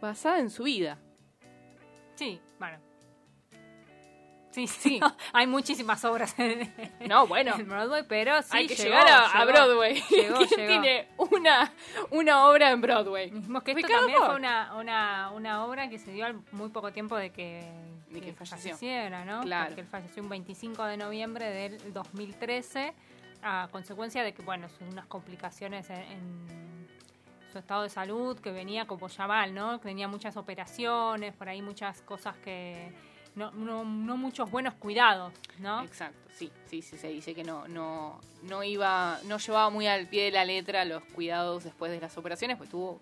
basada 0.00 0.38
en 0.38 0.50
su 0.50 0.64
vida. 0.64 0.98
Sí, 2.14 2.40
bueno. 2.58 2.78
Sí, 4.50 4.66
sí. 4.68 5.00
Hay 5.32 5.46
muchísimas 5.46 6.04
obras 6.04 6.38
en, 6.38 6.72
No, 7.08 7.26
bueno. 7.26 7.54
en 7.58 7.68
Broadway, 7.68 8.04
pero 8.06 8.40
sí 8.42 8.48
Hay 8.52 8.66
que 8.66 8.74
llegó, 8.74 8.90
llegar 8.90 9.06
a, 9.08 9.26
a 9.30 9.44
llegó. 9.44 9.52
Broadway. 9.52 10.02
Llegó, 10.10 10.38
¿Quién 10.48 10.48
llegó. 10.48 10.66
tiene 10.82 11.08
una, 11.16 11.72
una 12.10 12.46
obra 12.48 12.70
en 12.70 12.80
Broadway? 12.80 13.30
Que 13.64 13.72
esto 13.72 13.88
también 13.88 14.18
fue 14.18 14.36
una, 14.36 14.74
una, 14.76 15.30
una 15.32 15.64
obra 15.64 15.88
que 15.88 15.98
se 15.98 16.12
dio 16.12 16.26
al 16.26 16.34
muy 16.52 16.68
poco 16.68 16.92
tiempo 16.92 17.16
de 17.16 17.30
que, 17.30 17.66
De 18.12 18.20
que 18.20 18.32
falleció. 18.32 18.76
falleciera, 18.76 19.24
¿no? 19.24 19.42
Claro. 19.42 19.66
Porque 19.66 19.80
él 19.82 19.86
falleció 19.86 20.22
un 20.22 20.28
25 20.28 20.84
de 20.84 20.96
noviembre 20.96 21.50
del 21.50 21.92
2013 21.92 22.94
a 23.42 23.68
consecuencia 23.72 24.22
de 24.22 24.32
que, 24.32 24.42
bueno, 24.42 24.68
son 24.68 24.88
unas 24.88 25.06
complicaciones 25.06 25.90
en, 25.90 25.98
en 25.98 26.88
su 27.52 27.58
estado 27.58 27.82
de 27.82 27.90
salud 27.90 28.38
que 28.38 28.50
venía 28.50 28.86
como 28.86 29.08
ya 29.08 29.26
mal, 29.26 29.54
¿no? 29.54 29.78
Que 29.78 29.88
tenía 29.88 30.08
muchas 30.08 30.36
operaciones, 30.36 31.34
por 31.34 31.48
ahí 31.48 31.62
muchas 31.62 32.00
cosas 32.02 32.36
que... 32.38 32.92
No, 33.34 33.50
no, 33.52 33.82
no 33.82 34.18
muchos 34.18 34.50
buenos 34.50 34.74
cuidados, 34.74 35.32
¿no? 35.58 35.82
Exacto, 35.82 36.28
sí, 36.34 36.52
sí, 36.66 36.82
sí, 36.82 36.98
se 36.98 37.08
dice 37.08 37.34
que 37.34 37.44
no, 37.44 37.66
no, 37.66 38.20
no 38.42 38.62
iba, 38.62 39.18
no 39.24 39.38
llevaba 39.38 39.70
muy 39.70 39.86
al 39.86 40.06
pie 40.06 40.24
de 40.24 40.32
la 40.32 40.44
letra 40.44 40.84
los 40.84 41.02
cuidados 41.02 41.64
después 41.64 41.90
de 41.90 41.98
las 41.98 42.18
operaciones, 42.18 42.58
pues 42.58 42.68
tuvo 42.68 43.00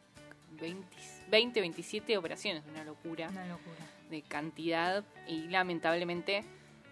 20, 0.61 0.87
20 1.31 1.61
27 1.61 2.17
operaciones, 2.17 2.63
una 2.71 2.85
locura 2.85 3.29
Una 3.29 3.47
locura. 3.47 3.77
De 4.11 4.23
cantidad 4.23 5.05
y 5.27 5.49
lamentablemente 5.49 6.45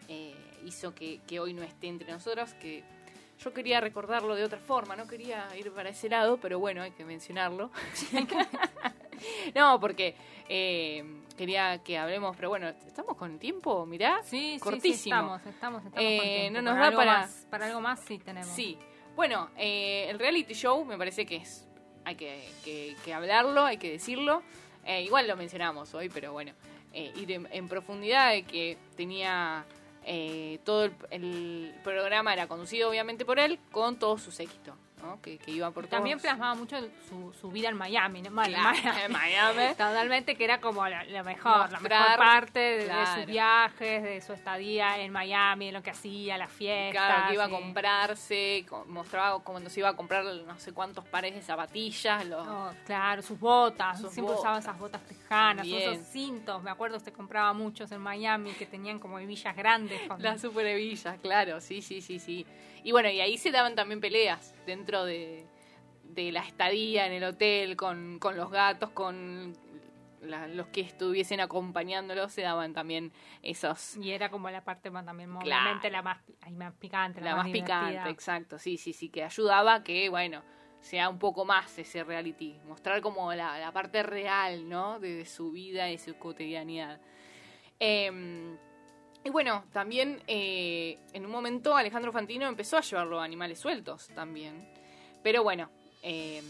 eh, 0.08 0.34
hizo 0.64 0.94
que, 0.94 1.20
que 1.26 1.40
hoy 1.40 1.52
no 1.52 1.62
esté 1.62 1.88
entre 1.88 2.10
nosotros, 2.12 2.54
que 2.54 2.84
yo 3.38 3.52
quería 3.52 3.80
recordarlo 3.80 4.34
de 4.34 4.44
otra 4.44 4.58
forma, 4.58 4.96
no 4.96 5.06
quería 5.06 5.46
ir 5.56 5.70
para 5.72 5.90
ese 5.90 6.08
lado, 6.08 6.38
pero 6.38 6.58
bueno, 6.58 6.82
hay 6.82 6.90
que 6.92 7.04
mencionarlo. 7.04 7.70
no, 9.54 9.78
porque 9.80 10.14
eh, 10.48 11.04
quería 11.36 11.78
que 11.82 11.98
hablemos, 11.98 12.34
pero 12.36 12.48
bueno, 12.48 12.68
estamos 12.86 13.16
con 13.16 13.38
tiempo, 13.38 13.84
mirá, 13.86 14.20
Sí, 14.24 14.54
sí, 14.54 14.60
cortísimo. 14.60 14.92
sí, 14.94 15.08
estamos, 15.10 15.46
estamos, 15.46 15.84
estamos 15.84 16.02
Eh, 16.10 16.16
con 16.18 16.26
tiempo. 16.28 16.52
no 16.60 16.62
nos 16.62 16.72
Para 16.74 16.80
da 16.80 16.86
algo 16.88 16.98
para- 16.98 17.18
más, 17.20 17.46
para 17.50 17.66
algo 17.66 17.80
más 17.80 18.00
sí 18.00 18.18
tenemos. 18.18 18.48
Sí, 18.48 18.78
bueno, 19.14 19.50
eh, 19.56 20.06
el 20.10 20.18
reality 20.18 20.54
show 20.54 20.84
me 20.84 20.96
parece 20.98 21.26
que 21.26 21.36
es 21.36 21.64
hay 22.04 22.14
que, 22.16 22.48
que- 22.64 22.96
que 23.04 23.12
hablarlo, 23.14 23.64
hay 23.64 23.76
que 23.76 23.90
decirlo. 23.90 24.42
Eh, 24.84 25.02
igual 25.02 25.28
lo 25.28 25.36
mencionamos 25.36 25.92
hoy, 25.94 26.08
pero 26.08 26.32
bueno, 26.32 26.52
eh, 26.92 27.12
ir 27.16 27.32
en, 27.32 27.68
profundidad 27.68 28.32
de 28.32 28.42
que 28.42 28.76
tenía 28.96 29.64
eh, 30.04 30.58
todo 30.64 30.84
el, 30.84 30.92
el 31.10 31.74
programa 31.84 32.32
era 32.32 32.46
conducido 32.46 32.88
obviamente 32.88 33.24
por 33.24 33.38
él 33.38 33.58
con 33.70 33.98
todo 33.98 34.18
su 34.18 34.30
séquito, 34.30 34.74
¿no? 35.02 35.20
Que, 35.22 35.38
que 35.38 35.50
iba 35.50 35.70
por 35.70 35.86
También 35.86 36.16
todos. 36.18 36.22
plasmaba 36.30 36.54
mucho 36.54 36.76
su, 37.08 37.32
su 37.40 37.50
vida 37.50 37.68
en 37.68 37.76
Miami, 37.76 38.22
¿no? 38.22 38.30
Mal- 38.30 38.48
Claro, 38.52 38.70
Miami. 38.82 39.00
en 39.04 39.12
Miami. 39.54 39.68
Totalmente, 39.70 40.34
que 40.36 40.44
era 40.44 40.60
como 40.60 40.86
la, 40.88 41.04
la 41.04 41.22
mejor, 41.22 41.70
la 41.72 41.80
mejor 41.80 42.16
parte 42.16 42.58
de, 42.58 43.06
sus 43.16 43.26
viajes, 43.26 44.02
de 44.02 44.20
su 44.20 44.32
estadía 44.32 44.98
en 44.98 45.12
Miami, 45.12 45.66
de 45.66 45.72
lo 45.72 45.82
que 45.82 45.90
hacía, 45.90 46.36
las 46.38 46.50
fiestas. 46.52 46.92
Claro, 47.06 47.28
que 47.28 47.34
iba 47.34 47.44
a 47.44 47.48
comprarse, 47.48 48.64
co- 48.68 48.84
mostraba 48.86 49.38
cuando 49.42 49.70
se 49.70 49.80
iba 49.80 49.88
a 49.90 49.96
comprar 49.96 50.24
no 50.24 50.58
sé 50.58 50.72
cuántos 50.72 51.04
pares 51.06 51.34
de 51.34 51.42
zapatillas, 51.42 52.24
los, 52.26 52.46
Oh, 52.46 52.70
claro, 52.86 53.22
sus 53.22 53.38
botas, 53.38 54.00
Sus 54.00 54.12
siempre 54.12 54.34
usaba 54.34 54.54
botas. 54.54 54.64
esas 54.64 54.78
botas 54.78 55.02
tejanas, 55.02 55.66
esos 55.66 55.98
cintos, 56.08 56.62
me 56.62 56.70
acuerdo 56.70 56.98
se 57.00 57.12
compraba 57.12 57.52
muchos 57.52 57.90
en 57.92 58.00
Miami 58.00 58.52
que 58.52 58.66
tenían 58.66 58.98
como 58.98 59.18
hebillas 59.18 59.54
grandes. 59.56 60.00
con- 60.08 60.22
Las 60.22 60.40
super 60.40 60.66
hebillas, 60.66 61.18
claro, 61.20 61.60
sí, 61.60 61.82
sí, 61.82 62.00
sí, 62.00 62.18
sí. 62.18 62.46
Y 62.84 62.92
bueno, 62.92 63.10
y 63.10 63.20
ahí 63.20 63.36
se 63.36 63.50
daban 63.50 63.74
también 63.74 64.00
peleas 64.00 64.54
dentro 64.64 64.87
de, 64.96 65.46
de 66.04 66.32
la 66.32 66.40
estadía 66.40 67.06
en 67.06 67.12
el 67.12 67.24
hotel, 67.24 67.76
con, 67.76 68.18
con 68.18 68.36
los 68.36 68.50
gatos, 68.50 68.90
con 68.90 69.56
la- 70.20 70.48
los 70.48 70.66
que 70.68 70.80
estuviesen 70.80 71.40
acompañándolos, 71.40 72.32
se 72.32 72.42
daban 72.42 72.72
también 72.72 73.12
esos... 73.42 73.96
Y 73.98 74.10
era 74.12 74.30
como 74.30 74.50
la 74.50 74.64
parte 74.64 74.90
más 74.90 75.04
también, 75.04 75.32
Claro. 75.38 75.78
la 75.90 76.02
más, 76.02 76.18
ahí 76.40 76.54
más 76.54 76.74
picante, 76.74 77.20
la, 77.20 77.30
La 77.30 77.36
más 77.36 77.48
picante, 77.48 78.08
exacto, 78.10 78.58
sí, 78.58 78.76
sí, 78.78 78.92
sí, 78.92 79.10
que 79.10 79.22
ayudaba 79.22 79.74
a 79.74 79.84
que, 79.84 80.08
bueno, 80.08 80.42
sea 80.80 81.08
un 81.08 81.18
poco 81.18 81.44
más 81.44 81.78
ese 81.78 82.02
reality, 82.02 82.58
mostrar 82.66 83.00
como 83.00 83.32
la, 83.34 83.58
la 83.58 83.72
parte 83.72 84.02
real, 84.02 84.68
¿no? 84.68 84.98
De, 84.98 85.14
de 85.16 85.24
su 85.26 85.52
vida 85.52 85.90
y 85.90 85.98
su 85.98 86.16
cotidianidad. 86.16 87.00
Eh, 87.80 88.56
y 89.24 89.30
bueno, 89.30 89.64
también 89.72 90.22
eh, 90.26 90.98
en 91.12 91.24
un 91.26 91.30
momento 91.30 91.76
Alejandro 91.76 92.12
Fantino 92.12 92.46
empezó 92.46 92.76
a 92.78 92.80
llevarlo 92.80 93.20
a 93.20 93.24
animales 93.24 93.58
sueltos 93.60 94.08
también. 94.14 94.68
Pero 95.22 95.42
bueno, 95.42 95.68
eh, 96.02 96.42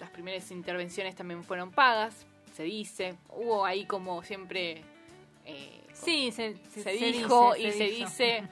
las 0.00 0.10
primeras 0.10 0.50
intervenciones 0.50 1.14
también 1.14 1.42
fueron 1.44 1.70
pagas, 1.70 2.26
se 2.54 2.62
dice. 2.64 3.14
Hubo 3.30 3.64
ahí 3.64 3.84
como 3.86 4.22
siempre... 4.22 4.82
eh, 5.44 5.78
Sí, 5.94 6.32
se, 6.32 6.56
se, 6.70 6.82
se 6.82 6.92
dijo 6.92 7.52
dice, 7.54 7.68
y 7.68 7.72
se 7.72 7.84
dice 7.84 8.48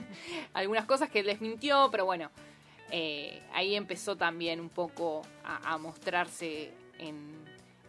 algunas 0.54 0.84
cosas 0.86 1.10
que 1.10 1.18
él 1.20 1.26
desmintió, 1.26 1.88
pero 1.90 2.04
bueno, 2.04 2.30
eh, 2.90 3.42
ahí 3.52 3.74
empezó 3.74 4.16
también 4.16 4.60
un 4.60 4.68
poco 4.68 5.22
a, 5.44 5.72
a 5.74 5.78
mostrarse 5.78 6.72
en, 6.98 7.34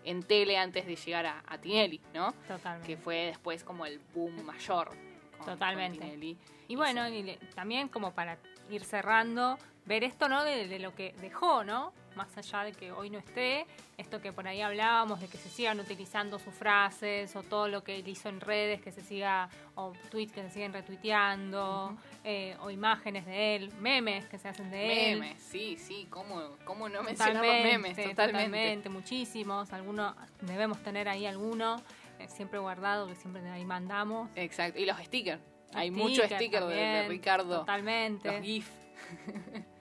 en 0.03 0.23
tele 0.23 0.57
antes 0.57 0.87
de 0.87 0.95
llegar 0.95 1.27
a, 1.27 1.43
a 1.47 1.57
Tinelli, 1.59 2.01
¿no? 2.13 2.33
Totalmente. 2.47 2.87
Que 2.87 2.97
fue 2.97 3.25
después 3.27 3.63
como 3.63 3.85
el 3.85 3.99
boom 4.13 4.43
mayor. 4.43 4.89
con- 5.37 5.45
Totalmente. 5.45 5.99
con 5.99 6.07
Tinelli. 6.07 6.37
Y 6.67 6.75
bueno, 6.75 7.07
y 7.07 7.21
le- 7.23 7.37
también 7.53 7.87
como 7.87 8.11
para 8.11 8.39
ir 8.71 8.83
cerrando, 8.83 9.57
ver 9.85 10.03
esto, 10.03 10.27
¿no? 10.29 10.43
De, 10.43 10.67
de 10.67 10.79
lo 10.79 10.93
que 10.95 11.13
dejó, 11.21 11.63
¿no? 11.63 11.93
Más 12.15 12.35
allá 12.37 12.63
de 12.63 12.71
que 12.71 12.91
hoy 12.93 13.09
no 13.09 13.19
esté, 13.19 13.65
esto 13.97 14.21
que 14.21 14.31
por 14.31 14.47
ahí 14.47 14.61
hablábamos, 14.61 15.19
de 15.19 15.27
que 15.27 15.37
se 15.37 15.49
sigan 15.49 15.79
utilizando 15.81 16.39
sus 16.39 16.53
frases 16.53 17.35
o 17.35 17.43
todo 17.43 17.67
lo 17.67 17.83
que 17.83 17.97
él 17.97 18.07
hizo 18.07 18.29
en 18.29 18.39
redes, 18.39 18.81
que 18.81 18.91
se 18.93 19.01
siga, 19.01 19.49
o 19.75 19.91
tweets 20.09 20.31
que 20.31 20.41
se 20.43 20.49
siguen 20.49 20.71
retuiteando, 20.71 21.95
eh, 22.23 22.55
o 22.61 22.69
imágenes 22.71 23.25
de 23.25 23.55
él, 23.57 23.71
memes 23.81 24.25
que 24.27 24.37
se 24.37 24.47
hacen 24.47 24.71
de 24.71 25.11
él. 25.11 25.19
Memes, 25.19 25.41
sí, 25.41 25.75
sí, 25.77 26.07
¿cómo, 26.09 26.55
cómo 26.63 26.87
no 26.87 27.03
mencionar 27.03 27.35
los 27.35 27.43
memes? 27.43 27.95
Totalmente. 27.97 28.09
totalmente, 28.15 28.89
muchísimos. 28.89 29.73
Algunos, 29.73 30.15
debemos 30.41 30.81
tener 30.83 31.09
ahí 31.09 31.25
alguno 31.25 31.81
eh, 32.19 32.29
siempre 32.29 32.59
guardado, 32.59 33.07
que 33.07 33.15
siempre 33.15 33.47
ahí 33.49 33.65
mandamos. 33.65 34.29
Exacto, 34.35 34.79
y 34.79 34.85
los 34.85 34.97
stickers. 34.99 35.41
Hay 35.73 35.89
Sticker 35.89 36.03
mucho 36.09 36.23
sticker 36.23 36.63
de- 36.63 37.07
Ricardo. 37.09 37.59
Totalmente. 37.59 38.31
Los 38.31 38.41
GIF. 38.41 38.69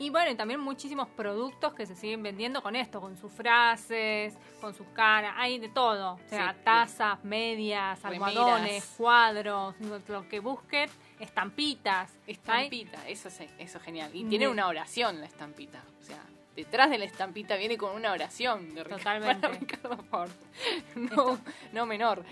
Y 0.00 0.10
bueno, 0.10 0.30
y 0.30 0.36
también 0.36 0.60
muchísimos 0.60 1.08
productos 1.08 1.74
que 1.74 1.84
se 1.84 1.96
siguen 1.96 2.22
vendiendo 2.22 2.62
con 2.62 2.76
esto, 2.76 3.00
con 3.00 3.16
sus 3.16 3.32
frases, 3.32 4.32
con 4.60 4.72
sus 4.72 4.86
caras, 4.88 5.34
hay 5.36 5.58
de 5.58 5.68
todo. 5.68 6.14
O 6.14 6.28
sea, 6.28 6.52
Sí. 6.52 6.58
tazas, 6.64 7.24
medias, 7.24 8.04
almohadones, 8.04 8.94
cuadros, 8.96 9.74
lo 10.08 10.28
que 10.28 10.38
busquen, 10.38 10.88
estampitas. 11.18 12.12
Estampita, 12.28 13.08
eso 13.08 13.28
es, 13.28 13.40
eso 13.40 13.78
es 13.78 13.84
genial. 13.84 14.10
Y 14.14 14.22
De- 14.24 14.30
tiene 14.30 14.46
una 14.48 14.68
oración 14.68 15.20
la 15.20 15.26
estampita. 15.26 15.82
O 16.00 16.04
sea, 16.04 16.22
detrás 16.54 16.90
de 16.90 16.98
la 16.98 17.04
estampita 17.04 17.56
viene 17.56 17.76
con 17.76 17.94
una 17.96 18.12
oración 18.12 18.74
de 18.74 18.84
Ricardo, 18.84 18.98
Totalmente. 18.98 19.48
para 19.48 19.58
Ricardo 19.58 19.96
Ford. 20.04 20.30
No, 20.94 21.38
no 21.72 21.86
menor. 21.86 22.24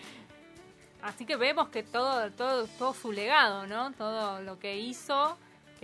Así 1.03 1.25
que 1.27 1.37
vemos 1.37 1.69
que 1.69 1.83
todo, 1.83 2.31
todo, 2.33 2.67
todo 2.79 2.95
su 2.95 3.12
legado, 3.12 3.67
¿no? 3.67 3.93
Todo 3.93 4.41
lo 4.43 4.59
que 4.59 4.77
hizo, 4.77 5.37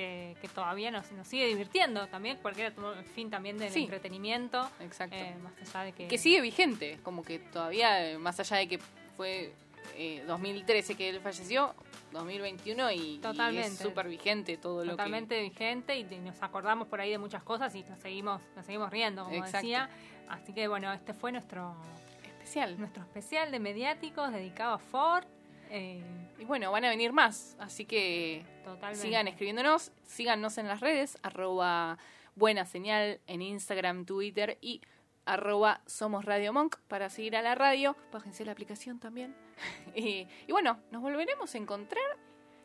que, 0.02 0.36
que 0.40 0.48
todavía 0.48 0.90
nos, 0.90 1.10
nos 1.12 1.26
sigue 1.28 1.46
divirtiendo 1.46 2.06
también, 2.08 2.38
porque 2.42 2.62
era 2.66 2.74
el 2.98 3.04
fin 3.04 3.30
también 3.30 3.58
del 3.58 3.70
Sí. 3.70 3.84
entretenimiento. 3.84 4.68
Exacto. 4.80 5.16
eh, 5.16 5.34
más 5.42 5.52
allá 5.74 5.84
de 5.84 5.92
que... 5.92 6.08
Que 6.08 6.18
sigue 6.18 6.40
vigente, 6.40 6.98
como 7.02 7.22
que 7.22 7.38
todavía, 7.38 8.04
eh, 8.10 8.18
más 8.18 8.38
allá 8.40 8.56
de 8.56 8.68
que 8.68 8.78
fue 9.16 9.52
eh, 9.96 10.24
2013 10.26 10.94
que 10.96 11.08
él 11.08 11.20
falleció, 11.20 11.74
2021 12.12 12.90
y, 12.92 12.94
y 12.96 13.14
es 13.16 13.20
Totalmente. 13.22 13.82
súper 13.82 14.06
vigente 14.08 14.56
todo 14.58 14.84
lo 14.84 14.90
totalmente 14.92 15.40
vigente 15.40 15.96
y, 15.96 16.04
nos 16.04 16.42
acordamos 16.42 16.86
por 16.88 17.00
ahí 17.00 17.10
de 17.10 17.18
muchas 17.18 17.42
cosas 17.42 17.74
y 17.74 17.82
nos 17.84 17.98
seguimos 18.00 18.42
nos 18.54 18.66
seguimos 18.66 18.90
riendo 18.90 19.24
como 19.24 19.34
Exacto. 19.36 19.56
decía 19.58 19.88
así 20.28 20.52
que 20.52 20.68
bueno 20.68 20.92
este 20.92 21.14
fue 21.14 21.32
nuestro 21.32 21.74
que 22.22 22.28
especial. 22.28 22.78
nuestro 22.78 23.02
especial 23.02 23.50
de 23.50 23.58
mediáticos 23.60 24.30
dedicado 24.30 24.74
a 24.74 24.78
Ford 24.78 25.24
eh, 25.72 26.02
Y 26.38 26.44
bueno, 26.44 26.70
van 26.70 26.84
a 26.84 26.90
venir 26.90 27.12
más, 27.12 27.56
así 27.58 27.84
que 27.84 28.44
Totalmente. 28.64 29.00
sigan 29.00 29.26
escribiéndonos, 29.28 29.90
síganos 30.06 30.58
en 30.58 30.68
las 30.68 30.80
redes, 30.80 31.18
arroba 31.22 31.98
buena 32.36 32.64
señal 32.64 33.20
en 33.26 33.42
Instagram, 33.42 34.04
Twitter 34.04 34.58
y 34.60 34.80
arroba 35.24 35.80
somos 35.86 36.24
Radio 36.24 36.52
Monk 36.52 36.76
para 36.88 37.08
seguir 37.08 37.36
a 37.36 37.42
la 37.42 37.54
radio. 37.54 37.96
Bájense 38.12 38.44
la 38.44 38.52
aplicación 38.52 38.98
también. 38.98 39.34
y, 39.94 40.26
y 40.46 40.52
bueno, 40.52 40.78
nos 40.90 41.02
volveremos 41.02 41.54
a 41.54 41.58
encontrar. 41.58 42.02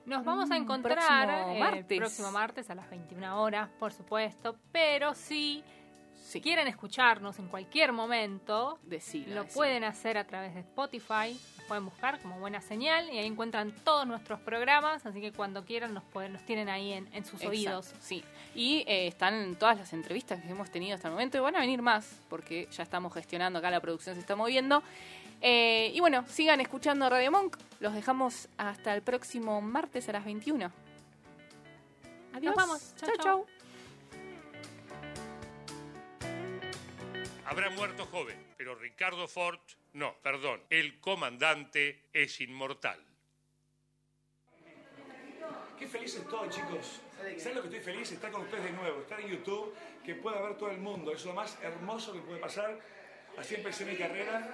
nos 0.06 0.24
vamos 0.26 0.50
a 0.52 0.56
un 0.56 0.64
encontrar 0.64 0.96
próximo 1.28 1.56
eh, 1.56 1.60
martes. 1.60 1.92
el 1.92 1.98
próximo 1.98 2.32
martes 2.32 2.70
a 2.70 2.76
las 2.76 2.90
21 2.90 3.42
horas 3.44 3.70
por 3.78 3.92
supuesto 3.92 4.56
pero 4.72 5.14
si 6.28 6.42
quieren 6.42 6.68
escucharnos 6.68 7.40
en 7.40 7.48
cualquier 7.48 7.94
momento 7.94 8.80
Decilo, 8.84 9.34
lo 9.34 9.44
decilo. 9.44 9.56
pueden 9.56 9.84
hacer 9.86 10.18
a 10.18 10.26
través 10.26 10.54
de 10.54 10.60
Spotify 10.60 11.40
nos 11.58 11.68
pueden 11.68 11.86
buscar 11.86 12.20
como 12.22 12.38
buena 12.40 12.62
señal 12.62 13.10
y 13.12 13.18
ahí 13.18 13.26
encuentran 13.26 13.72
todos 13.84 14.06
nuestros 14.06 14.40
programas 14.42 15.06
así 15.06 15.22
que 15.22 15.32
cuando 15.32 15.64
quieran 15.64 15.94
nos 15.94 16.04
pueden 16.04 16.34
nos 16.34 16.44
tienen 16.46 16.68
ahí 16.68 16.92
en, 16.92 17.08
en 17.14 17.24
sus 17.24 17.36
Exacto, 17.42 17.50
oídos 17.50 17.94
Sí, 18.02 18.24
y 18.54 18.84
eh, 18.88 19.08
están 19.08 19.56
todas 19.56 19.78
las 19.78 19.94
entrevistas 19.94 20.42
que 20.42 20.50
hemos 20.50 20.70
tenido 20.70 20.96
hasta 20.96 21.08
el 21.08 21.14
momento 21.14 21.38
y 21.38 21.40
van 21.42 21.56
a 21.56 21.60
venir 21.60 21.82
más 21.82 22.20
porque 22.30 22.68
ya 22.72 22.84
estamos 22.84 23.14
gestionando 23.14 23.60
acá, 23.60 23.72
la 23.72 23.80
producción 23.80 24.16
se 24.16 24.22
está 24.22 24.36
moviendo. 24.36 24.84
Eh, 25.42 25.92
y 25.94 26.00
bueno, 26.00 26.26
sigan 26.28 26.60
escuchando 26.62 27.10
Radio 27.10 27.32
Monk. 27.32 27.58
Los 27.80 27.94
dejamos 27.94 28.48
hasta 28.58 28.96
el 28.96 29.02
próximo 29.04 29.62
martes 29.62 30.10
a 30.10 30.14
las 30.14 30.26
21. 30.26 30.72
Adiós. 32.34 32.44
Nos 32.44 32.56
vamos. 32.56 32.96
Chau, 32.96 33.10
chau. 33.18 33.24
chau. 33.24 33.57
Habrá 37.50 37.70
muerto 37.70 38.06
joven, 38.08 38.38
pero 38.58 38.76
Ricardo 38.76 39.26
Ford, 39.28 39.60
no, 39.94 40.14
perdón, 40.22 40.62
el 40.70 41.00
comandante 41.00 42.04
es 42.12 42.42
inmortal. 42.42 43.00
Qué 45.80 45.88
feliz 45.88 46.16
estoy, 46.16 46.50
chicos. 46.50 47.00
¿Saben 47.38 47.56
lo 47.56 47.62
que 47.62 47.68
estoy 47.70 47.80
feliz? 47.80 48.12
Estar 48.12 48.32
con 48.32 48.42
ustedes 48.42 48.66
de 48.66 48.72
nuevo, 48.72 49.02
estar 49.02 49.22
en 49.22 49.30
YouTube, 49.30 49.74
que 50.04 50.16
pueda 50.16 50.42
ver 50.42 50.58
todo 50.58 50.72
el 50.72 50.80
mundo. 50.80 51.14
Es 51.14 51.24
lo 51.24 51.34
más 51.34 51.58
hermoso 51.62 52.12
que 52.12 52.20
puede 52.20 52.40
pasar. 52.40 52.80
Así 53.38 53.56
empecé 53.56 53.86
mi 53.86 53.96
carrera 53.96 54.50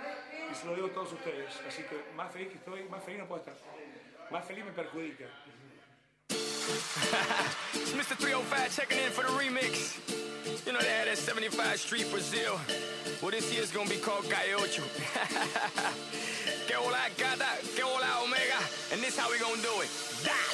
y 0.52 0.54
se 0.54 0.66
lo 0.66 0.76
digo 0.76 0.88
a 0.88 0.92
todos 0.92 1.14
ustedes. 1.14 1.52
Así 1.68 1.82
que 1.84 2.14
más 2.16 2.32
feliz 2.32 2.50
que 2.50 2.58
estoy, 2.58 2.84
más 2.90 3.04
feliz 3.04 3.20
no 3.20 3.28
puedo 3.28 3.40
estar. 3.40 3.56
Más 4.30 4.46
feliz 4.46 4.66
me 4.66 4.72
perjudica. 4.72 5.26
It's 7.74 7.94
Mr. 7.94 8.16
305 8.18 8.76
checking 8.76 9.00
in 9.00 9.12
for 9.12 9.24
the 9.24 9.32
remix. 9.32 10.23
You 10.66 10.72
know 10.72 10.80
they 10.80 10.88
had 10.88 11.08
that 11.08 11.18
75 11.18 11.80
Street 11.80 12.10
Brazil. 12.12 12.60
Well, 13.22 13.32
this 13.32 13.52
year's 13.52 13.72
gonna 13.72 13.90
be 13.90 13.98
called 13.98 14.26
Gaiocho. 14.26 14.84
que 16.68 16.76
hola 16.76 17.10
gata, 17.18 17.58
que 17.76 17.84
hola 17.84 18.24
omega. 18.24 18.62
And 18.92 19.02
this 19.02 19.18
how 19.18 19.32
we 19.32 19.40
gonna 19.40 19.62
do 19.62 19.82
it. 19.82 19.90
Dale! 20.24 20.53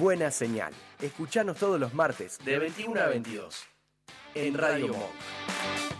Buena 0.00 0.30
señal. 0.30 0.72
Escuchanos 0.98 1.58
todos 1.58 1.78
los 1.78 1.92
martes 1.92 2.38
de 2.42 2.58
21 2.58 2.98
a 2.98 3.08
22 3.08 3.66
en 4.34 4.54
Radio 4.54 4.94
Monk. 4.94 5.99